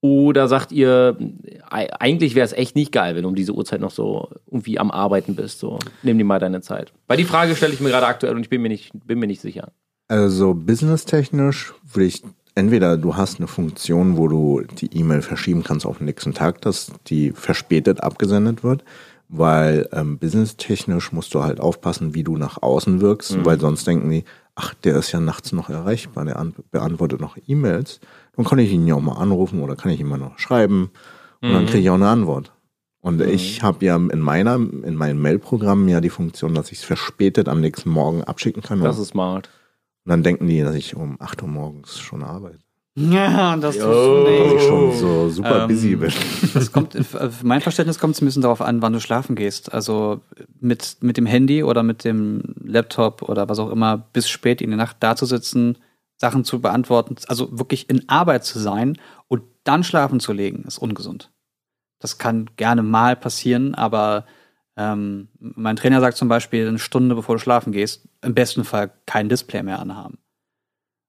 Oder 0.00 0.48
sagt 0.48 0.72
ihr, 0.72 1.16
ei- 1.70 1.92
eigentlich 2.00 2.34
wäre 2.34 2.44
es 2.44 2.52
echt 2.52 2.74
nicht 2.74 2.90
geil, 2.90 3.14
wenn 3.14 3.22
du 3.22 3.28
um 3.28 3.36
diese 3.36 3.52
Uhrzeit 3.54 3.80
noch 3.80 3.92
so 3.92 4.30
irgendwie 4.48 4.80
am 4.80 4.90
Arbeiten 4.90 5.36
bist. 5.36 5.60
So, 5.60 5.78
nimm 6.02 6.18
dir 6.18 6.24
mal 6.24 6.40
deine 6.40 6.60
Zeit. 6.60 6.92
Weil 7.06 7.18
die 7.18 7.24
Frage 7.24 7.54
stelle 7.54 7.72
ich 7.72 7.78
mir 7.80 7.90
gerade 7.90 8.08
aktuell 8.08 8.34
und 8.34 8.40
ich 8.42 8.48
bin 8.50 8.62
mir 8.62 8.68
nicht, 8.68 8.90
bin 9.06 9.20
mir 9.20 9.28
nicht 9.28 9.40
sicher. 9.40 9.70
Also 10.08 10.54
businesstechnisch 10.54 11.74
würde 11.84 12.06
ich 12.06 12.22
entweder 12.54 12.96
du 12.96 13.16
hast 13.16 13.38
eine 13.38 13.46
Funktion, 13.46 14.16
wo 14.16 14.28
du 14.28 14.62
die 14.78 14.96
E-Mail 14.96 15.22
verschieben 15.22 15.62
kannst 15.62 15.86
auf 15.86 15.98
den 15.98 16.06
nächsten 16.06 16.34
Tag, 16.34 16.60
dass 16.60 16.92
die 17.06 17.32
verspätet 17.32 18.02
abgesendet 18.02 18.62
wird, 18.62 18.84
weil 19.28 19.88
ähm, 19.92 20.18
businesstechnisch 20.18 21.12
musst 21.12 21.34
du 21.34 21.42
halt 21.42 21.60
aufpassen, 21.60 22.14
wie 22.14 22.22
du 22.22 22.36
nach 22.36 22.62
außen 22.62 23.00
wirkst, 23.00 23.44
weil 23.44 23.58
sonst 23.58 23.86
denken 23.86 24.10
die, 24.10 24.24
ach, 24.54 24.74
der 24.74 24.96
ist 24.96 25.12
ja 25.12 25.20
nachts 25.20 25.52
noch 25.52 25.70
erreichbar, 25.70 26.24
der 26.24 26.38
an 26.38 26.54
beantwortet 26.70 27.20
noch 27.20 27.36
E-Mails. 27.46 28.00
Dann 28.36 28.44
kann 28.44 28.58
ich 28.58 28.70
ihn 28.70 28.86
ja 28.86 28.94
auch 28.94 29.00
mal 29.00 29.16
anrufen 29.16 29.62
oder 29.62 29.76
kann 29.76 29.90
ich 29.90 30.00
ihm 30.00 30.08
mal 30.08 30.18
noch 30.18 30.38
schreiben 30.38 30.90
und 31.40 31.52
dann 31.52 31.66
kriege 31.66 31.80
ich 31.80 31.90
auch 31.90 31.94
eine 31.94 32.08
Antwort. 32.08 32.52
Und 33.00 33.20
ich 33.20 33.64
habe 33.64 33.84
ja 33.84 33.96
in 33.96 34.20
meiner, 34.20 34.54
in 34.54 34.94
meinem 34.94 35.20
Mail-Programm 35.20 35.88
ja 35.88 36.00
die 36.00 36.08
Funktion, 36.08 36.54
dass 36.54 36.70
ich 36.70 36.78
es 36.78 36.84
verspätet 36.84 37.48
am 37.48 37.60
nächsten 37.60 37.90
Morgen 37.90 38.22
abschicken 38.22 38.62
kann. 38.62 38.80
Das 38.80 38.98
ist 38.98 39.08
smart. 39.08 39.50
Dann 40.04 40.22
denken 40.22 40.46
die, 40.48 40.60
dass 40.60 40.74
ich 40.74 40.96
um 40.96 41.20
8 41.20 41.42
Uhr 41.42 41.48
morgens 41.48 41.98
schon 41.98 42.22
arbeite. 42.22 42.58
Ja, 42.94 43.56
das 43.56 43.78
du 43.78 43.86
Dass 43.86 44.52
ich 44.52 44.68
schon 44.68 44.92
so 44.92 45.30
super 45.30 45.62
Ähm, 45.62 45.68
busy 45.68 45.96
bin. 45.96 46.12
Das 46.52 46.72
kommt, 46.72 46.92
für 46.92 47.30
mein 47.42 47.62
Verständnis 47.62 47.98
kommt 47.98 48.14
es 48.14 48.20
ein 48.20 48.26
bisschen 48.26 48.42
darauf 48.42 48.60
an, 48.60 48.82
wann 48.82 48.92
du 48.92 49.00
schlafen 49.00 49.34
gehst. 49.34 49.72
Also 49.72 50.20
mit, 50.60 50.98
mit 51.00 51.16
dem 51.16 51.24
Handy 51.24 51.62
oder 51.62 51.82
mit 51.82 52.04
dem 52.04 52.42
Laptop 52.62 53.22
oder 53.22 53.48
was 53.48 53.58
auch 53.58 53.70
immer 53.70 53.96
bis 53.96 54.28
spät 54.28 54.60
in 54.60 54.70
die 54.70 54.76
Nacht 54.76 54.98
da 55.00 55.16
zu 55.16 55.24
sitzen, 55.24 55.78
Sachen 56.16 56.44
zu 56.44 56.60
beantworten, 56.60 57.16
also 57.28 57.58
wirklich 57.58 57.88
in 57.88 58.08
Arbeit 58.08 58.44
zu 58.44 58.58
sein 58.58 58.98
und 59.26 59.42
dann 59.64 59.84
schlafen 59.84 60.20
zu 60.20 60.32
legen, 60.32 60.64
ist 60.66 60.78
ungesund. 60.78 61.32
Das 61.98 62.18
kann 62.18 62.50
gerne 62.56 62.82
mal 62.82 63.16
passieren, 63.16 63.74
aber 63.74 64.26
ähm, 64.76 65.28
mein 65.38 65.76
Trainer 65.76 66.00
sagt 66.00 66.16
zum 66.16 66.28
Beispiel, 66.28 66.68
eine 66.68 66.78
Stunde 66.78 67.14
bevor 67.14 67.36
du 67.36 67.40
schlafen 67.40 67.72
gehst, 67.72 68.06
im 68.22 68.34
besten 68.34 68.64
Fall 68.64 68.90
kein 69.06 69.28
Display 69.28 69.62
mehr 69.62 69.78
anhaben. 69.78 70.18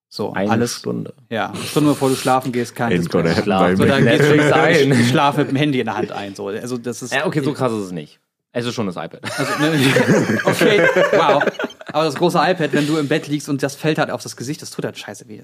So, 0.09 0.31
Eine 0.33 0.51
alles. 0.51 0.75
Stunde. 0.75 1.13
Ja, 1.29 1.49
eine 1.49 1.57
Stunde 1.63 1.89
bevor 1.91 2.09
du 2.09 2.15
schlafen 2.15 2.51
gehst, 2.51 2.75
kein 2.75 2.91
Display. 2.91 3.23
er 3.25 3.41
Schlaf. 3.41 3.61
bei 3.61 3.75
So, 3.75 3.85
dann 3.85 4.03
Netflix 4.03 4.51
ein. 4.51 4.91
Ich 4.91 5.09
schlafe 5.09 5.39
mit 5.41 5.49
dem 5.49 5.55
Handy 5.55 5.79
in 5.79 5.85
der 5.85 5.97
Hand 5.97 6.11
ein. 6.11 6.35
So. 6.35 6.47
Also 6.49 6.77
das 6.77 7.01
ist. 7.01 7.13
Ja, 7.13 7.25
okay, 7.25 7.41
so 7.41 7.53
krass 7.53 7.71
ist 7.71 7.85
es 7.85 7.91
nicht. 7.91 8.19
Es 8.51 8.67
ist 8.67 8.75
schon 8.75 8.85
das 8.85 8.95
iPad. 8.95 9.21
Also, 9.23 9.51
ne, 9.63 9.71
okay, 10.45 10.81
wow. 11.13 11.43
Aber 11.91 12.03
das 12.05 12.13
große 12.13 12.37
iPad, 12.37 12.71
wenn 12.73 12.85
du 12.85 12.97
im 12.97 13.07
Bett 13.07 13.27
liegst 13.27 13.49
und 13.49 13.63
das 13.63 13.75
fällt 13.75 13.97
halt 13.97 14.11
auf 14.11 14.21
das 14.21 14.37
Gesicht, 14.37 14.61
das 14.61 14.69
tut 14.69 14.85
halt 14.85 14.95
scheiße 14.95 15.27
weh. 15.27 15.37
Ja, 15.37 15.41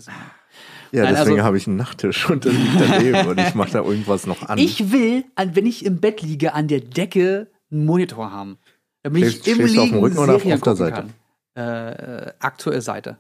Nein, 1.04 1.16
deswegen 1.16 1.18
also- 1.38 1.44
habe 1.44 1.58
ich 1.58 1.66
einen 1.66 1.76
Nachttisch 1.78 2.30
und 2.30 2.46
das 2.46 2.54
liegt 2.54 2.80
daneben 2.80 3.28
und 3.28 3.40
ich 3.40 3.56
mache 3.56 3.72
da 3.72 3.80
irgendwas 3.82 4.28
noch 4.28 4.44
an. 4.48 4.60
Ich 4.60 4.92
will, 4.92 5.24
wenn 5.36 5.66
ich 5.66 5.84
im 5.86 6.00
Bett 6.00 6.22
liege, 6.22 6.54
an 6.54 6.68
der 6.68 6.82
Decke 6.82 7.48
einen 7.72 7.86
Monitor 7.88 8.32
haben. 8.32 8.60
Damit 9.02 9.24
ich 9.24 9.30
Schläfst- 9.38 9.48
im 9.48 9.56
schläfst 9.56 9.76
du 9.76 9.82
auf 9.82 9.88
dem 9.88 9.94
Liegen 9.96 10.00
Rücken 10.06 10.18
oder 10.20 10.36
auf 10.36 10.44
der 10.44 10.76
Seite? 10.76 10.92
Kann. 10.94 11.14
Äh, 11.60 12.34
aktuelle 12.40 12.82
Seite. 12.82 13.18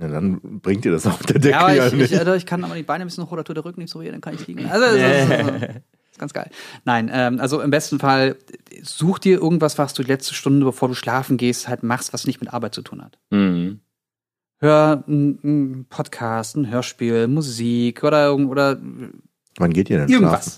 ja, 0.00 0.08
dann 0.08 0.60
bringt 0.60 0.84
dir 0.84 0.92
das 0.92 1.06
auf 1.06 1.22
der 1.24 1.40
Decke 1.40 1.50
Ja, 1.50 1.60
aber 1.60 1.74
ja, 1.74 1.86
ich, 1.88 1.92
nicht. 1.92 2.12
ich, 2.12 2.20
äh, 2.20 2.36
ich 2.36 2.46
kann 2.46 2.62
aber 2.62 2.76
die 2.76 2.84
Beine 2.84 3.04
ein 3.04 3.08
bisschen 3.08 3.28
hoch, 3.28 3.36
da 3.36 3.42
tut 3.42 3.56
der 3.56 3.64
Rücken 3.64 3.80
nicht 3.80 3.90
so 3.90 4.00
weh, 4.00 4.10
dann 4.10 4.20
kann 4.20 4.34
ich 4.34 4.46
liegen. 4.46 4.66
Also, 4.70 4.84
das 4.96 5.22
ist, 5.22 5.30
das 5.30 5.76
ist, 6.12 6.18
ganz 6.18 6.32
geil. 6.32 6.50
Nein, 6.84 7.10
ähm, 7.12 7.40
also 7.40 7.60
im 7.60 7.70
besten 7.70 7.98
Fall 7.98 8.36
such 8.82 9.18
dir 9.18 9.40
irgendwas, 9.40 9.76
was 9.76 9.92
du 9.94 10.02
die 10.02 10.08
letzte 10.08 10.34
Stunde, 10.34 10.64
bevor 10.64 10.88
du 10.88 10.94
schlafen 10.94 11.36
gehst, 11.36 11.68
halt 11.68 11.82
machst, 11.82 12.12
was 12.12 12.26
nicht 12.26 12.40
mit 12.40 12.52
Arbeit 12.52 12.74
zu 12.74 12.82
tun 12.82 13.02
hat. 13.02 13.18
Mhm. 13.30 13.80
Hör 14.58 15.02
einen 15.08 15.86
Podcast, 15.88 16.56
ein 16.56 16.70
Hörspiel, 16.70 17.26
Musik 17.26 18.04
oder, 18.04 18.36
oder 18.36 18.78
Wann 19.56 19.72
geht 19.72 19.90
ihr 19.90 19.98
denn 19.98 20.08
schlafen? 20.08 20.52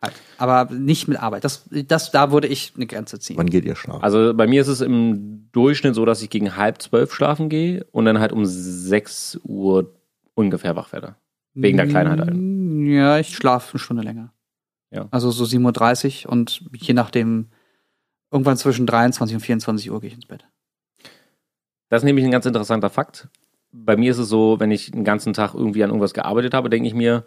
Halt. 0.00 0.14
Aber 0.36 0.72
nicht 0.72 1.08
mit 1.08 1.18
Arbeit. 1.18 1.42
Das, 1.44 1.68
das, 1.70 2.12
da 2.12 2.30
würde 2.30 2.46
ich 2.46 2.72
eine 2.76 2.86
Grenze 2.86 3.18
ziehen. 3.18 3.36
Wann 3.36 3.50
geht 3.50 3.64
ihr 3.64 3.74
schlafen? 3.74 4.02
Also 4.02 4.32
bei 4.32 4.46
mir 4.46 4.60
ist 4.60 4.68
es 4.68 4.80
im 4.80 5.48
Durchschnitt 5.50 5.94
so, 5.96 6.04
dass 6.04 6.22
ich 6.22 6.30
gegen 6.30 6.56
halb 6.56 6.80
zwölf 6.80 7.12
schlafen 7.12 7.48
gehe 7.48 7.84
und 7.90 8.04
dann 8.04 8.20
halt 8.20 8.32
um 8.32 8.46
sechs 8.46 9.40
Uhr 9.42 9.94
ungefähr 10.34 10.76
wach 10.76 10.92
werde. 10.92 11.16
Wegen 11.54 11.76
der 11.76 11.88
Kleinheit 11.88 12.20
halt. 12.20 12.36
Ja, 12.36 13.18
ich 13.18 13.34
schlafe 13.34 13.72
eine 13.72 13.80
Stunde 13.80 14.04
länger. 14.04 14.32
Ja. 14.92 15.08
Also 15.10 15.32
so 15.32 15.44
7.30 15.44 16.26
Uhr 16.26 16.32
und 16.32 16.62
je 16.72 16.94
nachdem, 16.94 17.48
irgendwann 18.30 18.56
zwischen 18.56 18.86
23 18.86 19.34
und 19.34 19.40
24 19.40 19.90
Uhr 19.90 20.00
gehe 20.00 20.08
ich 20.08 20.14
ins 20.14 20.26
Bett. 20.26 20.46
Das 21.88 22.02
ist 22.02 22.06
nämlich 22.06 22.24
ein 22.24 22.30
ganz 22.30 22.46
interessanter 22.46 22.90
Fakt. 22.90 23.28
Bei 23.72 23.96
mir 23.96 24.12
ist 24.12 24.18
es 24.18 24.28
so, 24.28 24.60
wenn 24.60 24.70
ich 24.70 24.92
den 24.92 25.04
ganzen 25.04 25.32
Tag 25.32 25.54
irgendwie 25.54 25.82
an 25.82 25.90
irgendwas 25.90 26.14
gearbeitet 26.14 26.54
habe, 26.54 26.70
denke 26.70 26.88
ich 26.88 26.94
mir, 26.94 27.24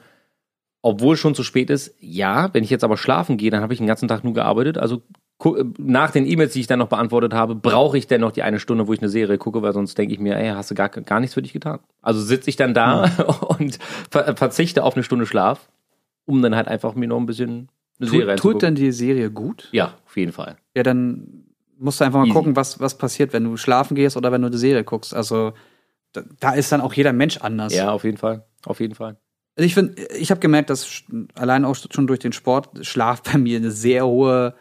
obwohl 0.82 1.13
es 1.13 1.20
schon 1.20 1.36
zu 1.36 1.44
spät 1.44 1.70
ist, 1.70 1.96
ja, 2.00 2.54
wenn 2.54 2.63
ich 2.63 2.70
jetzt 2.70 2.84
aber 2.84 2.98
schlafen 2.98 3.38
gehe, 3.38 3.52
dann 3.52 3.62
habe 3.62 3.74
ich 3.74 3.80
den 3.80 3.88
ganzen 3.88 4.08
Tag 4.08 4.24
nur 4.24 4.34
gearbeitet. 4.34 4.78
Also 4.78 5.02
äh, 5.44 5.63
nach 5.78 6.12
den 6.12 6.26
E-Mails, 6.26 6.54
die 6.54 6.62
ich 6.62 6.67
dann 6.67 6.80
noch 6.80 6.88
beantwortet 6.88 7.34
habe, 7.34 7.56
brauche 7.56 7.98
ich 7.98 8.08
dennoch 8.08 8.32
die 8.32 8.44
eine 8.44 8.60
Stunde, 8.60 8.88
wo 8.88 8.94
ich 8.94 9.00
eine 9.00 9.10
Serie 9.10 9.38
gucke, 9.38 9.62
weil 9.62 9.74
sonst 9.74 9.98
denke 9.98 10.13
ich 10.13 10.20
mir, 10.20 10.38
ey, 10.38 10.50
hast 10.50 10.72
du 10.72 10.76
gar, 10.76 10.89
gar 10.89 11.20
nichts 11.20 11.34
für 11.34 11.41
dich 11.41 11.54
getan. 11.54 11.80
Also 12.02 12.22
sitze 12.22 12.50
ich 12.50 12.56
dann 12.56 12.74
da 12.74 13.04
und 13.60 13.78
ver 14.10 14.36
verzichte 14.36 14.84
auf 14.84 14.96
eine 14.96 15.04
Stunde 15.04 15.26
Schlaf, 15.26 15.70
um 16.26 16.41
dann 16.41 16.56
halt 16.56 16.67
einfach 16.67 16.96
mir 16.96 17.08
noch 17.08 17.20
ein 17.20 17.26
bisschen 17.26 17.70
eine 18.00 18.10
Serie 18.10 18.22
Tut, 18.22 18.32
anzugucken. 18.32 18.54
tut 18.54 18.62
denn 18.63 18.76
die 18.76 18.91
Serie 18.91 19.30
gut? 19.30 19.70
Ja, 19.72 19.94
auf 20.06 20.17
jeden 20.17 20.32
Fall. 20.32 20.58
Ja, 20.76 20.84
dann 20.84 21.46
musst 21.78 22.00
du 22.00 22.06
einfach 22.06 22.20
mal 22.20 22.26
Easy. 22.26 22.34
gucken, 22.34 22.56
was, 22.56 22.80
was 22.80 22.98
passiert, 22.98 23.34
wenn 23.34 23.44
du 23.44 23.58
schlafen 23.58 23.96
gehst 23.96 24.17
oder 24.17 24.32
wenn 24.32 24.41
du 24.41 24.50
die 24.50 24.58
Serie 24.58 24.84
guckst. 24.84 25.13
Also 25.13 25.54
da, 26.13 26.24
da 26.39 26.52
ist 26.54 26.72
dann 26.72 26.82
auch 26.82 26.94
jeder 26.94 27.13
Mensch 27.13 27.38
anders. 27.38 27.74
Ja, 27.74 27.91
auf 27.91 28.04
jeden 28.04 28.17
Fall. 28.17 28.46
Auf 28.65 28.80
jeden 28.80 28.96
Fall. 28.96 29.17
Also 29.58 29.66
ich 29.66 29.74
finde, 29.74 30.02
ich 30.18 30.32
habe 30.32 30.40
gemerkt, 30.40 30.70
dass 30.70 31.04
allein 31.36 31.66
auch 31.66 31.76
schon 31.92 32.08
durch 32.08 32.20
den 32.20 32.32
Sport 32.32 32.86
Schlaf 32.86 33.22
bei 33.24 33.38
mir 33.38 33.58
eine 33.58 33.72
sehr 33.72 34.06
hohe, 34.06 34.54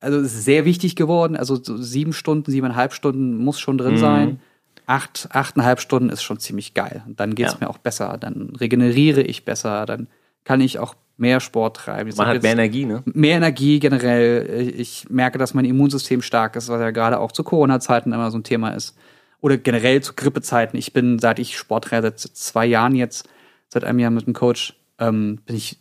also 0.00 0.18
es 0.20 0.44
sehr 0.44 0.64
wichtig 0.64 0.94
geworden. 0.96 1.36
Also 1.36 1.56
so 1.62 1.76
sieben 1.76 2.12
Stunden, 2.12 2.50
siebeneinhalb 2.50 2.92
Stunden 2.92 3.36
muss 3.38 3.58
schon 3.60 3.78
drin 3.78 3.94
Mhm. 3.94 3.98
sein. 3.98 4.40
Acht, 4.86 5.28
achteinhalb 5.32 5.80
Stunden 5.80 6.10
ist 6.10 6.22
schon 6.22 6.38
ziemlich 6.38 6.74
geil. 6.74 7.02
Und 7.06 7.18
dann 7.18 7.34
geht's 7.34 7.52
Ja. 7.54 7.58
mir 7.62 7.70
auch 7.70 7.78
besser. 7.78 8.18
Dann 8.20 8.54
regeneriere 8.60 9.22
ich 9.22 9.44
besser. 9.44 9.84
Dann 9.86 10.06
kann 10.44 10.60
ich 10.60 10.78
auch 10.78 10.94
mehr 11.16 11.40
Sport 11.40 11.78
treiben. 11.78 12.12
Man 12.16 12.28
hat 12.28 12.42
mehr 12.42 12.52
Energie, 12.52 12.84
ne? 12.84 13.02
mehr 13.06 13.38
Energie 13.38 13.80
generell. 13.80 14.70
Ich 14.76 15.06
merke, 15.08 15.38
dass 15.38 15.54
mein 15.54 15.64
Immunsystem 15.64 16.20
stark 16.22 16.54
ist, 16.56 16.68
was 16.68 16.78
ja 16.80 16.90
gerade 16.90 17.18
auch 17.18 17.32
zu 17.32 17.42
Corona-Zeiten 17.42 18.12
immer 18.12 18.30
so 18.30 18.38
ein 18.38 18.44
Thema 18.44 18.68
ist. 18.70 18.96
Oder 19.40 19.56
generell 19.56 20.02
zu 20.02 20.12
Grippezeiten. 20.14 20.78
Ich 20.78 20.92
bin, 20.92 21.18
seit 21.18 21.38
ich 21.38 21.56
Sport 21.56 21.86
treibe, 21.86 22.12
seit 22.14 22.20
zwei 22.20 22.66
Jahren 22.66 22.94
jetzt, 22.94 23.28
seit 23.76 23.84
einem 23.84 23.98
Jahr 23.98 24.10
mit 24.10 24.26
dem 24.26 24.32
Coach, 24.32 24.74
ähm, 24.98 25.38
bin 25.44 25.54
ich, 25.54 25.78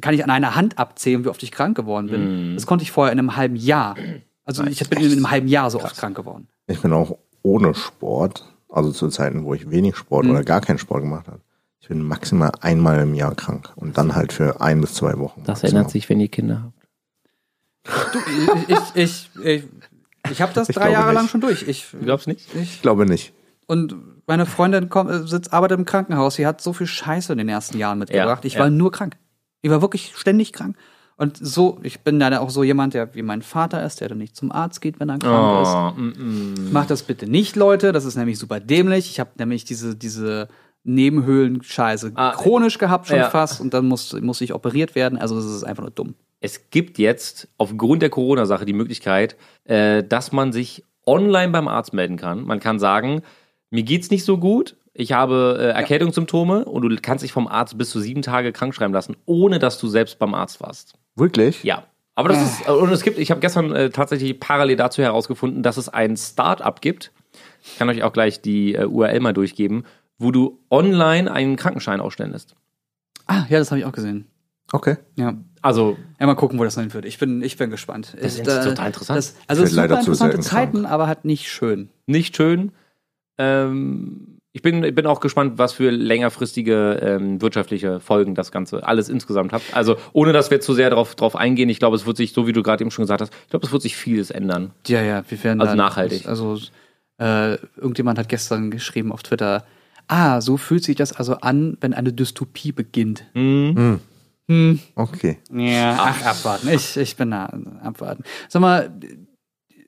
kann 0.00 0.14
ich 0.14 0.24
an 0.24 0.30
einer 0.30 0.54
Hand 0.54 0.78
abzählen, 0.78 1.22
wie 1.24 1.28
oft 1.28 1.42
ich 1.42 1.52
krank 1.52 1.76
geworden 1.76 2.06
bin. 2.08 2.50
Mhm. 2.52 2.54
Das 2.54 2.66
konnte 2.66 2.82
ich 2.82 2.90
vorher 2.92 3.12
in 3.12 3.18
einem 3.18 3.36
halben 3.36 3.56
Jahr. 3.56 3.94
Also 4.44 4.64
ich 4.64 4.88
bin 4.88 5.00
in 5.02 5.12
einem 5.12 5.30
halben 5.30 5.48
Jahr 5.48 5.70
so 5.70 5.80
oft 5.82 5.96
krank 5.98 6.16
geworden. 6.16 6.48
Ich 6.66 6.80
bin 6.80 6.92
auch 6.94 7.18
ohne 7.42 7.74
Sport, 7.74 8.44
also 8.70 8.90
zu 8.90 9.08
Zeiten, 9.08 9.44
wo 9.44 9.52
ich 9.52 9.70
wenig 9.70 9.96
Sport 9.96 10.24
Mhm. 10.24 10.30
oder 10.30 10.44
gar 10.44 10.60
keinen 10.62 10.78
Sport 10.78 11.02
gemacht 11.02 11.26
habe. 11.28 11.40
Ich 11.80 11.88
bin 11.88 12.02
maximal 12.02 12.50
einmal 12.62 13.00
im 13.02 13.12
Jahr 13.14 13.34
krank 13.34 13.70
und 13.76 13.98
dann 13.98 14.14
halt 14.14 14.32
für 14.32 14.60
ein 14.62 14.80
bis 14.80 14.94
zwei 14.94 15.18
Wochen. 15.18 15.42
Das 15.44 15.62
maximal. 15.62 15.80
ändert 15.80 15.92
sich, 15.92 16.08
wenn 16.08 16.20
ihr 16.20 16.28
Kinder 16.28 16.62
habt. 17.84 18.14
Du, 18.14 18.18
ich, 18.66 18.78
ich, 18.94 19.30
ich, 19.44 19.64
ich 20.30 20.40
habe 20.42 20.52
das 20.54 20.68
Ich 20.70 20.74
drei 20.74 20.90
Jahre 20.90 21.12
lang 21.12 21.24
nicht. 21.24 21.30
schon 21.32 21.40
durch. 21.42 21.68
Ich, 21.68 21.86
Du 21.92 21.98
glaubst 21.98 22.26
nicht? 22.26 22.48
ich, 22.54 22.62
Ich 22.76 22.82
glaube 22.82 23.04
nicht. 23.06 23.32
Und 23.66 23.94
meine 24.26 24.46
Freundin 24.46 24.88
kommt, 24.88 25.10
äh, 25.10 25.26
sitzt, 25.26 25.52
arbeitet 25.52 25.78
im 25.78 25.84
Krankenhaus. 25.84 26.34
Sie 26.34 26.46
hat 26.46 26.60
so 26.60 26.72
viel 26.72 26.86
Scheiße 26.86 27.32
in 27.32 27.38
den 27.38 27.48
ersten 27.48 27.78
Jahren 27.78 27.98
mitgebracht. 27.98 28.44
Ja, 28.44 28.46
ich 28.46 28.54
ja. 28.54 28.60
war 28.60 28.70
nur 28.70 28.92
krank. 28.92 29.16
Ich 29.62 29.70
war 29.70 29.80
wirklich 29.80 30.12
ständig 30.16 30.52
krank. 30.52 30.76
Und 31.18 31.38
so, 31.40 31.78
ich 31.82 32.00
bin 32.00 32.20
dann 32.20 32.34
auch 32.34 32.50
so 32.50 32.62
jemand, 32.62 32.92
der 32.92 33.14
wie 33.14 33.22
mein 33.22 33.40
Vater 33.40 33.82
ist, 33.82 34.00
der 34.00 34.08
dann 34.08 34.18
nicht 34.18 34.36
zum 34.36 34.52
Arzt 34.52 34.82
geht, 34.82 35.00
wenn 35.00 35.08
er 35.08 35.18
krank 35.18 35.96
mm, 35.96 36.02
mm. 36.02 36.52
ist. 36.52 36.72
Macht 36.72 36.90
das 36.90 37.04
bitte 37.04 37.26
nicht, 37.26 37.56
Leute. 37.56 37.92
Das 37.92 38.04
ist 38.04 38.16
nämlich 38.16 38.38
super 38.38 38.60
dämlich. 38.60 39.10
Ich 39.10 39.18
habe 39.18 39.30
nämlich 39.38 39.64
diese, 39.64 39.96
diese 39.96 40.48
Nebenhöhlen-Scheiße 40.84 42.12
Ah, 42.14 42.32
chronisch 42.32 42.78
gehabt 42.78 43.08
schon 43.08 43.18
ja. 43.18 43.30
fast 43.30 43.60
und 43.60 43.72
dann 43.72 43.86
muss, 43.86 44.12
muss 44.20 44.40
ich 44.42 44.52
operiert 44.52 44.94
werden. 44.94 45.18
Also 45.18 45.36
das 45.36 45.46
ist 45.46 45.64
einfach 45.64 45.82
nur 45.82 45.90
dumm. 45.90 46.14
Es 46.40 46.70
gibt 46.70 46.98
jetzt 46.98 47.48
aufgrund 47.56 48.02
der 48.02 48.10
Corona-Sache 48.10 48.66
die 48.66 48.74
Möglichkeit, 48.74 49.36
äh, 49.64 50.04
dass 50.04 50.32
man 50.32 50.52
sich 50.52 50.84
online 51.06 51.50
beim 51.50 51.66
Arzt 51.66 51.94
melden 51.94 52.18
kann. 52.18 52.44
Man 52.44 52.60
kann 52.60 52.78
sagen, 52.78 53.22
mir 53.70 53.82
geht's 53.82 54.10
nicht 54.10 54.24
so 54.24 54.38
gut, 54.38 54.76
ich 54.98 55.12
habe 55.12 55.58
äh, 55.60 55.76
Erkältungssymptome 55.76 56.64
und 56.64 56.82
du 56.82 56.96
kannst 57.00 57.22
dich 57.22 57.32
vom 57.32 57.46
Arzt 57.46 57.76
bis 57.76 57.90
zu 57.90 58.00
sieben 58.00 58.22
Tage 58.22 58.52
krankschreiben 58.52 58.94
lassen, 58.94 59.16
ohne 59.26 59.58
dass 59.58 59.78
du 59.78 59.88
selbst 59.88 60.18
beim 60.18 60.34
Arzt 60.34 60.60
warst. 60.60 60.94
Wirklich? 61.16 61.62
Ja. 61.64 61.84
Aber 62.14 62.30
das 62.30 62.42
ist, 62.42 62.68
und 62.68 62.90
es 62.90 63.02
gibt, 63.02 63.18
ich 63.18 63.30
habe 63.30 63.40
gestern 63.40 63.72
äh, 63.72 63.90
tatsächlich 63.90 64.40
parallel 64.40 64.76
dazu 64.76 65.02
herausgefunden, 65.02 65.62
dass 65.62 65.76
es 65.76 65.90
ein 65.90 66.16
Start-up 66.16 66.80
gibt. 66.80 67.12
Ich 67.62 67.76
kann 67.76 67.90
euch 67.90 68.02
auch 68.04 68.12
gleich 68.12 68.40
die 68.40 68.74
äh, 68.74 68.86
URL 68.86 69.20
mal 69.20 69.34
durchgeben, 69.34 69.84
wo 70.18 70.30
du 70.30 70.58
online 70.70 71.30
einen 71.30 71.56
Krankenschein 71.56 72.00
ausstellen 72.00 72.32
lässt. 72.32 72.54
Ah, 73.26 73.44
ja, 73.50 73.58
das 73.58 73.70
habe 73.70 73.80
ich 73.80 73.84
auch 73.84 73.92
gesehen. 73.92 74.26
Okay. 74.72 74.96
Ja. 75.16 75.34
Also, 75.60 75.98
Ja, 76.18 76.26
mal 76.26 76.36
gucken, 76.36 76.58
wo 76.58 76.64
das 76.64 76.74
hin 76.74 76.92
wird. 76.94 77.04
Ich 77.04 77.18
bin, 77.18 77.42
ich 77.42 77.58
bin 77.58 77.68
gespannt. 77.68 78.16
Das 78.18 78.38
ist 78.38 78.48
äh, 78.48 78.64
total 78.64 78.86
interessant. 78.86 79.18
Das, 79.18 79.36
also 79.46 79.62
es 79.62 79.70
super 79.70 79.82
leider 79.82 79.96
zu 79.96 80.12
interessante 80.12 80.40
Zeiten, 80.40 80.78
krank. 80.78 80.90
aber 80.90 81.06
halt 81.06 81.26
nicht 81.26 81.50
schön. 81.50 81.90
nicht 82.06 82.34
schön. 82.34 82.72
Ähm, 83.38 84.38
ich 84.52 84.62
bin, 84.62 84.80
bin 84.94 85.06
auch 85.06 85.20
gespannt, 85.20 85.58
was 85.58 85.74
für 85.74 85.90
längerfristige 85.90 86.98
ähm, 87.02 87.42
wirtschaftliche 87.42 88.00
Folgen 88.00 88.34
das 88.34 88.50
Ganze 88.50 88.86
alles 88.86 89.10
insgesamt 89.10 89.52
hat. 89.52 89.60
Also, 89.72 89.96
ohne 90.14 90.32
dass 90.32 90.50
wir 90.50 90.60
zu 90.60 90.72
sehr 90.72 90.88
darauf 90.88 91.14
drauf 91.14 91.36
eingehen, 91.36 91.68
ich 91.68 91.78
glaube, 91.78 91.94
es 91.96 92.06
wird 92.06 92.16
sich, 92.16 92.32
so 92.32 92.46
wie 92.46 92.52
du 92.54 92.62
gerade 92.62 92.82
eben 92.82 92.90
schon 92.90 93.02
gesagt 93.02 93.20
hast, 93.20 93.34
ich 93.44 93.50
glaube, 93.50 93.66
es 93.66 93.72
wird 93.72 93.82
sich 93.82 93.96
vieles 93.96 94.30
ändern. 94.30 94.70
Ja, 94.86 95.02
ja, 95.02 95.22
wir 95.28 95.44
werden 95.44 95.60
Also 95.60 95.72
dann- 95.72 95.76
nachhaltig. 95.78 96.26
Also 96.26 96.58
äh, 97.18 97.54
irgendjemand 97.76 98.18
hat 98.18 98.28
gestern 98.30 98.70
geschrieben 98.70 99.12
auf 99.12 99.22
Twitter, 99.22 99.66
ah, 100.08 100.40
so 100.40 100.56
fühlt 100.56 100.84
sich 100.84 100.96
das 100.96 101.12
also 101.12 101.34
an, 101.40 101.76
wenn 101.82 101.92
eine 101.92 102.12
Dystopie 102.14 102.72
beginnt. 102.72 103.24
Mhm. 103.34 104.00
Hm. 104.48 104.78
Okay. 104.94 105.38
Ja, 105.52 105.96
ach, 105.98 106.24
abwarten. 106.24 106.68
Ich, 106.70 106.96
ich 106.96 107.16
bin 107.16 107.32
da, 107.32 107.52
abwarten. 107.82 108.22
Sag 108.48 108.62
mal, 108.62 108.90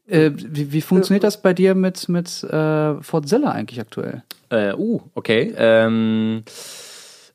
äh, 0.09 0.31
wie, 0.35 0.73
wie 0.73 0.81
funktioniert 0.81 1.25
das 1.25 1.41
bei 1.43 1.53
dir 1.55 1.75
mit, 1.75 2.09
mit 2.09 2.43
äh, 2.45 2.95
Fortzilla 3.03 3.51
eigentlich 3.53 3.81
aktuell? 3.81 4.23
Äh, 4.51 4.75
uh, 4.75 5.01
okay. 5.15 5.55
Ähm, 5.57 6.43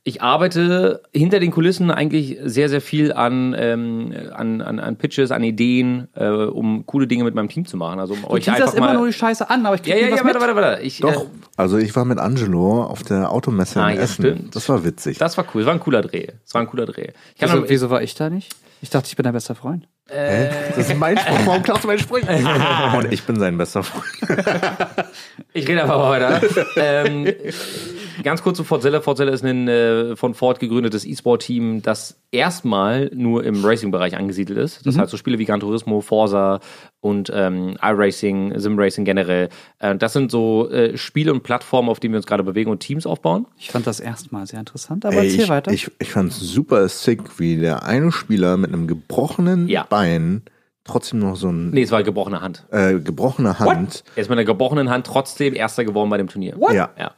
ich 0.05 0.21
arbeite 0.21 1.01
hinter 1.13 1.39
den 1.39 1.51
Kulissen 1.51 1.89
eigentlich 1.89 2.37
sehr, 2.43 2.67
sehr 2.67 2.81
viel 2.81 3.13
an, 3.13 3.55
ähm, 3.57 4.13
an, 4.33 4.59
an, 4.61 4.79
an 4.79 4.97
Pitches, 4.97 5.31
an 5.31 5.43
Ideen, 5.43 6.09
äh, 6.15 6.27
um 6.27 6.85
coole 6.85 7.07
Dinge 7.07 7.23
mit 7.23 7.35
meinem 7.35 7.47
Team 7.47 7.65
zu 7.65 7.77
machen. 7.77 8.01
Also 8.01 8.15
um 8.15 8.21
Du 8.23 8.27
euch 8.31 8.49
einfach 8.51 8.73
immer 8.73 8.87
mal. 8.87 8.97
nur 8.97 9.07
die 9.07 9.13
Scheiße 9.13 9.49
an, 9.49 9.65
aber 9.65 9.75
ich 9.75 9.83
krieg 9.83 9.93
ja, 9.93 9.99
ja, 10.01 10.07
ja, 10.09 10.11
warte, 10.25 10.25
mit. 10.25 10.41
warte, 10.41 10.55
warte. 10.55 10.81
Ich, 10.81 10.99
Doch. 10.99 11.23
Äh, 11.23 11.27
Also 11.55 11.77
ich 11.77 11.95
war 11.95 12.03
mit 12.03 12.19
Angelo 12.19 12.83
auf 12.83 13.03
der 13.03 13.31
Automesse 13.31 13.79
Ah, 13.81 13.91
in 13.91 13.95
ja, 13.95 14.01
Essen. 14.01 14.25
stimmt. 14.25 14.55
Das 14.55 14.67
war 14.67 14.83
witzig. 14.83 15.19
das 15.19 15.37
war 15.37 15.45
cool. 15.53 15.61
Das 15.61 15.67
war 15.67 15.73
ein 15.73 15.79
cooler 15.79 16.01
Dreh. 16.01 16.27
Das 16.43 16.53
war 16.53 16.59
ein 16.61 16.67
cooler 16.67 16.85
Dreh. 16.85 17.11
Ich 17.35 17.39
kann 17.39 17.49
Wieso, 17.49 17.61
noch, 17.61 17.69
wieso 17.69 17.89
war 17.89 18.01
ich 18.01 18.13
da 18.15 18.29
nicht? 18.29 18.53
Ich 18.81 18.89
dachte, 18.89 19.07
ich 19.07 19.15
bin 19.15 19.23
dein 19.23 19.31
bester 19.33 19.55
Freund. 19.55 19.87
Hä? 20.09 20.49
Das 20.75 20.89
ist 20.89 20.97
mein 20.97 21.17
Spruch. 21.17 21.39
Warum 21.45 21.63
klaust 21.63 21.83
du 21.83 21.87
meinen 21.87 21.99
Spruch? 21.99 22.19
Und 22.97 23.11
ich 23.11 23.23
bin 23.23 23.39
sein 23.39 23.57
bester 23.57 23.83
Freund. 23.83 24.05
Ich 25.55 25.67
rede 25.67 25.83
einfach 25.83 25.97
mal 25.99 26.09
weiter. 26.19 26.41
ähm, 26.77 27.27
ganz 28.23 28.41
kurz 28.41 28.57
zu 28.57 28.63
Fortzilla. 28.63 29.01
Fortzilla 29.01 29.31
ist 29.31 29.45
ein 29.45 29.67
äh, 29.67 30.15
von 30.15 30.33
Ford 30.33 30.59
gegründetes 30.59 31.05
E-Sport-Team, 31.05 31.83
das 31.83 32.19
erstmal 32.31 33.11
nur 33.13 33.43
im 33.43 33.63
Racing-Bereich 33.63 34.17
angesiedelt 34.17 34.57
ist. 34.57 34.83
Das 34.87 34.97
heißt, 34.97 35.11
so 35.11 35.17
Spiele 35.17 35.37
wie 35.37 35.45
Gran 35.45 35.59
Turismo, 35.59 36.01
Forza 36.01 36.59
und 37.01 37.31
ähm, 37.31 37.77
iRacing, 37.83 38.57
Sim-Racing 38.57 39.05
generell. 39.05 39.49
Äh, 39.77 39.95
das 39.95 40.13
sind 40.13 40.31
so 40.31 40.71
äh, 40.71 40.97
Spiele 40.97 41.31
und 41.31 41.43
Plattformen, 41.43 41.89
auf 41.89 41.99
denen 41.99 42.13
wir 42.15 42.17
uns 42.17 42.25
gerade 42.25 42.41
bewegen 42.43 42.71
und 42.71 42.79
Teams 42.79 43.05
aufbauen. 43.05 43.45
Ich 43.59 43.69
fand 43.69 43.85
das 43.85 43.99
erstmal 43.99 44.47
sehr 44.47 44.59
interessant, 44.59 45.05
aber 45.05 45.17
Ey, 45.17 45.25
erzähl 45.27 45.41
ich, 45.43 45.49
weiter. 45.49 45.71
ich, 45.71 45.91
ich 45.99 46.09
fand 46.11 46.31
es 46.31 46.39
super 46.39 46.89
sick, 46.89 47.39
wie 47.39 47.57
der 47.57 47.83
eine 47.83 48.11
Spieler 48.11 48.57
mit 48.57 48.73
einem 48.73 48.87
gebrochenen 48.87 49.67
Ja. 49.67 49.85
Bein 49.93 50.41
trotzdem 50.85 51.19
noch 51.19 51.35
so 51.35 51.49
ein 51.49 51.69
Nee, 51.71 51.83
es 51.83 51.91
war 51.91 52.03
gebrochene 52.03 52.41
Hand. 52.41 52.65
äh, 52.71 52.99
gebrochene 52.99 53.59
Hand. 53.59 54.03
Er 54.15 54.21
ist 54.21 54.29
mit 54.29 54.37
einer 54.37 54.45
gebrochenen 54.45 54.89
Hand 54.89 55.05
trotzdem 55.07 55.53
Erster 55.55 55.85
geworden 55.85 56.09
bei 56.09 56.17
dem 56.17 56.27
Turnier. 56.27 56.55
Ja, 56.73 56.89
Ja. 56.97 57.11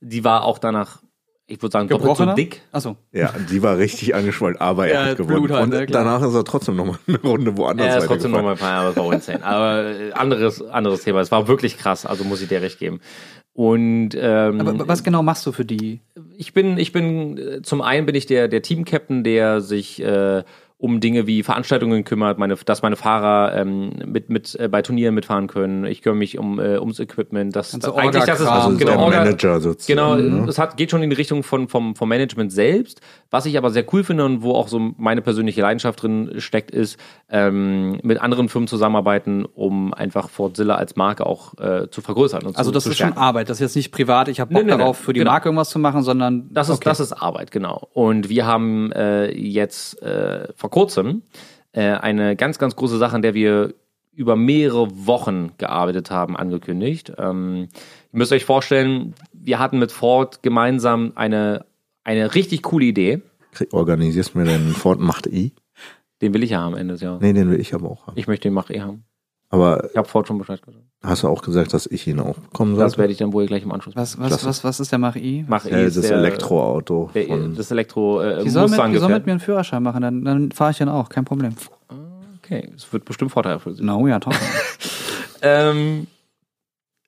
Die 0.00 0.22
war 0.22 0.44
auch 0.44 0.58
danach, 0.58 1.02
ich 1.46 1.60
würde 1.60 1.72
sagen, 1.72 1.88
doppelt 1.88 2.16
so 2.16 2.26
dick. 2.34 2.60
Achso. 2.70 2.96
ja, 3.10 3.32
die 3.50 3.62
war 3.62 3.76
richtig 3.78 4.14
angeschwollen, 4.14 4.56
aber 4.60 4.86
er 4.86 4.94
Ja, 5.04 5.10
hat 5.10 5.16
gewonnen. 5.16 5.50
Halt, 5.52 5.62
Und 5.64 5.70
ne, 5.70 5.86
klar. 5.86 6.04
danach 6.04 6.22
ist 6.28 6.34
er 6.34 6.44
trotzdem 6.44 6.76
noch 6.76 6.84
mal 6.84 6.98
eine 7.08 7.18
Runde 7.22 7.56
woanders 7.56 7.86
Er 7.88 7.98
ist 7.98 8.06
trotzdem 8.06 8.30
nochmal 8.30 8.52
ein 8.52 8.58
paar 8.58 8.70
Jahre, 8.70 8.94
das 8.94 9.04
war 9.04 9.12
insane. 9.12 9.42
Aber 9.44 9.84
äh, 9.86 10.12
anderes, 10.12 10.62
anderes 10.62 11.02
Thema. 11.02 11.20
Es 11.20 11.32
war 11.32 11.48
wirklich 11.48 11.76
krass, 11.78 12.06
also 12.06 12.22
muss 12.22 12.40
ich 12.42 12.48
dir 12.48 12.62
recht 12.62 12.78
geben. 12.78 13.00
Und 13.52 14.10
ähm, 14.14 14.60
Aber 14.60 14.86
was 14.86 15.02
genau 15.02 15.24
machst 15.24 15.44
du 15.44 15.50
für 15.50 15.64
die? 15.64 16.00
ich 16.36 16.52
bin, 16.52 16.78
ich 16.78 16.92
bin, 16.92 17.36
äh, 17.38 17.62
zum 17.62 17.80
einen 17.82 18.06
bin 18.06 18.14
ich 18.14 18.26
der, 18.26 18.46
der 18.46 18.62
Team-Captain, 18.62 19.24
der 19.24 19.60
sich 19.60 20.00
äh, 20.00 20.44
um 20.80 21.00
Dinge 21.00 21.26
wie 21.26 21.42
Veranstaltungen 21.42 22.04
kümmert, 22.04 22.38
meine, 22.38 22.54
dass 22.54 22.82
meine 22.82 22.94
Fahrer 22.94 23.52
ähm, 23.56 23.90
mit, 24.06 24.30
mit 24.30 24.54
äh, 24.60 24.68
bei 24.68 24.80
Turnieren 24.80 25.12
mitfahren 25.12 25.48
können. 25.48 25.84
Ich 25.84 26.02
kümmere 26.02 26.18
mich 26.18 26.38
um 26.38 26.60
äh, 26.60 26.78
ums 26.78 27.00
Equipment. 27.00 27.54
Das, 27.56 27.72
Ganze 27.72 27.94
eigentlich 27.96 28.22
das 28.24 28.40
ist. 28.40 28.46
Also 28.46 28.76
genau, 28.76 28.90
der 28.92 28.98
Orga- 29.00 29.18
Manager 29.24 29.60
sozusagen. 29.60 29.96
Genau, 29.98 30.14
ne? 30.14 30.48
es 30.48 30.56
hat, 30.56 30.76
geht 30.76 30.92
schon 30.92 31.02
in 31.02 31.10
die 31.10 31.16
Richtung 31.16 31.42
von, 31.42 31.66
vom, 31.66 31.96
vom 31.96 32.08
Management 32.08 32.52
selbst. 32.52 33.00
Was 33.30 33.44
ich 33.46 33.58
aber 33.58 33.70
sehr 33.70 33.84
cool 33.92 34.04
finde 34.04 34.24
und 34.24 34.42
wo 34.42 34.52
auch 34.54 34.68
so 34.68 34.78
meine 34.96 35.20
persönliche 35.20 35.60
Leidenschaft 35.62 36.00
drin 36.00 36.34
steckt, 36.38 36.70
ist, 36.70 36.96
ähm, 37.28 37.98
mit 38.04 38.20
anderen 38.20 38.48
Firmen 38.48 38.68
zusammenarbeiten, 38.68 39.44
um 39.46 39.92
einfach 39.92 40.30
Fortzilla 40.30 40.76
als 40.76 40.94
Marke 40.94 41.26
auch 41.26 41.58
äh, 41.58 41.90
zu 41.90 42.02
vergrößern. 42.02 42.42
Und 42.46 42.56
Also 42.56 42.70
zu, 42.70 42.74
das 42.74 42.84
zu 42.84 42.90
ist 42.90 42.98
schon. 42.98 43.16
Arbeit. 43.16 43.48
Das 43.50 43.56
ist 43.56 43.62
jetzt 43.62 43.76
nicht 43.76 43.90
privat, 43.90 44.28
ich 44.28 44.38
habe 44.38 44.54
Bock 44.54 44.64
nee, 44.64 44.70
nee. 44.72 44.78
darauf, 44.78 44.96
für 44.96 45.12
die 45.12 45.18
Genau. 45.18 45.32
Marke 45.32 45.48
irgendwas 45.48 45.70
zu 45.70 45.80
machen, 45.80 46.02
sondern 46.02 46.48
Das 46.52 46.68
ist, 46.68 46.76
okay. 46.76 46.84
das 46.88 47.00
ist 47.00 47.12
Arbeit, 47.12 47.50
genau. 47.50 47.88
Und 47.92 48.28
wir 48.28 48.46
haben 48.46 48.92
äh, 48.92 49.32
jetzt 49.36 50.00
äh, 50.02 50.46
vor 50.54 50.67
kurzem 50.70 51.22
äh, 51.72 51.82
eine 51.82 52.36
ganz, 52.36 52.58
ganz 52.58 52.76
große 52.76 52.98
Sache, 52.98 53.14
an 53.14 53.22
der 53.22 53.34
wir 53.34 53.74
über 54.12 54.34
mehrere 54.34 55.06
Wochen 55.06 55.52
gearbeitet 55.58 56.10
haben, 56.10 56.36
angekündigt. 56.36 57.12
Ähm, 57.18 57.68
ihr 58.12 58.18
müsst 58.18 58.32
euch 58.32 58.44
vorstellen, 58.44 59.14
wir 59.32 59.60
hatten 59.60 59.78
mit 59.78 59.92
Ford 59.92 60.42
gemeinsam 60.42 61.12
eine, 61.14 61.66
eine 62.02 62.34
richtig 62.34 62.62
coole 62.62 62.86
Idee. 62.86 63.22
Organisierst 63.70 64.34
mir 64.34 64.44
den 64.44 64.72
Ford 64.72 64.98
Macht 64.98 65.26
E? 65.28 65.52
Den 66.20 66.34
will 66.34 66.42
ich 66.42 66.50
ja 66.50 66.60
haben 66.60 66.76
Ende 66.76 66.94
des 66.94 67.00
Jahres. 67.00 67.20
Nee, 67.20 67.32
den 67.32 67.48
will 67.50 67.60
ich 67.60 67.74
aber 67.74 67.90
auch 67.90 68.06
haben. 68.08 68.18
Ich 68.18 68.26
möchte 68.26 68.48
den 68.48 68.54
Mach 68.54 68.70
eh 68.70 68.80
haben. 68.80 69.04
Aber 69.50 69.88
Ich 69.90 69.96
habe 69.96 70.06
Ford 70.06 70.26
schon 70.28 70.36
Bescheid 70.38 70.60
gesagt. 70.60 70.84
hast 71.02 71.22
du 71.22 71.28
auch 71.28 71.40
gesagt, 71.40 71.72
dass 71.72 71.86
ich 71.86 72.06
ihn 72.06 72.20
auch 72.20 72.36
bekommen 72.36 72.74
sollte? 72.76 72.90
Das 72.90 72.98
werde 72.98 73.12
ich 73.12 73.18
dann 73.18 73.32
wohl 73.32 73.46
gleich 73.46 73.62
im 73.62 73.72
Anschluss 73.72 73.94
machen. 73.94 74.02
was, 74.18 74.18
was, 74.30 74.44
was, 74.44 74.64
was 74.64 74.80
ist 74.80 74.92
der 74.92 74.98
Mach-I? 74.98 75.46
Mach 75.48 75.64
eh 75.64 75.70
Ja, 75.70 75.84
das 75.84 75.94
der- 76.00 76.18
Elektroauto. 76.18 77.10
Der, 77.14 77.26
das 77.48 77.70
Elektro 77.70 78.20
äh, 78.20 78.42
Die 78.42 78.50
soll, 78.50 78.68
mit, 78.68 78.78
die 78.92 78.98
soll 78.98 79.08
mit 79.10 79.24
mir 79.24 79.32
einen 79.32 79.40
Führerschein 79.40 79.82
machen, 79.82 80.02
dann, 80.02 80.24
dann 80.24 80.52
fahre 80.52 80.72
ich 80.72 80.78
den 80.78 80.88
auch, 80.90 81.08
kein 81.08 81.24
Problem. 81.24 81.54
Okay, 82.42 82.70
es 82.76 82.92
wird 82.92 83.04
bestimmt 83.06 83.30
Vorteil 83.30 83.58
für 83.58 83.74
Sie. 83.74 83.82
No, 83.82 84.06
ja, 84.06 84.18
toll. 84.20 84.34
Ähm, 85.40 86.08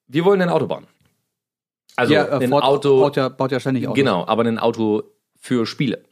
wir 0.06 0.24
wollen 0.24 0.40
ein 0.40 0.48
Auto 0.50 0.66
bauen. 0.66 0.86
Also 1.96 2.14
ja, 2.14 2.24
äh, 2.26 2.44
ein 2.44 2.50
Ford 2.50 2.62
Auto, 2.64 3.00
baut 3.00 3.16
ja, 3.16 3.28
baut 3.28 3.50
ja 3.52 3.58
ständig 3.58 3.86
Autos. 3.88 3.96
genau, 3.96 4.24
aber 4.26 4.44
ein 4.44 4.58
Auto 4.60 5.02
für 5.40 5.66
Spiele. 5.66 6.04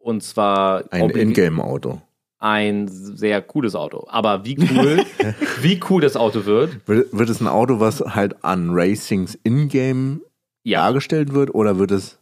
Und 0.00 0.22
zwar 0.24 0.84
ein 0.90 1.08
Ingame-Auto. 1.10 2.00
Ein 2.38 2.88
sehr 2.88 3.40
cooles 3.42 3.74
Auto. 3.74 4.06
Aber 4.08 4.44
wie 4.44 4.58
cool, 4.58 5.04
wie 5.60 5.80
cool 5.88 6.00
das 6.00 6.16
Auto 6.16 6.44
wird, 6.44 6.86
Wird, 6.86 7.12
wird 7.12 7.30
es 7.30 7.40
ein 7.40 7.48
Auto, 7.48 7.80
was 7.80 8.00
halt 8.00 8.44
an 8.44 8.70
Racings 8.72 9.38
Ingame 9.42 10.20
ja. 10.62 10.84
dargestellt 10.84 11.32
wird, 11.32 11.54
oder 11.54 11.78
wird 11.78 11.90
es 11.92 12.18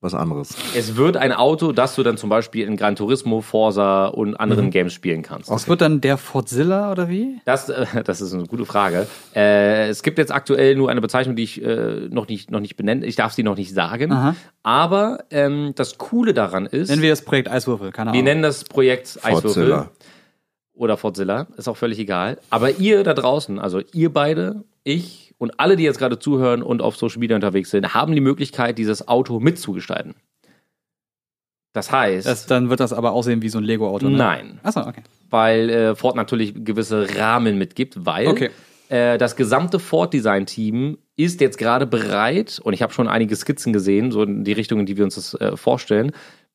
was 0.00 0.14
anderes? 0.14 0.54
Es 0.76 0.96
wird 0.96 1.16
ein 1.16 1.32
Auto, 1.32 1.72
das 1.72 1.94
du 1.96 2.02
dann 2.02 2.16
zum 2.18 2.28
Beispiel 2.28 2.66
in 2.66 2.76
Gran 2.76 2.96
Turismo, 2.96 3.40
Forza 3.40 4.06
und 4.06 4.34
anderen 4.36 4.66
Mhm. 4.66 4.70
Games 4.70 4.92
spielen 4.92 5.22
kannst. 5.22 5.50
Das 5.50 5.68
wird 5.68 5.80
dann 5.80 6.00
der 6.00 6.18
Fordzilla 6.18 6.92
oder 6.92 7.08
wie? 7.08 7.40
Das, 7.44 7.68
äh, 7.70 7.86
das 8.04 8.20
ist 8.20 8.32
eine 8.34 8.44
gute 8.44 8.66
Frage. 8.66 9.06
Äh, 9.34 9.88
es 9.88 10.02
gibt 10.02 10.18
jetzt 10.18 10.32
aktuell 10.32 10.76
nur 10.76 10.90
eine 10.90 11.00
Bezeichnung, 11.00 11.34
die 11.34 11.42
ich 11.44 11.62
äh, 11.64 12.08
noch 12.10 12.28
nicht, 12.28 12.50
noch 12.50 12.60
nicht 12.60 12.76
benenne. 12.76 13.06
Ich 13.06 13.16
darf 13.16 13.32
sie 13.32 13.42
noch 13.42 13.56
nicht 13.56 13.72
sagen. 13.74 14.12
Aha. 14.12 14.36
Aber 14.62 15.24
ähm, 15.30 15.72
das 15.76 15.96
Coole 15.98 16.34
daran 16.34 16.66
ist, 16.66 16.88
Nennen 16.90 17.02
wir 17.02 17.10
das 17.10 17.22
Projekt 17.22 17.50
Eiswürfel, 17.50 17.90
keine 17.90 18.08
wir 18.10 18.12
Ahnung. 18.14 18.24
nennen 18.24 18.42
das 18.42 18.64
Projekt 18.64 19.18
Eiswürfel 19.22 19.40
Fordzilla. 19.68 19.90
oder 20.74 20.96
Fortzilla, 20.98 21.46
ist 21.56 21.68
auch 21.68 21.76
völlig 21.76 21.98
egal. 21.98 22.38
Aber 22.50 22.70
ihr 22.70 23.02
da 23.02 23.14
draußen, 23.14 23.58
also 23.58 23.80
ihr 23.92 24.12
beide, 24.12 24.64
ich 24.84 25.25
und 25.38 25.60
alle, 25.60 25.76
die 25.76 25.84
jetzt 25.84 25.98
gerade 25.98 26.18
zuhören 26.18 26.62
und 26.62 26.82
auf 26.82 26.96
Social 26.96 27.18
Media 27.18 27.36
unterwegs 27.36 27.70
sind, 27.70 27.94
haben 27.94 28.14
die 28.14 28.20
Möglichkeit, 28.20 28.78
dieses 28.78 29.06
Auto 29.08 29.40
mitzugestalten. 29.40 30.14
Das 31.72 31.92
heißt, 31.92 32.26
das, 32.26 32.46
dann 32.46 32.70
wird 32.70 32.80
das 32.80 32.94
aber 32.94 33.12
aussehen 33.12 33.42
wie 33.42 33.50
so 33.50 33.58
ein 33.58 33.64
Lego-Auto, 33.64 34.08
ne? 34.08 34.16
nein, 34.16 34.60
Achso, 34.62 34.80
okay. 34.80 35.02
weil 35.28 35.68
äh, 35.68 35.94
Ford 35.94 36.16
natürlich 36.16 36.54
gewisse 36.64 37.06
Rahmen 37.18 37.58
mitgibt, 37.58 38.06
weil 38.06 38.28
Okay. 38.28 38.50
äh, 38.88 39.18
das 39.18 39.36
gesamte 39.36 39.78
Ford-Design-Team 39.78 40.96
ist 41.16 41.40
jetzt 41.42 41.58
gerade 41.58 41.86
bereit, 41.86 42.60
und 42.64 42.72
ich 42.72 42.80
habe 42.80 42.94
schon 42.94 43.08
einige 43.08 43.36
Skizzen 43.36 43.74
gesehen, 43.74 44.10
so 44.10 44.22
in 44.22 44.42
die 44.44 44.52
Richtung, 44.52 44.80
in 44.80 44.86
die 44.86 44.96
wir 44.96 45.04
uns 45.04 45.16
das 45.16 45.34
äh, 45.34 45.54
vorstellen, 45.58 46.12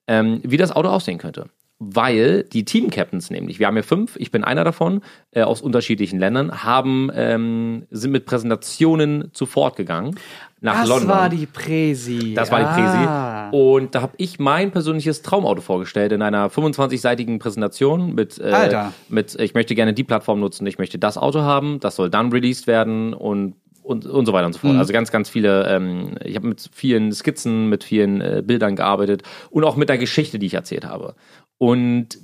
ähm, 0.07 0.39
wie 0.43 0.57
das 0.57 0.71
Auto 0.71 0.89
aussehen 0.89 1.19
könnte. 1.19 1.49
Weil 1.83 2.43
die 2.43 2.63
Team-Captains 2.63 3.31
nämlich, 3.31 3.57
wir 3.57 3.65
haben 3.65 3.75
ja 3.75 3.81
fünf, 3.81 4.15
ich 4.17 4.29
bin 4.29 4.43
einer 4.43 4.63
davon, 4.63 5.01
äh, 5.31 5.41
aus 5.41 5.61
unterschiedlichen 5.61 6.19
Ländern, 6.19 6.63
haben, 6.63 7.09
ähm, 7.15 7.87
sind 7.89 8.11
mit 8.11 8.25
Präsentationen 8.27 9.31
zu 9.33 9.47
Ford 9.47 9.75
gegangen. 9.77 10.13
Nach 10.59 10.81
Das 10.81 10.89
London. 10.89 11.07
war 11.09 11.29
die 11.29 11.47
Präsi. 11.47 12.35
Das 12.35 12.51
war 12.51 12.59
die 12.59 12.65
Ah. 12.65 13.49
Präsi. 13.49 13.57
Und 13.57 13.95
da 13.95 14.03
habe 14.03 14.13
ich 14.17 14.37
mein 14.37 14.69
persönliches 14.69 15.23
Traumauto 15.23 15.61
vorgestellt 15.61 16.11
in 16.11 16.21
einer 16.21 16.51
25-seitigen 16.51 17.39
Präsentation 17.39 18.13
mit, 18.13 18.37
äh, 18.39 18.51
Alter. 18.51 18.93
mit, 19.09 19.33
ich 19.39 19.55
möchte 19.55 19.73
gerne 19.73 19.95
die 19.95 20.03
Plattform 20.03 20.39
nutzen, 20.39 20.67
ich 20.67 20.77
möchte 20.77 20.99
das 20.99 21.17
Auto 21.17 21.41
haben, 21.41 21.79
das 21.79 21.95
soll 21.95 22.11
dann 22.11 22.31
released 22.31 22.67
werden 22.67 23.15
und 23.15 23.55
und, 23.83 24.05
und 24.05 24.27
so 24.27 24.31
weiter 24.31 24.45
und 24.45 24.53
so 24.53 24.59
Mhm. 24.59 24.73
fort. 24.73 24.77
Also 24.77 24.93
ganz, 24.93 25.11
ganz 25.11 25.27
viele, 25.27 25.67
ähm, 25.67 26.13
ich 26.23 26.35
habe 26.35 26.47
mit 26.47 26.69
vielen 26.71 27.11
Skizzen, 27.11 27.67
mit 27.67 27.83
vielen 27.83 28.21
äh, 28.21 28.43
Bildern 28.45 28.75
gearbeitet 28.75 29.23
und 29.49 29.63
auch 29.63 29.75
mit 29.75 29.89
der 29.89 29.97
Geschichte, 29.97 30.37
die 30.37 30.45
ich 30.45 30.53
erzählt 30.53 30.85
habe. 30.85 31.15
Und 31.57 32.19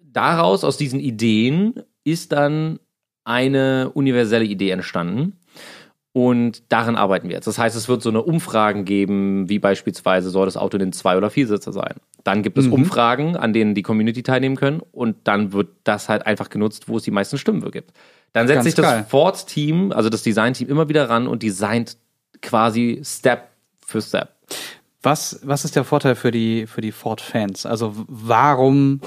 daraus, 0.00 0.64
aus 0.64 0.76
diesen 0.76 1.00
Ideen, 1.00 1.82
ist 2.04 2.32
dann 2.32 2.78
eine 3.24 3.90
universelle 3.94 4.44
Idee 4.44 4.70
entstanden. 4.70 5.38
Und 6.12 6.62
daran 6.72 6.96
arbeiten 6.96 7.28
wir 7.28 7.34
jetzt. 7.34 7.46
Das 7.46 7.58
heißt, 7.58 7.76
es 7.76 7.88
wird 7.90 8.00
so 8.00 8.08
eine 8.08 8.22
Umfragen 8.22 8.86
geben, 8.86 9.50
wie 9.50 9.58
beispielsweise 9.58 10.30
soll 10.30 10.46
das 10.46 10.56
Auto 10.56 10.78
denn 10.78 10.94
zwei 10.94 11.18
oder 11.18 11.28
vier 11.28 11.46
Sitzer 11.46 11.72
sein. 11.74 11.96
Dann 12.24 12.42
gibt 12.42 12.56
es 12.56 12.66
Mhm. 12.66 12.72
Umfragen, 12.72 13.36
an 13.36 13.52
denen 13.52 13.74
die 13.74 13.82
Community 13.82 14.22
teilnehmen 14.22 14.56
können 14.56 14.80
und 14.92 15.16
dann 15.24 15.52
wird 15.52 15.68
das 15.84 16.08
halt 16.08 16.26
einfach 16.26 16.48
genutzt, 16.48 16.88
wo 16.88 16.96
es 16.96 17.02
die 17.02 17.10
meisten 17.10 17.36
Stimmen 17.36 17.60
für 17.60 17.70
gibt. 17.70 17.92
Dann 18.32 18.46
setzt 18.46 18.56
Ganz 18.56 18.64
sich 18.64 18.74
das 18.74 18.86
geil. 18.86 19.06
Ford-Team, 19.06 19.92
also 19.92 20.08
das 20.08 20.22
Design-Team, 20.22 20.68
immer 20.68 20.88
wieder 20.88 21.10
ran 21.10 21.26
und 21.26 21.42
designt 21.42 21.98
quasi 22.40 23.02
Step 23.04 23.48
für 23.84 24.00
Step. 24.00 24.30
Was, 25.06 25.38
was 25.44 25.64
ist 25.64 25.76
der 25.76 25.84
Vorteil 25.84 26.16
für 26.16 26.32
die, 26.32 26.66
für 26.66 26.80
die 26.80 26.90
Ford-Fans? 26.90 27.64
Also 27.64 27.94
warum, 28.08 29.00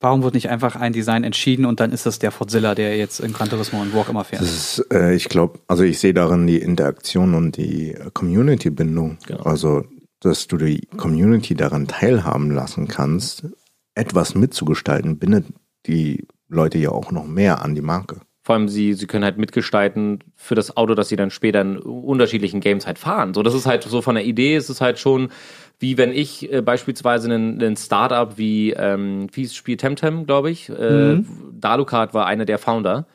warum 0.00 0.24
wird 0.24 0.34
nicht 0.34 0.48
einfach 0.50 0.74
ein 0.74 0.92
Design 0.92 1.22
entschieden 1.22 1.64
und 1.64 1.78
dann 1.78 1.92
ist 1.92 2.06
das 2.06 2.18
der 2.18 2.32
Fordzilla, 2.32 2.74
der 2.74 2.96
jetzt 2.96 3.20
in 3.20 3.32
Gran 3.32 3.48
Turismo 3.48 3.80
und 3.80 3.94
wo 3.94 4.00
auch 4.00 4.08
immer 4.08 4.24
fährt? 4.24 4.42
Das 4.42 4.50
ist, 4.50 4.86
äh, 4.92 5.14
ich 5.14 5.28
glaube, 5.28 5.60
also 5.68 5.84
ich 5.84 6.00
sehe 6.00 6.12
darin 6.12 6.48
die 6.48 6.58
Interaktion 6.58 7.34
und 7.34 7.56
die 7.56 7.96
Community-Bindung. 8.14 9.18
Genau. 9.28 9.44
Also, 9.44 9.84
dass 10.18 10.48
du 10.48 10.56
die 10.56 10.88
Community 10.96 11.54
daran 11.54 11.86
teilhaben 11.86 12.50
lassen 12.50 12.88
kannst, 12.88 13.46
etwas 13.94 14.34
mitzugestalten, 14.34 15.20
bindet 15.20 15.46
die 15.86 16.26
Leute 16.48 16.78
ja 16.78 16.90
auch 16.90 17.12
noch 17.12 17.26
mehr 17.26 17.62
an 17.62 17.76
die 17.76 17.80
Marke. 17.80 18.16
Vor 18.44 18.54
allem, 18.54 18.68
sie, 18.68 18.92
sie 18.92 19.06
können 19.06 19.24
halt 19.24 19.38
mitgestalten 19.38 20.18
für 20.36 20.54
das 20.54 20.76
Auto, 20.76 20.94
das 20.94 21.08
sie 21.08 21.16
dann 21.16 21.30
später 21.30 21.62
in 21.62 21.78
unterschiedlichen 21.78 22.60
Games 22.60 22.86
halt 22.86 22.98
fahren. 22.98 23.32
So, 23.32 23.42
das 23.42 23.54
ist 23.54 23.64
halt 23.64 23.84
so 23.84 24.02
von 24.02 24.16
der 24.16 24.24
Idee, 24.26 24.54
ist 24.54 24.68
es 24.68 24.82
halt 24.82 24.98
schon, 24.98 25.30
wie 25.78 25.96
wenn 25.96 26.12
ich 26.12 26.52
äh, 26.52 26.60
beispielsweise 26.60 27.32
einen, 27.32 27.58
einen 27.58 27.76
Startup 27.78 28.36
wie, 28.36 28.72
ähm, 28.72 29.28
wie 29.32 29.44
das 29.44 29.54
Spiel 29.54 29.78
Temtem, 29.78 30.26
glaube 30.26 30.50
ich, 30.50 30.68
äh, 30.68 31.22
Dalukat 31.58 32.12
war 32.12 32.26
einer 32.26 32.44
der 32.44 32.58
Founder. 32.58 33.06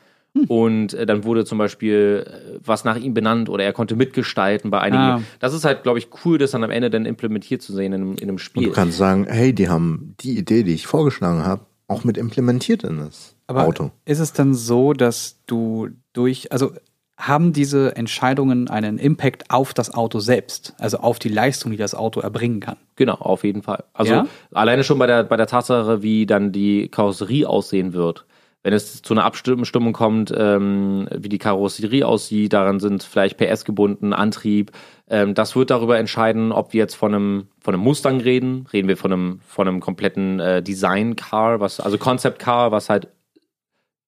Und 0.48 0.94
äh, 0.94 1.06
dann 1.06 1.24
wurde 1.24 1.44
zum 1.44 1.58
Beispiel 1.58 2.24
äh, 2.26 2.58
was 2.64 2.84
nach 2.84 2.96
ihm 2.96 3.14
benannt 3.14 3.48
oder 3.48 3.64
er 3.64 3.72
konnte 3.72 3.96
mitgestalten 3.96 4.70
bei 4.70 4.80
einigen. 4.80 5.02
Ah. 5.02 5.22
Das 5.40 5.54
ist 5.54 5.64
halt, 5.64 5.82
glaube 5.82 5.98
ich, 5.98 6.08
cool, 6.24 6.38
das 6.38 6.52
dann 6.52 6.62
am 6.62 6.70
Ende 6.70 6.88
dann 6.90 7.04
implementiert 7.04 7.62
zu 7.62 7.72
sehen 7.72 7.92
in 7.92 8.00
einem, 8.00 8.12
in 8.14 8.22
einem 8.22 8.30
Und 8.30 8.38
Spiel. 8.38 8.64
du 8.64 8.72
kannst 8.72 8.98
sagen, 8.98 9.26
hey, 9.28 9.52
die 9.52 9.68
haben 9.68 10.14
die 10.20 10.38
Idee, 10.38 10.62
die 10.62 10.74
ich 10.74 10.86
vorgeschlagen 10.86 11.44
habe, 11.44 11.66
auch 11.90 12.04
mit 12.04 12.16
implementiert 12.16 12.84
in 12.84 12.98
das 12.98 13.34
Aber 13.46 13.64
Auto. 13.66 13.90
ist 14.04 14.20
es 14.20 14.32
dann 14.32 14.54
so, 14.54 14.92
dass 14.92 15.36
du 15.46 15.88
durch, 16.12 16.52
also 16.52 16.72
haben 17.16 17.52
diese 17.52 17.96
Entscheidungen 17.96 18.70
einen 18.70 18.96
Impact 18.96 19.50
auf 19.50 19.74
das 19.74 19.92
Auto 19.92 20.20
selbst, 20.20 20.74
also 20.78 20.98
auf 20.98 21.18
die 21.18 21.28
Leistung, 21.28 21.70
die 21.70 21.76
das 21.76 21.94
Auto 21.94 22.20
erbringen 22.20 22.60
kann? 22.60 22.76
Genau, 22.96 23.14
auf 23.14 23.44
jeden 23.44 23.62
Fall. 23.62 23.84
Also 23.92 24.12
Ja? 24.14 24.26
alleine 24.52 24.84
schon 24.84 24.98
bei 24.98 25.06
der, 25.06 25.24
bei 25.24 25.36
der 25.36 25.46
Tatsache, 25.46 26.02
wie 26.02 26.24
dann 26.24 26.52
die 26.52 26.88
Karosserie 26.88 27.46
aussehen 27.46 27.92
wird. 27.92 28.24
Wenn 28.62 28.74
es 28.74 29.00
zu 29.00 29.14
einer 29.14 29.24
Abstimmung 29.24 29.94
kommt, 29.94 30.34
ähm, 30.36 31.08
wie 31.16 31.30
die 31.30 31.38
Karosserie 31.38 32.06
aussieht, 32.06 32.52
daran 32.52 32.78
sind 32.78 33.02
vielleicht 33.02 33.38
PS 33.38 33.64
gebunden, 33.64 34.12
Antrieb. 34.12 34.72
Ähm, 35.08 35.34
das 35.34 35.56
wird 35.56 35.70
darüber 35.70 35.98
entscheiden, 35.98 36.52
ob 36.52 36.74
wir 36.74 36.80
jetzt 36.80 36.94
von 36.94 37.14
einem, 37.14 37.48
von 37.58 37.72
einem 37.72 37.82
Mustang 37.82 38.20
reden, 38.20 38.66
reden 38.70 38.88
wir 38.88 38.98
von 38.98 39.12
einem, 39.12 39.40
von 39.46 39.66
einem 39.66 39.80
kompletten 39.80 40.40
äh, 40.40 40.62
Design-Car, 40.62 41.60
was, 41.60 41.80
also 41.80 41.96
Concept-Car, 41.96 42.70
was 42.70 42.90
halt 42.90 43.08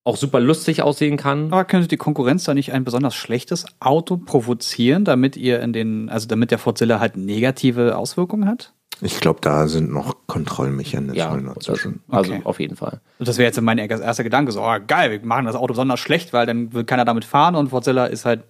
auch 0.05 0.17
super 0.17 0.41
lustig 0.41 0.83
aussehen 0.83 1.17
kann. 1.17 1.47
Aber 1.53 1.65
könnte 1.65 1.89
die 1.89 1.97
Konkurrenz 1.97 2.45
da 2.45 2.53
nicht 2.53 2.73
ein 2.73 2.85
besonders 2.85 3.15
schlechtes 3.15 3.65
Auto 3.81 4.19
provozieren, 4.19 5.05
damit 5.05 5.37
ihr 5.37 5.61
in 5.61 5.73
den, 5.73 6.11
also 6.11 6.29
damit 6.29 6.51
der 6.51 6.59
Fordzilla 6.59 7.01
halt 7.01 7.17
negative 7.17 7.97
Auswirkungen 7.97 8.49
hat? 8.49 8.75
Ich 9.05 9.21
glaube, 9.21 9.41
da 9.43 9.67
sind 9.69 9.91
noch 9.93 10.17
Kontrollmechanismen 10.27 11.17
Ja, 11.47 11.53
dazwischen. 11.55 12.03
also 12.09 12.33
Okay. 12.35 12.43
auf 12.45 12.61
jeden 12.61 12.77
Fall. 12.77 13.01
Und 13.19 13.29
das 13.29 13.37
wäre 13.37 13.47
jetzt 13.49 13.61
mein 13.61 13.79
erster 13.79 14.23
Gedanke, 14.25 14.53
so, 14.53 14.63
oh, 14.63 14.77
geil, 14.87 15.11
wir 15.11 15.27
machen 15.27 15.45
das 15.45 15.57
Auto 15.57 15.69
besonders 15.75 16.01
schlecht, 16.01 16.33
weil 16.33 16.47
dann 16.47 16.73
will 16.73 16.85
keiner 16.85 17.05
damit 17.05 17.25
fahren 17.25 17.55
und 17.57 17.69
Fordzilla 17.71 18.07
ist 18.07 18.25
halt, 18.25 18.45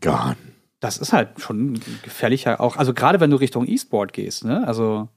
Gar 0.00 0.36
das 0.80 0.98
ist 0.98 1.12
halt 1.12 1.40
schon 1.40 1.78
gefährlicher 2.02 2.60
auch, 2.60 2.76
also 2.76 2.92
gerade 2.92 3.20
wenn 3.20 3.30
du 3.30 3.36
Richtung 3.36 3.68
E-Sport 3.68 4.12
gehst, 4.12 4.44
ne, 4.44 4.66
also, 4.66 5.08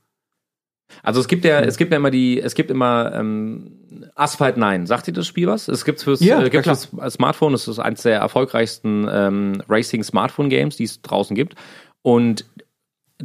Also 1.01 1.19
es 1.19 1.27
gibt 1.27 1.43
ja, 1.43 1.61
es 1.61 1.77
gibt 1.77 1.91
ja 1.91 1.97
immer 1.97 2.11
die, 2.11 2.39
es 2.39 2.53
gibt 2.53 2.69
immer 2.69 3.11
ähm, 3.15 3.71
Asphalt 4.13 4.57
9. 4.57 4.85
Sagt 4.85 5.07
ihr 5.07 5.13
das 5.15 5.25
Spiel 5.25 5.47
was? 5.47 5.67
Es 5.67 5.83
gibt 5.83 5.99
fürs, 6.03 6.19
Ja, 6.19 6.39
äh, 6.43 6.51
gibt's 6.51 6.85
fürs 6.85 7.13
Smartphone. 7.13 7.55
Es 7.55 7.67
ist 7.67 7.79
eines 7.79 8.03
der 8.03 8.19
erfolgreichsten 8.19 9.07
ähm, 9.11 9.63
Racing 9.67 10.03
Smartphone 10.03 10.49
Games, 10.49 10.75
die 10.77 10.83
es 10.83 11.01
draußen 11.01 11.35
gibt. 11.35 11.55
Und 12.03 12.45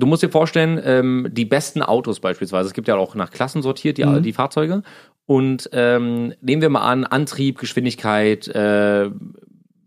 du 0.00 0.06
musst 0.06 0.22
dir 0.22 0.30
vorstellen, 0.30 0.80
ähm, 0.84 1.28
die 1.30 1.44
besten 1.44 1.82
Autos 1.82 2.20
beispielsweise. 2.20 2.66
Es 2.68 2.74
gibt 2.74 2.88
ja 2.88 2.96
auch 2.96 3.14
nach 3.14 3.30
Klassen 3.30 3.62
sortiert 3.62 3.98
die, 3.98 4.04
Mhm. 4.04 4.22
die 4.22 4.32
Fahrzeuge. 4.32 4.82
Und 5.26 5.70
ähm, 5.72 6.34
nehmen 6.40 6.60
wir 6.62 6.70
mal 6.70 6.80
an 6.82 7.04
Antrieb, 7.04 7.58
Geschwindigkeit, 7.58 8.48
äh, 8.48 9.08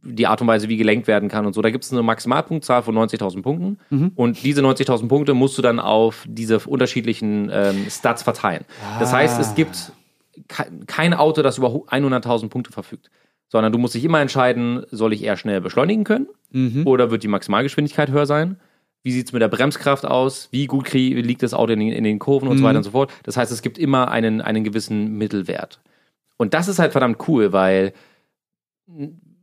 die 0.05 0.28
Art 0.28 0.41
und 0.41 0.47
Weise, 0.47 0.68
wie 0.70 0.78
gelenkt 0.78 1.07
werden 1.07 1.30
kann 1.30 1.45
und 1.45 1.53
so. 1.53 1.61
Da 1.61 1.70
gibt 1.70 1.84
es 1.86 1.91
eine 1.91 2.03
Maximalpunktzahl 2.03 2.84
von 2.84 2.93
90.000 2.95 3.41
Punkten. 3.41 4.11
Und 4.16 4.43
diese 4.43 4.61
90.000 4.61 5.07
Punkte 5.07 5.34
musst 5.34 5.57
du 5.57 5.61
dann 5.61 5.80
auf 5.80 6.26
diese 6.28 6.59
unterschiedlichen 6.59 7.49
ähm, 7.53 7.86
Stats 7.89 8.24
verteilen. 8.24 8.66
Das 8.99 9.14
heißt, 9.14 9.39
es 9.39 9.55
gibt 9.55 9.93
ke 10.49 10.66
kein 10.88 11.14
Auto, 11.14 11.41
das 11.41 11.57
über 11.57 11.70
100.000 11.70 12.49
Punkte 12.49 12.72
verfügt. 12.74 13.09
Sondern 13.49 13.72
du 13.72 13.78
musst 13.78 13.93
dich 13.95 14.03
immer 14.03 14.20
entscheiden, 14.20 14.84
soll 14.91 15.14
ich 15.14 15.24
eher 15.24 15.38
schnell 15.38 15.61
beschleunigen 15.61 16.03
können 16.05 16.28
oder 16.86 17.09
wird 17.11 17.24
die 17.24 17.28
Maximalgeschwindigkeit 17.28 18.09
höher 18.11 18.26
sein? 18.26 18.57
Wie 19.04 19.12
sieht's 19.12 19.34
mit 19.34 19.41
der 19.41 19.49
Bremskraft 19.49 20.06
aus? 20.06 20.47
Wie 20.51 20.66
gut 20.66 20.91
liegt 20.93 21.43
das 21.43 21.54
Auto 21.54 21.74
in 21.74 21.80
den, 21.80 21.89
in 21.89 22.06
den 22.06 22.20
Kurven 22.20 22.47
und 22.47 22.58
so 22.58 22.64
weiter 22.64 22.78
und 22.78 22.84
so 22.84 22.91
fort? 22.91 23.12
Das 23.24 23.36
heißt, 23.36 23.51
es 23.51 23.62
gibt 23.62 23.78
immer 23.78 24.10
einen, 24.10 24.39
einen 24.41 24.64
gewissen 24.64 25.18
Mittelwert. 25.18 25.82
Und 26.38 26.54
das 26.54 26.70
ist 26.70 26.80
halt 26.80 26.93
verdammt 26.93 27.28
cool, 27.28 27.51
weil 27.51 27.93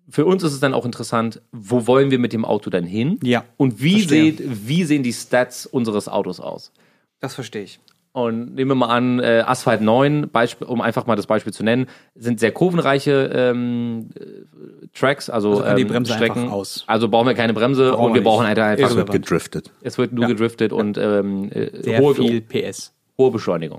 für 0.08 0.24
uns 0.24 0.42
ist 0.42 0.54
es 0.54 0.60
dann 0.60 0.74
auch 0.74 0.84
interessant, 0.84 1.42
wo 1.52 1.86
wollen 1.86 2.10
wir 2.10 2.18
mit 2.18 2.32
dem 2.32 2.44
Auto 2.44 2.70
denn 2.70 2.84
hin? 2.84 3.18
ja, 3.22 3.44
Und 3.58 3.82
wie, 3.82 4.00
seht, 4.00 4.42
wie 4.66 4.84
sehen 4.84 5.02
die 5.02 5.12
Stats 5.12 5.66
unseres 5.66 6.08
Autos 6.08 6.40
aus? 6.40 6.72
das 7.20 7.34
verstehe 7.34 7.64
ich. 7.64 7.80
Und 8.12 8.54
nehmen 8.56 8.72
wir 8.72 8.74
mal 8.74 8.88
an, 8.88 9.20
äh, 9.20 9.44
Asphalt 9.46 9.80
9, 9.82 10.30
Beispiel, 10.32 10.66
um 10.66 10.80
einfach 10.80 11.06
mal 11.06 11.14
das 11.14 11.26
Beispiel 11.28 11.52
zu 11.52 11.62
nennen, 11.62 11.86
sind 12.16 12.40
sehr 12.40 12.50
kurvenreiche 12.50 13.30
ähm, 13.32 14.08
äh, 14.18 14.86
Tracks, 14.98 15.30
also, 15.30 15.60
Also 15.62 15.76
die 15.76 15.82
ähm, 15.82 15.88
Bremse 15.88 16.12
Strecken. 16.14 16.40
einfach 16.40 16.52
aus. 16.52 16.82
Also 16.88 17.08
brauchen 17.08 17.28
wir 17.28 17.34
keine 17.34 17.54
Bremse 17.54 17.90
Brauchen 17.92 18.06
und 18.06 18.14
wir 18.14 18.20
nicht. 18.20 18.24
brauchen 18.28 18.46
halt 18.48 18.58
einfach, 18.58 18.90
Es 18.90 18.96
wird 18.96 19.12
gedriftet. 19.12 19.70
es 19.82 19.96
wird 19.96 20.12
nur 20.12 20.22
Ja. 20.24 20.28
gedriftet 20.30 20.72
und 20.72 20.98
ähm, 20.98 21.50
äh, 21.52 21.70
Sehr 21.82 22.00
hohe, 22.00 22.16
viel 22.16 22.40
PS. 22.40 22.92
hohe 23.16 23.30
Beschleunigung. 23.30 23.78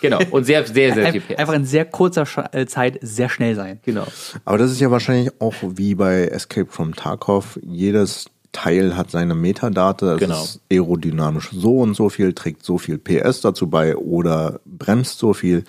genau. 0.00 0.20
Und 0.30 0.44
sehr, 0.44 0.64
sehr, 0.64 0.94
sehr 0.94 1.10
viel 1.10 1.20
PS. 1.20 1.38
Einfach 1.38 1.54
in 1.54 1.64
sehr 1.64 1.84
kurzer 1.84 2.22
Sch- 2.22 2.54
äh, 2.54 2.66
Zeit 2.66 2.98
sehr 3.02 3.28
schnell 3.28 3.56
sein. 3.56 3.80
genau. 3.84 4.06
Aber 4.44 4.58
das 4.58 4.70
ist 4.70 4.80
ja 4.80 4.92
wahrscheinlich 4.92 5.32
auch 5.40 5.54
wie 5.60 5.96
bei 5.96 6.26
Escape 6.28 6.70
from 6.70 6.94
Tarkov. 6.94 7.58
Jedes 7.64 8.26
Teil 8.52 8.96
hat 8.96 9.10
seine 9.10 9.34
Metadata. 9.34 10.14
Es 10.14 10.20
Genau. 10.20 10.42
ist 10.42 10.60
aerodynamisch 10.70 11.50
so 11.52 11.78
und 11.80 11.94
so 11.94 12.08
viel, 12.08 12.32
trägt 12.34 12.64
so 12.64 12.78
viel 12.78 12.98
PS 12.98 13.40
dazu 13.40 13.68
bei 13.68 13.96
oder 13.96 14.60
bremst 14.66 15.18
so 15.18 15.32
viel. 15.32 15.64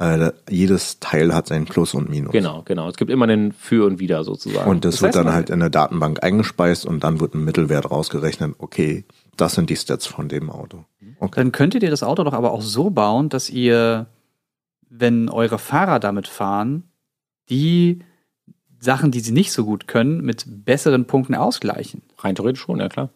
Äh, 0.00 0.30
jedes 0.48 1.00
Teil 1.00 1.34
hat 1.34 1.48
sein 1.48 1.64
Plus 1.64 1.92
und 1.94 2.08
Minus. 2.08 2.30
Genau, 2.30 2.62
genau. 2.64 2.88
Es 2.88 2.96
gibt 2.96 3.10
immer 3.10 3.24
einen 3.24 3.50
Für 3.50 3.84
und 3.86 3.98
Wider 3.98 4.22
sozusagen. 4.22 4.70
Und 4.70 4.84
das, 4.84 4.96
Das 4.96 5.02
wird 5.02 5.16
heißt, 5.16 5.26
dann 5.26 5.34
halt 5.34 5.50
in 5.50 5.58
der 5.58 5.70
Datenbank 5.70 6.22
eingespeist 6.22 6.86
und 6.86 7.02
dann 7.02 7.18
wird 7.18 7.34
ein 7.34 7.42
Mittelwert 7.44 7.90
rausgerechnet. 7.90 8.54
Okay, 8.58 9.04
das 9.36 9.54
sind 9.54 9.70
die 9.70 9.76
Stats 9.76 10.06
von 10.06 10.28
dem 10.28 10.50
Auto. 10.50 10.84
Okay. 11.18 11.40
Dann 11.40 11.50
könntet 11.50 11.82
ihr 11.82 11.90
das 11.90 12.04
Auto 12.04 12.22
doch 12.22 12.32
aber 12.32 12.52
auch 12.52 12.62
so 12.62 12.90
bauen, 12.90 13.28
dass 13.28 13.50
ihr, 13.50 14.06
wenn 14.88 15.28
eure 15.28 15.58
Fahrer 15.58 15.98
damit 15.98 16.28
fahren, 16.28 16.84
die 17.50 17.98
Sachen, 18.80 19.10
die 19.10 19.20
sie 19.20 19.32
nicht 19.32 19.52
so 19.52 19.64
gut 19.64 19.86
können, 19.88 20.20
mit 20.22 20.44
besseren 20.64 21.04
Punkten 21.06 21.34
ausgleichen. 21.34 22.02
Rein 22.18 22.34
theoretisch 22.34 22.62
schon, 22.62 22.78
ja 22.80 22.88
klar. 22.88 23.10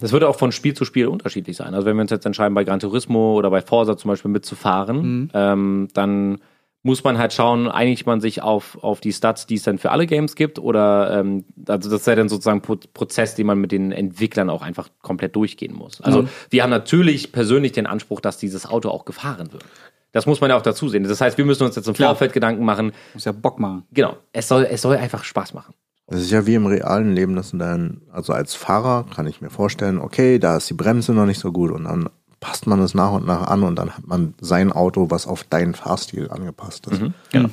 Das 0.00 0.12
würde 0.12 0.26
auch 0.28 0.38
von 0.38 0.52
Spiel 0.52 0.72
zu 0.74 0.86
Spiel 0.86 1.06
unterschiedlich 1.06 1.56
sein. 1.56 1.74
Also 1.74 1.86
wenn 1.86 1.96
wir 1.96 2.02
uns 2.02 2.10
jetzt 2.10 2.24
entscheiden, 2.24 2.54
bei 2.54 2.64
Gran 2.64 2.80
Turismo 2.80 3.34
oder 3.36 3.50
bei 3.50 3.60
Forza 3.60 3.96
zum 3.96 4.08
Beispiel 4.08 4.30
mitzufahren, 4.30 4.96
Mhm. 5.24 5.30
ähm, 5.34 5.88
dann 5.92 6.38
muss 6.82 7.04
man 7.04 7.18
halt 7.18 7.34
schauen, 7.34 7.68
einigt 7.68 8.06
man 8.06 8.22
sich 8.22 8.40
auf, 8.40 8.82
auf 8.82 9.02
die 9.02 9.12
Stats, 9.12 9.46
die 9.46 9.56
es 9.56 9.64
dann 9.64 9.76
für 9.76 9.90
alle 9.90 10.06
Games 10.06 10.34
gibt, 10.34 10.58
oder 10.58 11.20
ähm, 11.20 11.44
also 11.68 11.90
das 11.90 12.00
ist 12.00 12.06
ja 12.06 12.14
dann 12.14 12.30
sozusagen 12.30 12.60
ein 12.60 12.62
Pro 12.62 12.76
Prozess, 12.94 13.34
den 13.34 13.46
man 13.46 13.58
mit 13.60 13.70
den 13.70 13.92
Entwicklern 13.92 14.48
auch 14.48 14.62
einfach 14.62 14.88
komplett 15.02 15.36
durchgehen 15.36 15.74
muss. 15.74 16.00
Also 16.00 16.22
Mhm. 16.22 16.28
wir 16.48 16.62
haben 16.62 16.70
natürlich 16.70 17.32
persönlich 17.32 17.72
den 17.72 17.86
Anspruch, 17.86 18.22
dass 18.22 18.38
dieses 18.38 18.64
Auto 18.64 18.88
auch 18.88 19.04
gefahren 19.04 19.52
wird. 19.52 19.66
Das 20.12 20.26
muss 20.26 20.40
man 20.40 20.50
ja 20.50 20.56
auch 20.56 20.62
dazu 20.62 20.88
sehen. 20.88 21.04
Das 21.04 21.20
heißt, 21.20 21.38
wir 21.38 21.44
müssen 21.44 21.64
uns 21.64 21.76
jetzt 21.76 21.86
im 21.86 21.94
Klar. 21.94 22.10
Vorfeld 22.10 22.32
Gedanken 22.32 22.64
machen. 22.64 22.92
Muss 23.14 23.24
ja 23.24 23.32
Bock 23.32 23.60
machen. 23.60 23.84
Genau, 23.92 24.16
es 24.32 24.48
soll, 24.48 24.66
es 24.68 24.82
soll 24.82 24.96
einfach 24.96 25.24
Spaß 25.24 25.54
machen. 25.54 25.74
Das 26.06 26.20
ist 26.20 26.32
ja 26.32 26.44
wie 26.44 26.54
im 26.54 26.66
realen 26.66 27.14
Leben, 27.14 27.36
dass 27.36 27.52
du 27.52 27.58
dann, 27.58 28.02
also 28.10 28.32
als 28.32 28.54
Fahrer 28.54 29.06
kann 29.14 29.28
ich 29.28 29.40
mir 29.40 29.50
vorstellen, 29.50 29.98
okay, 29.98 30.40
da 30.40 30.56
ist 30.56 30.68
die 30.68 30.74
Bremse 30.74 31.12
noch 31.12 31.26
nicht 31.26 31.38
so 31.38 31.52
gut 31.52 31.70
und 31.70 31.84
dann 31.84 32.08
passt 32.40 32.66
man 32.66 32.80
es 32.80 32.94
nach 32.94 33.12
und 33.12 33.26
nach 33.26 33.46
an 33.46 33.62
und 33.62 33.76
dann 33.76 33.90
hat 33.96 34.06
man 34.06 34.34
sein 34.40 34.72
Auto, 34.72 35.10
was 35.10 35.28
auf 35.28 35.44
deinen 35.44 35.74
Fahrstil 35.74 36.28
angepasst 36.28 36.88
ist. 36.88 37.00
Genau. 37.30 37.50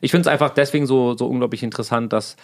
Ich 0.00 0.12
finde 0.12 0.22
es 0.22 0.26
einfach 0.28 0.50
deswegen 0.50 0.86
so, 0.86 1.16
so 1.16 1.26
unglaublich 1.26 1.62
interessant, 1.62 2.12
dass 2.12 2.36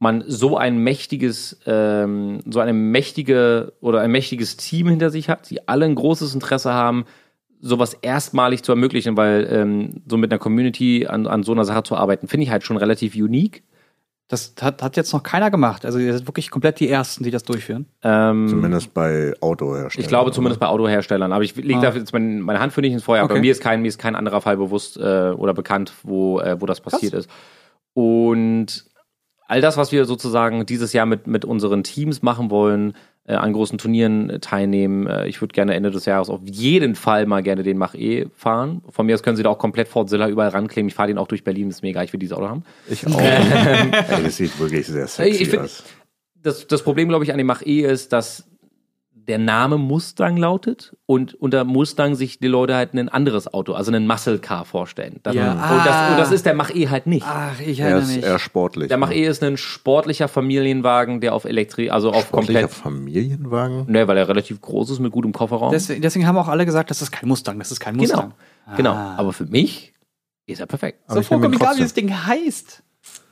man 0.00 0.24
so 0.26 0.56
ein 0.56 0.78
mächtiges, 0.78 1.58
ähm, 1.66 2.40
so 2.50 2.58
eine 2.58 2.72
mächtige 2.72 3.74
oder 3.80 4.00
ein 4.00 4.10
mächtiges 4.10 4.56
Team 4.56 4.88
hinter 4.88 5.10
sich 5.10 5.28
hat, 5.28 5.50
die 5.50 5.68
alle 5.68 5.84
ein 5.84 5.94
großes 5.94 6.34
Interesse 6.34 6.72
haben, 6.72 7.04
sowas 7.66 7.94
erstmalig 8.02 8.62
zu 8.62 8.72
ermöglichen, 8.72 9.16
weil 9.16 9.48
ähm, 9.50 10.02
so 10.06 10.16
mit 10.18 10.30
einer 10.30 10.38
Community 10.38 11.06
an, 11.06 11.26
an 11.26 11.42
so 11.42 11.52
einer 11.52 11.64
Sache 11.64 11.82
zu 11.82 11.96
arbeiten, 11.96 12.28
finde 12.28 12.44
ich 12.44 12.50
halt 12.50 12.62
schon 12.64 12.76
relativ 12.76 13.14
unique. 13.16 13.62
Das 14.28 14.54
hat, 14.60 14.82
hat 14.82 14.96
jetzt 14.96 15.12
noch 15.12 15.22
keiner 15.22 15.50
gemacht. 15.50 15.84
Also 15.84 15.98
ihr 15.98 16.12
seid 16.12 16.26
wirklich 16.26 16.50
komplett 16.50 16.80
die 16.80 16.88
Ersten, 16.88 17.24
die 17.24 17.30
das 17.30 17.42
durchführen. 17.42 17.86
Ähm, 18.02 18.48
Zumindest 18.48 18.92
bei 18.94 19.34
Autoherstellern. 19.40 20.02
Ich 20.04 20.08
glaube 20.08 20.32
zumindest 20.32 20.60
bei 20.60 20.66
Autoherstellern. 20.66 21.32
Aber 21.32 21.44
ich 21.44 21.54
lege 21.56 21.78
Ah. 21.78 21.90
da 21.90 21.94
jetzt 21.94 22.12
meine, 22.12 22.40
meine 22.42 22.58
Hand 22.60 22.72
für 22.72 22.80
nicht 22.80 22.92
ins 22.94 23.04
Feuer. 23.04 23.22
Aber 23.22 23.32
Okay. 23.34 23.40
mir 23.42 23.52
ist 23.52 23.62
kein, 23.62 23.82
mir 23.82 23.88
ist 23.88 23.98
kein 23.98 24.14
anderer 24.16 24.40
Fall 24.40 24.56
bewusst 24.56 24.96
äh, 24.96 25.30
oder 25.36 25.52
bekannt, 25.54 25.92
wo, 26.02 26.40
äh, 26.40 26.58
wo 26.60 26.66
das 26.66 26.80
passiert 26.80 27.12
ist. 27.14 27.28
Und 27.92 28.84
all 29.46 29.60
das, 29.60 29.76
was 29.76 29.92
wir 29.92 30.04
sozusagen 30.06 30.66
dieses 30.66 30.92
Jahr 30.92 31.06
mit, 31.06 31.26
mit 31.26 31.44
unseren 31.44 31.82
Teams 31.84 32.22
machen 32.22 32.50
wollen, 32.50 32.94
äh, 33.26 33.34
an 33.34 33.52
großen 33.52 33.78
Turnieren 33.78 34.28
äh, 34.30 34.38
teilnehmen. 34.40 35.06
Äh, 35.06 35.26
ich 35.28 35.40
würde 35.40 35.52
gerne 35.52 35.74
Ende 35.74 35.90
des 35.90 36.04
Jahres 36.04 36.28
auf 36.28 36.40
jeden 36.44 36.94
Fall 36.94 37.26
mal 37.26 37.42
gerne 37.42 37.62
den 37.62 37.78
Mach 37.78 37.94
E 37.94 38.26
fahren. 38.36 38.82
Von 38.90 39.06
mir 39.06 39.14
aus 39.14 39.22
können 39.22 39.36
sie 39.36 39.42
da 39.42 39.50
auch 39.50 39.58
komplett 39.58 39.88
Fortzilla 39.88 40.28
überall 40.28 40.50
rankleben. 40.50 40.88
Ich 40.88 40.94
fahre 40.94 41.08
den 41.08 41.18
auch 41.18 41.28
durch 41.28 41.44
Berlin, 41.44 41.70
ist 41.70 41.82
mega, 41.82 42.02
ich 42.02 42.12
will 42.12 42.20
dieses 42.20 42.36
Auto 42.36 42.48
haben. 42.48 42.64
Ich 42.88 43.06
auch. 43.06 43.18
Ey, 43.20 44.22
das 44.22 44.36
sieht 44.36 44.58
wirklich 44.58 44.86
sehr 44.86 45.06
sexy 45.06 45.46
find- 45.46 45.62
aus. 45.62 45.84
das, 46.42 46.66
das 46.66 46.82
Problem, 46.82 47.08
glaube 47.08 47.24
ich, 47.24 47.32
an 47.32 47.38
dem 47.38 47.46
Mach 47.46 47.62
E 47.62 47.80
ist, 47.82 48.12
dass 48.12 48.44
der 49.26 49.38
Name 49.38 49.78
Mustang 49.78 50.36
lautet 50.36 50.94
und 51.06 51.34
unter 51.34 51.64
Mustang 51.64 52.14
sich 52.14 52.38
die 52.40 52.46
Leute 52.46 52.74
halt 52.74 52.92
ein 52.94 53.08
anderes 53.08 53.52
Auto, 53.52 53.72
also 53.72 53.90
einen 53.90 54.06
Muscle 54.06 54.38
Car 54.38 54.64
vorstellen. 54.64 55.20
Das, 55.22 55.34
Ja. 55.34 55.52
und, 55.52 55.58
das, 55.86 55.94
Ah. 55.94 56.10
und 56.12 56.18
das 56.18 56.30
ist 56.32 56.44
der 56.46 56.54
Mach 56.54 56.70
E 56.74 56.88
halt 56.88 57.06
nicht. 57.06 57.24
Ach, 57.26 57.58
ich 57.60 57.80
Er 57.80 57.86
erinnere 57.88 58.02
ist 58.10 58.16
mich. 58.16 58.24
eher 58.24 58.38
sportlich. 58.38 58.88
Der 58.88 58.98
Mach 58.98 59.10
E 59.10 59.24
ist 59.24 59.42
ein 59.42 59.56
sportlicher 59.56 60.28
Familienwagen, 60.28 61.20
der 61.20 61.34
auf 61.34 61.44
Elektrik, 61.46 61.90
also 61.90 62.10
auf 62.10 62.24
Sportlicher 62.26 62.62
komplett, 62.68 62.70
Familienwagen? 62.82 63.90
ne, 63.90 64.06
weil 64.08 64.16
er 64.18 64.28
relativ 64.28 64.60
groß 64.60 64.90
ist 64.90 64.98
mit 65.00 65.12
gutem 65.12 65.32
Kofferraum. 65.32 65.72
Deswegen, 65.72 66.02
deswegen 66.02 66.26
haben 66.26 66.36
auch 66.38 66.48
alle 66.48 66.66
gesagt, 66.66 66.90
das 66.90 67.00
ist 67.02 67.10
kein 67.10 67.28
Mustang, 67.28 67.58
das 67.58 67.70
ist 67.72 67.80
kein 67.80 67.96
Mustang. 67.96 68.34
genau, 68.66 68.76
genau. 68.76 68.92
Ah. 68.92 69.14
Aber 69.16 69.32
für 69.32 69.46
mich 69.46 69.92
ist 70.46 70.60
er 70.60 70.66
perfekt. 70.66 71.00
Aber 71.06 71.14
so 71.14 71.20
ich 71.20 71.30
nehm 71.30 71.38
ihn 71.38 71.42
vollkommen 71.42 71.54
egal, 71.62 71.76
wie 71.78 71.82
das 71.82 71.94
Ding 71.94 72.10
heißt. 72.26 72.82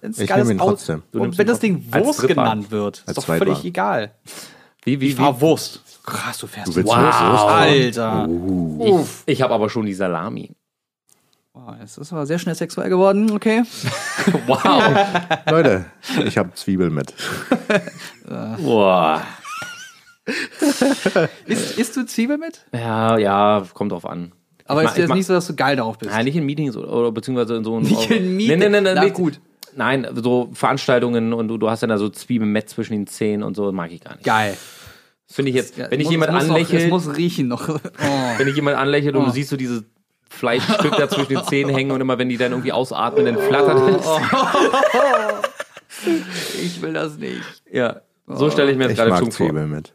Wenn's 0.01 0.19
Ich 0.19 0.29
geiles 0.29 0.49
nehm 0.49 0.57
ihn 0.57 0.61
Auto- 0.61 0.71
trotzdem. 0.73 1.03
Und 1.13 1.37
wenn 1.39 1.47
das 1.47 1.61
Ding 1.61 1.85
Wurst 1.93 2.27
genannt 2.27 2.71
wird, 2.71 2.99
ist 2.99 3.09
Als 3.09 3.17
doch 3.17 3.25
völlig 3.25 3.65
egal. 3.65 4.13
Wie, 4.85 5.01
wie, 5.01 5.09
Ich 5.09 5.13
wie? 5.19 5.23
fahr 5.23 5.41
Wurst. 5.41 5.81
Krass, 6.05 6.39
du 6.39 6.47
fährst 6.47 6.69
Du 6.69 6.75
willst 6.77 6.89
Wurst. 6.89 7.21
Wurst? 7.21 7.45
Alter. 7.45 8.27
Uh. 8.29 9.05
Ich, 9.27 9.35
ich 9.35 9.43
habe 9.43 9.55
aber 9.55 9.71
schon 9.71 9.87
die 9.87 9.95
Salami. 9.95 10.51
Wow, 11.55 11.75
es 11.83 11.99
ist 11.99 12.13
aber 12.13 12.25
sehr 12.27 12.39
schnell 12.39 12.55
sexuell 12.55 12.89
geworden, 12.89 13.31
okay. 13.31 13.63
Wow. 14.47 14.65
Leute, 15.51 15.85
ich 16.25 16.39
habe 16.39 16.55
Zwiebel 16.55 16.89
mit. 16.91 17.13
Boah. 18.59 19.23
Isst, 21.47 21.79
isst 21.79 21.97
du 21.97 22.07
Zwiebel 22.07 22.39
mit? 22.39 22.65
Ja, 22.73 23.19
ja, 23.19 23.67
kommt 23.75 23.93
drauf 23.93 24.07
an. 24.07 24.33
Aber 24.65 24.83
Ich 24.85 24.91
ist 24.91 24.97
jetzt 24.97 25.15
nicht 25.15 25.27
so, 25.27 25.35
dass 25.35 25.47
du 25.47 25.55
geil 25.55 25.77
darauf 25.77 25.99
bist. 25.99 26.11
Ja, 26.11 26.23
nicht 26.23 26.37
in 26.37 26.45
Meetings 26.47 26.77
oder, 26.77 26.91
oder 26.93 27.13
beziehungsweise 27.13 27.57
in 27.57 27.65
so 27.65 27.77
einem. 27.77 27.83
Nicht 27.85 28.11
in 28.11 28.37
Meetings? 28.37 28.61
Nee, 28.61 28.69
nee, 28.69 28.81
nee, 28.81 28.95
nee, 28.95 28.95
Na 28.95 29.09
gut. 29.11 29.41
Nein, 29.77 30.07
so 30.15 30.51
Veranstaltungen 30.53 31.33
und 31.33 31.49
du, 31.49 31.57
du 31.59 31.71
hast 31.71 31.83
dann 31.83 31.91
da 31.91 31.99
so 31.99 32.09
Zwiebeln 32.09 32.51
mit 32.53 32.69
zwischen 32.69 32.93
den 32.93 33.07
Zähnen 33.07 33.43
und 33.43 33.55
so, 33.57 33.71
mag 33.73 33.91
ich 33.93 34.01
gar 34.03 34.15
nicht. 34.15 34.25
Geil. 34.25 34.57
Finde 35.27 35.51
ich 35.51 35.57
jetzt, 35.57 35.79
wenn 35.79 35.99
ich 35.99 36.05
muss- 36.07 36.11
jemand 36.13 36.31
anlächelt, 36.33 36.83
Es 36.83 36.91
muss 36.91 37.17
riechen 37.17 37.49
noch. 37.49 37.69
Oh. 37.69 37.79
wenn 38.39 38.49
ich 38.49 38.55
jemand 38.57 38.77
anlächelt 38.77 39.15
und 39.17 39.23
Oh. 39.23 39.27
du 39.27 39.31
siehst 39.33 39.49
so 39.51 39.57
dieses 39.57 39.83
Fleischstück 40.29 40.97
da 40.97 41.09
zwischen 41.09 41.29
den 41.35 41.45
Zähnen 41.45 41.75
hängen 41.75 41.91
und 41.91 42.01
immer 42.01 42.19
wenn 42.19 42.29
die 42.29 42.37
dann 42.37 42.53
irgendwie 42.53 42.73
ausatmen, 42.73 43.25
dann 43.27 43.39
flattert 43.39 43.79
Oh. 44.05 44.19
es. 44.21 45.53
Ich 46.63 46.83
will 46.83 46.93
das 46.93 47.17
nicht. 47.19 47.43
Ja, 47.71 48.01
so 48.27 48.51
stelle 48.51 48.71
ich 48.73 48.77
mir 48.77 48.85
jetzt 48.85 48.93
Ich 48.93 48.99
gerade 48.99 49.11
mag 49.11 49.21
vor. 49.21 49.31
Zwiebeln 49.31 49.71
mit. 49.71 49.95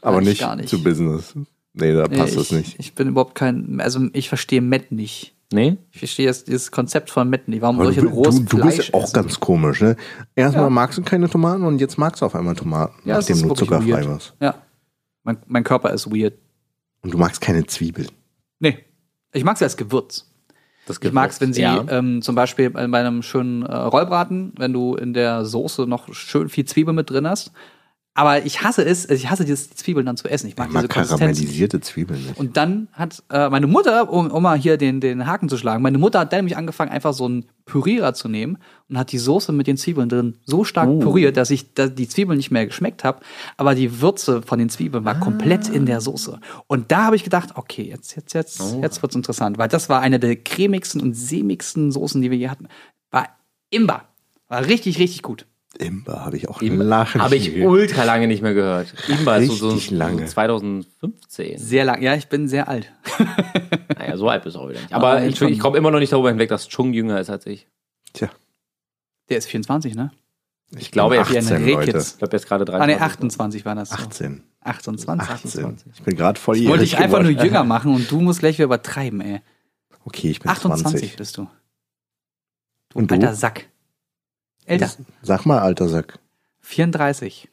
Aber 0.00 0.20
ich 0.20 0.28
nicht, 0.28 0.40
gar 0.40 0.56
nicht. 0.56 0.68
zu 0.68 0.82
Business. 0.82 1.34
Nee, 1.74 1.94
da 1.94 2.08
passt 2.08 2.34
Nee, 2.34 2.40
es 2.40 2.46
ich, 2.50 2.52
nicht. 2.52 2.76
Ich 2.80 2.94
bin 2.94 3.08
überhaupt 3.08 3.34
kein, 3.34 3.80
also 3.80 4.00
ich 4.12 4.28
verstehe 4.28 4.60
Met 4.60 4.90
nicht. 4.92 5.31
Nee? 5.52 5.76
Ich 5.90 5.98
verstehe 5.98 6.26
das, 6.26 6.44
dieses 6.44 6.70
Konzept 6.70 7.10
von 7.10 7.28
nicht. 7.30 7.60
Warum 7.60 7.76
Aber 7.76 7.84
soll 7.86 7.92
ich 7.92 7.98
du, 8.00 8.06
ein 8.08 8.12
rohes 8.12 8.36
du, 8.36 8.42
du 8.44 8.56
Fleisch 8.58 8.76
bist 8.76 8.94
auch 8.94 9.04
essen? 9.04 9.12
ganz 9.14 9.40
komisch, 9.40 9.80
ne? 9.80 9.96
Erstmal 10.34 10.64
Ja. 10.64 10.70
magst 10.70 10.98
du 10.98 11.02
keine 11.02 11.28
Tomaten 11.28 11.62
und 11.64 11.80
jetzt 11.80 11.98
magst 11.98 12.22
du 12.22 12.26
auf 12.26 12.34
einmal 12.34 12.54
Tomaten, 12.56 12.94
Ja, 13.08 13.16
nachdem 13.16 13.42
du 13.42 13.54
zuckerfrei 13.54 13.88
weird. 13.90 14.08
warst. 14.08 14.34
Ja. 14.40 14.54
Mein, 15.24 15.38
mein 15.46 15.64
Körper 15.64 15.90
ist 15.90 16.10
weird. 16.10 16.34
Und 17.02 17.12
du 17.14 17.18
magst 17.18 17.40
keine 17.40 17.66
Zwiebeln. 17.66 18.08
Nee. 18.58 18.78
Ich 19.32 19.44
mag 19.44 19.56
sie 19.58 19.64
als 19.64 19.76
Gewürz. 19.76 20.28
Das 20.86 20.98
Ich 21.00 21.12
mag 21.12 21.30
es, 21.30 21.40
wenn 21.40 21.52
sie 21.52 21.62
Ja. 21.62 21.84
ähm, 21.88 22.22
zum 22.22 22.34
Beispiel 22.34 22.68
bei 22.70 22.86
bei 22.88 22.98
einem 23.00 23.22
schönen 23.22 23.62
äh, 23.62 23.72
Rollbraten, 23.74 24.52
wenn 24.58 24.72
du 24.72 24.96
in 24.96 25.14
der 25.14 25.44
Soße 25.44 25.86
noch 25.86 26.12
schön 26.12 26.48
viel 26.48 26.64
Zwiebel 26.64 26.92
mit 26.92 27.08
drin 27.08 27.26
hast. 27.28 27.52
Aber 28.14 28.44
ich 28.44 28.62
hasse 28.62 28.84
es, 28.84 29.08
also 29.08 29.14
ich 29.14 29.30
hasse 29.30 29.46
dieses 29.46 29.70
Zwiebeln 29.70 30.04
dann 30.04 30.18
zu 30.18 30.28
essen. 30.28 30.46
Ich 30.46 30.56
mag 30.58 30.70
mag 30.70 30.82
diese 30.82 30.88
karamellisierte 30.88 31.80
Zwiebeln 31.80 32.22
nicht. 32.26 32.38
Und 32.38 32.58
dann 32.58 32.88
hat 32.92 33.22
äh, 33.30 33.48
meine 33.48 33.66
Mutter, 33.66 34.12
um, 34.12 34.30
um 34.30 34.42
mal 34.42 34.58
hier 34.58 34.76
den, 34.76 35.00
den 35.00 35.26
Haken 35.26 35.48
zu 35.48 35.56
schlagen, 35.56 35.82
meine 35.82 35.96
Mutter 35.96 36.20
hat 36.20 36.30
dann 36.32 36.40
nämlich 36.40 36.58
angefangen, 36.58 36.90
einfach 36.90 37.14
so 37.14 37.24
einen 37.24 37.46
Pürierer 37.64 38.12
zu 38.12 38.28
nehmen 38.28 38.58
und 38.90 38.98
hat 38.98 39.12
die 39.12 39.18
Soße 39.18 39.52
mit 39.52 39.66
den 39.66 39.78
Zwiebeln 39.78 40.10
drin 40.10 40.36
so 40.44 40.62
stark 40.64 40.90
Oh. 40.90 40.98
püriert, 40.98 41.38
dass 41.38 41.48
ich 41.48 41.72
da 41.72 41.86
die 41.86 42.06
Zwiebeln 42.06 42.36
nicht 42.36 42.50
mehr 42.50 42.66
geschmeckt 42.66 43.02
habe, 43.02 43.20
aber 43.56 43.74
die 43.74 44.02
Würze 44.02 44.42
von 44.42 44.58
den 44.58 44.68
Zwiebeln 44.68 45.06
war 45.06 45.18
komplett 45.18 45.70
in 45.70 45.86
der 45.86 46.02
Soße. 46.02 46.38
Und 46.66 46.92
da 46.92 47.04
habe 47.04 47.16
ich 47.16 47.24
gedacht, 47.24 47.50
okay, 47.54 47.84
jetzt, 47.84 48.14
jetzt, 48.16 48.34
jetzt, 48.34 48.60
Oh. 48.60 48.80
jetzt 48.82 49.00
wird's 49.02 49.16
interessant, 49.16 49.56
weil 49.56 49.68
das 49.68 49.88
war 49.88 50.00
eine 50.02 50.20
der 50.20 50.36
cremigsten 50.36 51.00
und 51.00 51.14
sämigsten 51.14 51.90
Soßen, 51.90 52.20
die 52.20 52.30
wir 52.30 52.36
je 52.36 52.50
hatten. 52.50 52.68
War 53.10 53.28
imbar. 53.70 54.08
War 54.48 54.66
richtig, 54.66 54.98
richtig 54.98 55.22
gut. 55.22 55.46
Imber 55.78 56.24
habe 56.24 56.36
ich 56.36 56.48
auch 56.48 56.60
Imber 56.60 56.84
lange 56.84 57.14
Habe 57.14 57.34
ich 57.36 57.56
ultra 57.64 58.04
lange 58.04 58.26
nicht 58.26 58.42
mehr 58.42 58.52
gehört. 58.54 58.92
Imba 59.08 59.36
ist 59.38 59.48
so, 59.48 59.54
so, 59.54 59.68
Richtig 59.70 59.90
so 59.90 59.94
lange. 59.96 60.26
2015. 60.26 61.58
Sehr 61.58 61.84
lang. 61.84 62.02
Ja, 62.02 62.14
ich 62.14 62.28
bin 62.28 62.48
sehr 62.48 62.68
alt. 62.68 62.92
Naja, 63.96 64.16
so 64.16 64.28
alt 64.28 64.42
bist 64.42 64.56
du 64.56 64.60
auch 64.60 64.68
wieder 64.68 64.80
nicht. 64.80 64.92
Aber 64.92 65.10
Ah, 65.12 65.24
ich, 65.24 65.40
ich 65.40 65.60
komme 65.60 65.78
immer 65.78 65.90
noch 65.92 66.00
nicht 66.00 66.12
darüber 66.12 66.28
hinweg, 66.30 66.48
dass 66.48 66.66
Chung 66.68 66.92
jünger 66.92 67.20
ist 67.20 67.30
als 67.30 67.46
ich. 67.46 67.68
Tja, 68.12 68.30
Der 69.28 69.38
ist 69.38 69.46
24, 69.46 69.94
ne? 69.94 70.10
ich 70.76 70.90
glaube, 70.90 71.14
bin 71.16 71.24
er 71.24 71.30
wie 71.30 71.38
ein 71.38 71.44
18, 71.44 71.66
Leute. 71.66 71.80
Rehkitz. 71.80 72.12
Ich 72.12 72.18
glaube, 72.18 72.36
jetzt 72.36 72.46
gerade 72.48 72.64
Ah, 72.74 72.86
ne, 72.86 72.96
23. 72.96 73.02
28 73.60 73.64
war 73.64 73.74
das. 73.76 73.90
So. 73.90 73.96
18. 73.96 74.42
28. 74.62 75.30
18. 75.30 75.76
Ich 75.94 76.02
bin 76.02 76.16
gerade 76.16 76.40
voll 76.40 76.64
Wollte 76.66 76.82
ich 76.84 76.96
einfach 76.98 77.20
nur 77.20 77.30
geworden. 77.30 77.46
jünger 77.46 77.64
machen 77.64 77.94
und 77.94 78.10
du 78.10 78.20
musst 78.20 78.40
gleich 78.40 78.56
wieder 78.58 78.64
übertreiben, 78.64 79.20
ey. 79.20 79.40
Okay, 80.04 80.30
ich 80.30 80.40
bin 80.40 80.50
28 80.50 80.90
20. 80.90 81.16
bist 81.16 81.36
du. 81.38 81.48
Und 82.94 83.10
du? 83.10 83.14
Alter 83.14 83.34
Sack. 83.34 83.68
Älter. 84.64 84.90
Sag 85.22 85.46
mal, 85.46 85.58
alter 85.58 85.88
Sack. 85.88 86.18
34. 86.60 87.48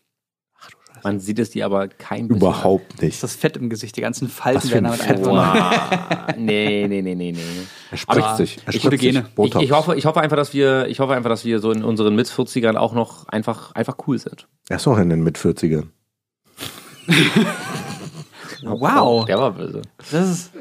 Man 1.03 1.19
sieht 1.19 1.39
es 1.39 1.49
dir 1.51 1.65
aber 1.65 1.87
kein 1.87 2.27
bisschen 2.27 2.41
Überhaupt 2.41 3.01
nicht. 3.01 3.23
das 3.23 3.35
Fett 3.35 3.55
im 3.55 3.69
Gesicht, 3.69 3.95
die 3.95 4.01
ganzen 4.01 4.27
Falten 4.27 4.63
Was 4.63 4.69
für 4.69 4.77
ein 4.79 4.83
werden 4.83 4.99
damit 4.99 5.01
Fett, 5.01 5.27
einfach. 5.27 6.35
Nee, 6.37 6.87
nee, 6.87 7.01
nee, 7.01 7.15
nee, 7.15 7.31
nee. 7.31 7.39
Er 7.91 7.97
spritzt 7.97 8.19
Aber 8.19 8.35
sich. 8.37 8.57
Er 8.65 8.73
spritzt 8.73 9.01
sich. 9.01 9.13
Gene. 9.13 9.25
Ich, 9.37 9.55
ich, 9.55 9.71
hoffe, 9.71 9.95
ich 9.95 10.05
hoffe 10.05 10.19
einfach, 10.19 10.35
dass 10.35 10.53
wir, 10.53 10.87
ich 10.87 10.99
hoffe 10.99 11.13
einfach, 11.13 11.29
dass 11.29 11.45
wir 11.45 11.59
so 11.59 11.71
in 11.71 11.83
unseren 11.83 12.15
mit 12.15 12.27
40ern 12.27 12.75
auch 12.75 12.93
noch 12.93 13.27
einfach, 13.29 13.73
einfach 13.75 13.95
cool 14.07 14.19
sind. 14.19 14.47
Er 14.67 14.75
ist 14.75 14.85
noch 14.85 14.97
in 14.97 15.09
den 15.09 15.23
Mit-40ern. 15.23 15.87
Wow. 18.61 19.25
Der 19.25 19.39
war 19.39 19.51
böse. 19.51 19.81
Das 20.11 20.29
ist. 20.29 20.51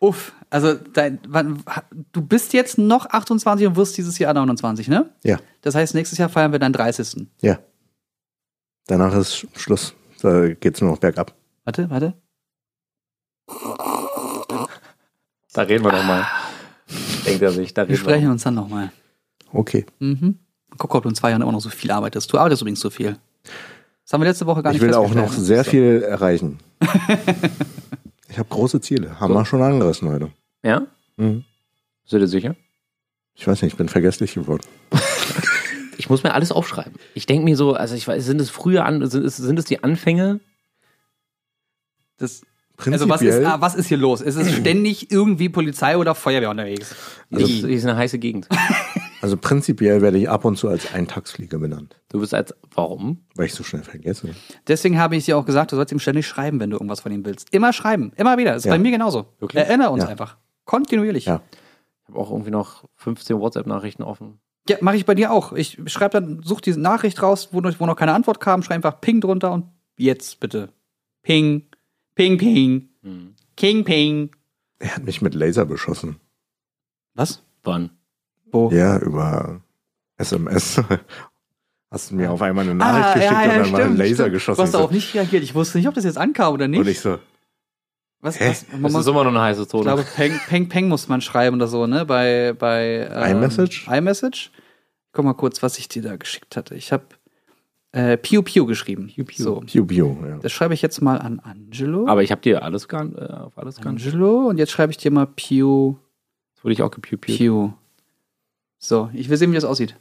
Uff. 0.00 0.32
Also, 0.48 0.74
dein, 0.74 1.20
wann, 1.28 1.62
du 2.12 2.22
bist 2.22 2.52
jetzt 2.54 2.78
noch 2.78 3.06
28 3.06 3.66
und 3.68 3.76
wirst 3.76 3.96
dieses 3.98 4.18
Jahr 4.18 4.34
29, 4.34 4.88
ne? 4.88 5.10
Ja, 5.22 5.38
Das 5.62 5.74
heißt, 5.76 5.94
nächstes 5.94 6.18
Jahr 6.18 6.28
feiern 6.28 6.50
wir 6.52 6.58
deinen 6.58 6.72
30. 6.72 7.26
ja. 7.40 7.58
Danach 8.86 9.14
ist 9.14 9.46
Schluss. 9.56 9.94
Da 10.20 10.48
geht's 10.54 10.80
nur 10.80 10.90
noch 10.90 10.98
bergab. 10.98 11.32
Warte, 11.64 11.88
warte. 11.90 12.14
Da 15.52 15.62
reden 15.62 15.84
wir 15.84 15.92
nochmal. 15.92 16.26
Denkt 17.24 17.42
er 17.42 17.52
sich, 17.52 17.72
da 17.74 17.82
Wir 17.82 17.90
reden 17.90 17.98
sprechen 18.00 18.24
wir. 18.24 18.30
uns 18.32 18.42
dann 18.42 18.54
nochmal. 18.54 18.90
Okay. 19.52 19.86
Mhm. 20.00 20.38
Guck, 20.76 20.94
ob 20.94 21.02
du 21.04 21.08
in 21.08 21.14
zwei 21.14 21.30
Jahren 21.30 21.42
immer 21.42 21.52
noch 21.52 21.60
so 21.60 21.68
viel 21.68 21.90
arbeitest. 21.90 22.32
Du 22.32 22.38
arbeitest 22.38 22.62
übrigens 22.62 22.80
so 22.80 22.90
viel. 22.90 23.16
Das 24.04 24.12
haben 24.12 24.22
wir 24.22 24.28
letzte 24.28 24.46
Woche 24.46 24.62
gar 24.62 24.72
Ich 24.72 24.80
nicht 24.80 24.88
will 24.88 24.94
auch 24.94 25.08
noch 25.14 25.32
festgestellt. 25.32 25.46
sehr 25.46 25.64
viel 25.64 26.02
erreichen. 26.02 26.58
ich 28.30 28.38
habe 28.38 28.48
große 28.48 28.80
Ziele. 28.80 29.20
Haben 29.20 29.34
wir 29.34 29.44
schon 29.44 29.62
angerissen 29.62 30.08
heute. 30.08 30.30
Ja? 30.62 30.86
Mhm. 31.16 31.44
Bist 32.02 32.12
du 32.12 32.18
dir 32.18 32.28
sicher? 32.28 32.56
Ich 33.34 33.46
weiß 33.46 33.62
nicht, 33.62 33.72
ich 33.72 33.78
bin 33.78 33.88
vergesslich 33.88 34.34
geworden. 34.34 34.66
Ich 36.00 36.08
muss 36.08 36.22
mir 36.22 36.32
alles 36.32 36.50
aufschreiben. 36.50 36.94
Ich 37.12 37.26
denke 37.26 37.44
mir 37.44 37.58
so, 37.58 37.74
also 37.74 37.94
ich 37.94 38.08
weiß, 38.08 38.24
sind 38.24 38.40
es 38.40 38.48
frühe 38.48 38.82
an, 38.82 39.06
sind 39.06 39.22
es, 39.22 39.36
sind 39.36 39.58
es 39.58 39.66
die 39.66 39.84
Anfänge? 39.84 40.40
Das, 42.16 42.40
also 42.78 43.06
was 43.06 43.20
ist, 43.20 43.44
ah, 43.44 43.60
was 43.60 43.74
ist 43.74 43.88
hier 43.88 43.98
los? 43.98 44.22
Ist 44.22 44.36
es 44.36 44.50
ständig 44.50 45.12
irgendwie 45.12 45.50
Polizei 45.50 45.98
oder 45.98 46.14
Feuerwehr 46.14 46.48
unterwegs? 46.48 46.92
Ist, 47.28 47.64
das 47.64 47.70
ist 47.70 47.84
eine 47.84 47.98
heiße 47.98 48.18
Gegend. 48.18 48.48
also 49.20 49.36
prinzipiell 49.36 50.02
werde 50.02 50.18
ich 50.18 50.28
ab 50.28 50.44
und 50.44 50.56
zu 50.56 50.68
als 50.68 50.92
Eintagsflieger 50.94 51.58
benannt, 51.58 52.00
Du 52.08 52.20
bist 52.20 52.32
als, 52.34 52.54
warum? 52.74 53.24
weil 53.34 53.46
ich 53.46 53.54
so 53.54 53.62
schnell 53.64 53.82
vergesse. 53.82 54.34
Deswegen 54.66 54.98
habe 54.98 55.16
ich 55.16 55.24
dir 55.26 55.36
auch 55.36 55.44
gesagt, 55.46 55.72
du 55.72 55.76
sollst 55.76 55.92
ihm 55.92 55.98
ständig 55.98 56.26
schreiben, 56.26 56.58
wenn 56.60 56.70
du 56.70 56.76
irgendwas 56.76 57.00
von 57.00 57.12
ihm 57.12 57.24
willst. 57.24 57.52
Immer 57.52 57.72
schreiben, 57.72 58.12
immer 58.16 58.36
wieder. 58.38 58.52
Das 58.52 58.62
ist 58.62 58.64
Ja. 58.66 58.72
bei 58.72 58.78
mir 58.78 58.90
genauso. 58.90 59.26
Wirklich? 59.38 59.62
Erinnere 59.64 59.90
uns 59.90 60.02
Ja. 60.04 60.08
einfach. 60.08 60.36
Kontinuierlich. 60.64 61.26
Ja. 61.26 61.42
Ich 62.02 62.08
habe 62.08 62.18
auch 62.18 62.30
irgendwie 62.30 62.50
noch 62.50 62.84
15 62.96 63.38
WhatsApp-Nachrichten 63.38 64.02
offen. 64.02 64.40
Ja, 64.68 64.76
mache 64.80 64.96
ich 64.96 65.06
bei 65.06 65.14
dir 65.14 65.32
auch. 65.32 65.52
Ich 65.52 65.78
schreibe 65.86 66.20
dann, 66.20 66.42
such 66.42 66.60
diese 66.60 66.80
Nachricht 66.80 67.22
raus, 67.22 67.48
wo, 67.52 67.60
noch- 67.60 67.78
wo 67.80 67.86
noch 67.86 67.96
keine 67.96 68.12
Antwort 68.14 68.40
kam, 68.40 68.62
schreibe 68.62 68.86
einfach 68.88 69.00
Ping 69.00 69.20
drunter 69.20 69.52
und 69.52 69.66
jetzt 69.96 70.38
bitte. 70.40 70.72
Ping, 71.22 71.66
Ping, 72.14 72.36
Ping, 72.38 72.88
Hm. 73.02 73.34
King, 73.56 73.84
Ping. 73.84 74.30
Er 74.78 74.96
hat 74.96 75.04
mich 75.04 75.20
mit 75.22 75.34
Laser 75.34 75.64
beschossen. 75.66 76.16
Was? 77.14 77.42
Wann? 77.62 77.90
Wo? 78.52 78.70
Ja, 78.72 78.98
über 78.98 79.60
SMS. 80.16 80.82
Hast 81.90 82.10
du 82.12 82.14
mir 82.14 82.30
auf 82.30 82.40
einmal 82.40 82.64
eine 82.64 82.74
Nachricht 82.74 83.06
Ah, 83.08 83.14
geschickt 83.14 83.32
ja, 83.32 83.40
ja, 83.40 83.42
und 83.42 83.48
dann 83.64 83.72
war 83.72 83.80
ein 83.80 83.84
stimmt, 83.86 83.98
Laser 83.98 84.14
stimmt. 84.14 84.32
geschossen. 84.32 84.56
Du 84.58 84.62
hast 84.62 84.68
Ich 84.68 84.72
darauf 84.72 84.90
nicht 84.92 85.14
reagiert. 85.14 85.42
Ich 85.42 85.54
wusste 85.56 85.78
nicht, 85.78 85.88
ob 85.88 85.94
das 85.94 86.04
jetzt 86.04 86.18
ankam 86.18 86.54
oder 86.54 86.68
nicht. 86.68 86.78
und 86.78 86.86
ich 86.86 87.00
so, 87.00 87.18
was, 88.20 88.38
Hä? 88.38 88.50
was, 88.50 88.66
man 88.72 88.92
Das 88.92 89.00
ist 89.00 89.08
immer 89.08 89.24
noch 89.24 89.30
eine 89.30 89.40
heiße 89.40 89.62
ich 89.62 89.68
Zone. 89.68 89.82
glaube, 89.84 90.04
Peng, 90.14 90.38
Peng, 90.46 90.68
Peng 90.68 90.88
muss 90.88 91.08
man 91.08 91.20
schreiben 91.20 91.56
oder 91.56 91.66
so, 91.66 91.86
ne? 91.88 92.04
Bei, 92.06 92.54
bei 92.56 93.08
ähm, 93.12 93.38
iMessage? 93.38 93.88
iMessage. 93.88 94.50
Guck 95.12 95.24
mal 95.24 95.34
kurz, 95.34 95.62
was 95.64 95.78
ich 95.78 95.88
dir 95.88 96.02
da 96.02 96.14
geschickt 96.16 96.56
hatte. 96.56 96.76
Ich 96.76 96.92
habe 96.92 97.02
äh, 97.90 98.16
Piu 98.16 98.42
Piu 98.42 98.66
geschrieben. 98.66 99.08
Piu 99.12 99.24
Piu. 99.24 99.42
So, 99.42 99.60
Piu 99.66 99.84
Piu. 99.84 100.16
Ja. 100.28 100.38
das 100.38 100.52
schreibe 100.52 100.74
ich 100.74 100.82
jetzt 100.82 101.00
mal 101.02 101.18
an 101.18 101.40
Angelo. 101.40 102.06
Aber 102.06 102.22
ich 102.22 102.30
habe 102.30 102.40
dir 102.40 102.62
alles 102.62 102.84
äh, 102.84 102.96
auf 102.96 103.58
alles 103.58 103.78
geahnt. 103.78 104.00
Angelo 104.00 104.46
und 104.48 104.58
jetzt 104.58 104.70
schreibe 104.70 104.92
ich 104.92 104.98
dir 104.98 105.10
mal 105.10 105.26
Piu 105.26 105.96
Das 106.54 106.62
wurde 106.62 106.74
ich 106.74 106.82
auch 106.82 106.92
gepiu-piu. 106.92 107.36
Piu. 107.36 107.72
So, 108.82 109.10
ich 109.12 109.28
will 109.28 109.36
sehen, 109.36 109.50
wie 109.50 109.54
das 109.56 109.64
aussieht. 109.64 109.94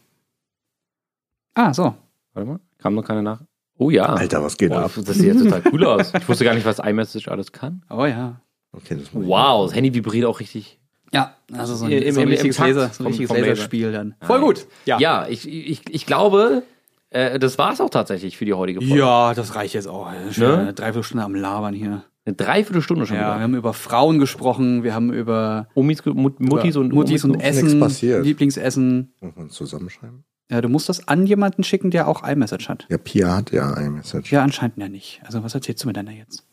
Ah, 1.53 1.73
so. 1.73 1.93
Warte 2.33 2.49
mal, 2.49 2.59
kam 2.77 2.95
noch 2.95 3.03
keine 3.03 3.21
nach. 3.21 3.41
Oh 3.77 3.89
ja. 3.89 4.05
Alter, 4.05 4.43
was 4.43 4.57
geht 4.57 4.69
Boah, 4.69 4.83
ab? 4.85 4.91
das 4.95 5.15
sieht 5.17 5.33
ja 5.35 5.41
total 5.41 5.61
cool 5.71 5.85
aus. 5.85 6.13
Ich 6.13 6.27
wusste 6.29 6.43
gar 6.45 6.53
nicht, 6.53 6.65
was 6.65 6.79
iMessage 6.79 7.27
alles 7.27 7.51
kann. 7.51 7.83
Oh 7.89 8.05
ja. 8.05 8.41
Okay, 8.71 8.95
das 8.99 9.13
muss 9.13 9.23
ich- 9.23 9.29
Wow, 9.29 9.65
das 9.67 9.75
Handy 9.75 9.93
vibriert 9.93 10.25
auch 10.25 10.39
richtig. 10.39 10.79
Ja, 11.11 11.35
also 11.53 11.75
so 11.75 11.85
ein, 11.85 11.91
Im- 11.91 12.13
so 12.13 12.19
ein 12.19 12.23
im- 12.23 12.27
im 12.27 12.29
richtiges, 12.33 12.57
Takt 12.57 12.69
Laser, 12.69 12.81
so 12.81 12.87
ein 12.87 12.91
vom- 12.95 13.07
richtiges. 13.07 13.31
Laserspiel 13.31 13.91
dann. 13.91 14.15
Voll 14.21 14.39
gut. 14.41 14.67
Ja. 14.85 14.99
Ja, 14.99 15.27
ich, 15.27 15.47
ich, 15.47 15.81
ich 15.89 16.05
glaube, 16.05 16.63
äh, 17.09 17.39
das 17.39 17.57
war's 17.57 17.81
auch 17.81 17.89
tatsächlich 17.89 18.37
für 18.37 18.45
die 18.45 18.53
heutige 18.53 18.79
Folge. 18.81 18.95
Ja, 18.99 19.33
das 19.33 19.55
reicht 19.55 19.73
jetzt 19.73 19.87
auch. 19.87 20.07
Schon 20.31 20.43
Ne? 20.47 20.57
eine 20.59 20.73
Dreiviertelstunde 20.73 21.23
am 21.23 21.33
Labern 21.35 21.73
hier. 21.73 22.03
Eine 22.29 22.35
Dreiviertelstunde 22.35 23.07
schon 23.07 23.15
Ja, 23.15 23.21
wir 23.23 23.33
wieder. 23.35 23.43
haben 23.43 23.55
über 23.55 23.73
Frauen 23.73 24.19
gesprochen, 24.19 24.83
wir 24.83 24.93
haben 24.93 25.11
über, 25.11 25.67
Omis, 25.73 26.05
Mut, 26.05 26.39
Muttis 26.39 26.75
und 26.75 26.93
Muttis 26.93 27.23
und 27.23 27.31
Omis. 27.31 27.43
Essen, 27.43 27.79
passiert. 27.79 28.23
Lieblingsessen. 28.23 29.13
Muss 29.19 29.35
man 29.35 29.49
zusammenschreiben? 29.49 30.23
Ja, 30.51 30.61
du 30.61 30.69
musst 30.69 30.89
das 30.89 31.07
an 31.07 31.25
jemanden 31.25 31.63
schicken, 31.63 31.89
der 31.89 32.07
auch 32.07 32.27
iMessage 32.27 32.69
hat. 32.69 32.85
Ja, 32.89 32.99
Pia 32.99 33.35
hat 33.37 33.51
ja 33.51 33.73
iMessage. 33.77 34.31
Ja, 34.31 34.43
anscheinend 34.43 34.77
ja 34.77 34.89
nicht. 34.89 35.21
Also 35.25 35.43
was 35.43 35.55
erzählst 35.55 35.83
du 35.83 35.87
miteinander 35.87 36.11
jetzt? 36.11 36.43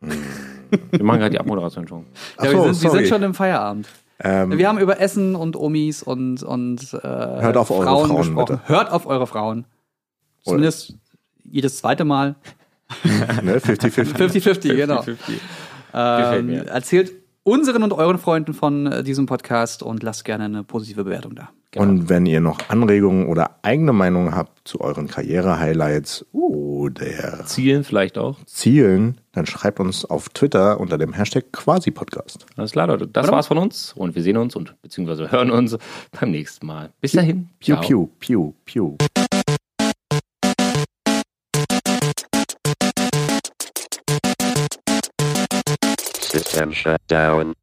Wir 0.00 1.02
machen 1.02 1.18
gerade 1.18 1.30
die 1.30 1.40
Abmoderation 1.40 1.88
schon. 1.88 2.06
Ach 2.36 2.44
ja, 2.44 2.50
so, 2.52 2.64
wir, 2.64 2.74
sind, 2.74 2.82
wir 2.84 2.90
sind 3.00 3.08
schon 3.08 3.22
im 3.24 3.34
Feierabend. 3.34 3.88
Ähm, 4.20 4.56
Wir 4.56 4.68
haben 4.68 4.78
über 4.78 5.00
Essen 5.00 5.34
und 5.34 5.56
Omis 5.56 6.02
und, 6.04 6.42
und 6.44 6.94
äh, 6.94 6.98
Hört 7.02 7.56
auf 7.56 7.70
eure 7.72 7.84
Frauen, 8.06 8.34
bitte. 8.36 8.60
Hört 8.66 8.92
auf 8.92 9.06
eure 9.06 9.26
Frauen. 9.26 9.66
Zumindest 10.44 10.96
jedes 11.42 11.78
zweite 11.78 12.04
Mal. 12.04 12.36
ne, 13.42 13.58
50-50. 13.58 14.14
50-50, 14.16 14.74
genau. 14.76 14.98
Gefällt 15.00 15.18
Ähm, 15.94 16.46
mir. 16.46 16.66
erzählt 16.66 17.12
unseren 17.42 17.82
und 17.82 17.92
euren 17.92 18.18
Freunden 18.18 18.54
von 18.54 19.04
diesem 19.04 19.26
Podcast 19.26 19.82
und 19.82 20.02
lasst 20.02 20.24
gerne 20.24 20.44
eine 20.44 20.64
positive 20.64 21.04
Bewertung 21.04 21.34
da. 21.34 21.48
Und 21.76 22.08
wenn 22.08 22.24
ihr 22.24 22.40
noch 22.40 22.58
Anregungen 22.68 23.26
oder 23.26 23.58
eigene 23.62 23.92
Meinungen 23.92 24.34
habt 24.34 24.66
zu 24.66 24.80
euren 24.80 25.08
Karriere-Highlights 25.08 26.24
oder 26.32 27.44
Zielen 27.44 27.84
vielleicht 27.84 28.16
auch. 28.16 28.38
Zielen, 28.46 29.20
dann 29.32 29.44
schreibt 29.44 29.78
uns 29.78 30.06
auf 30.06 30.30
Twitter 30.30 30.80
unter 30.80 30.96
dem 30.96 31.12
Hashtag 31.12 31.52
Quasi-Podcast. 31.52 32.46
Alles 32.56 32.70
klar, 32.72 32.86
Leute. 32.86 33.06
Das 33.06 33.28
war's 33.30 33.48
von 33.48 33.58
uns 33.58 33.92
und 33.92 34.14
wir 34.14 34.22
sehen 34.22 34.38
uns 34.38 34.56
und 34.56 34.74
beziehungsweise 34.80 35.30
hören 35.30 35.50
uns 35.50 35.76
beim 36.18 36.30
nächsten 36.30 36.66
Mal. 36.66 36.90
Bis 37.02 37.12
dahin. 37.12 37.50
Piu, 37.60 37.74
Ciao. 37.76 37.86
piu, 37.86 38.06
piu, 38.20 38.52
piu. 38.64 38.96
System 46.36 46.68
um, 46.68 46.72
shut 46.74 47.00
down. 47.06 47.54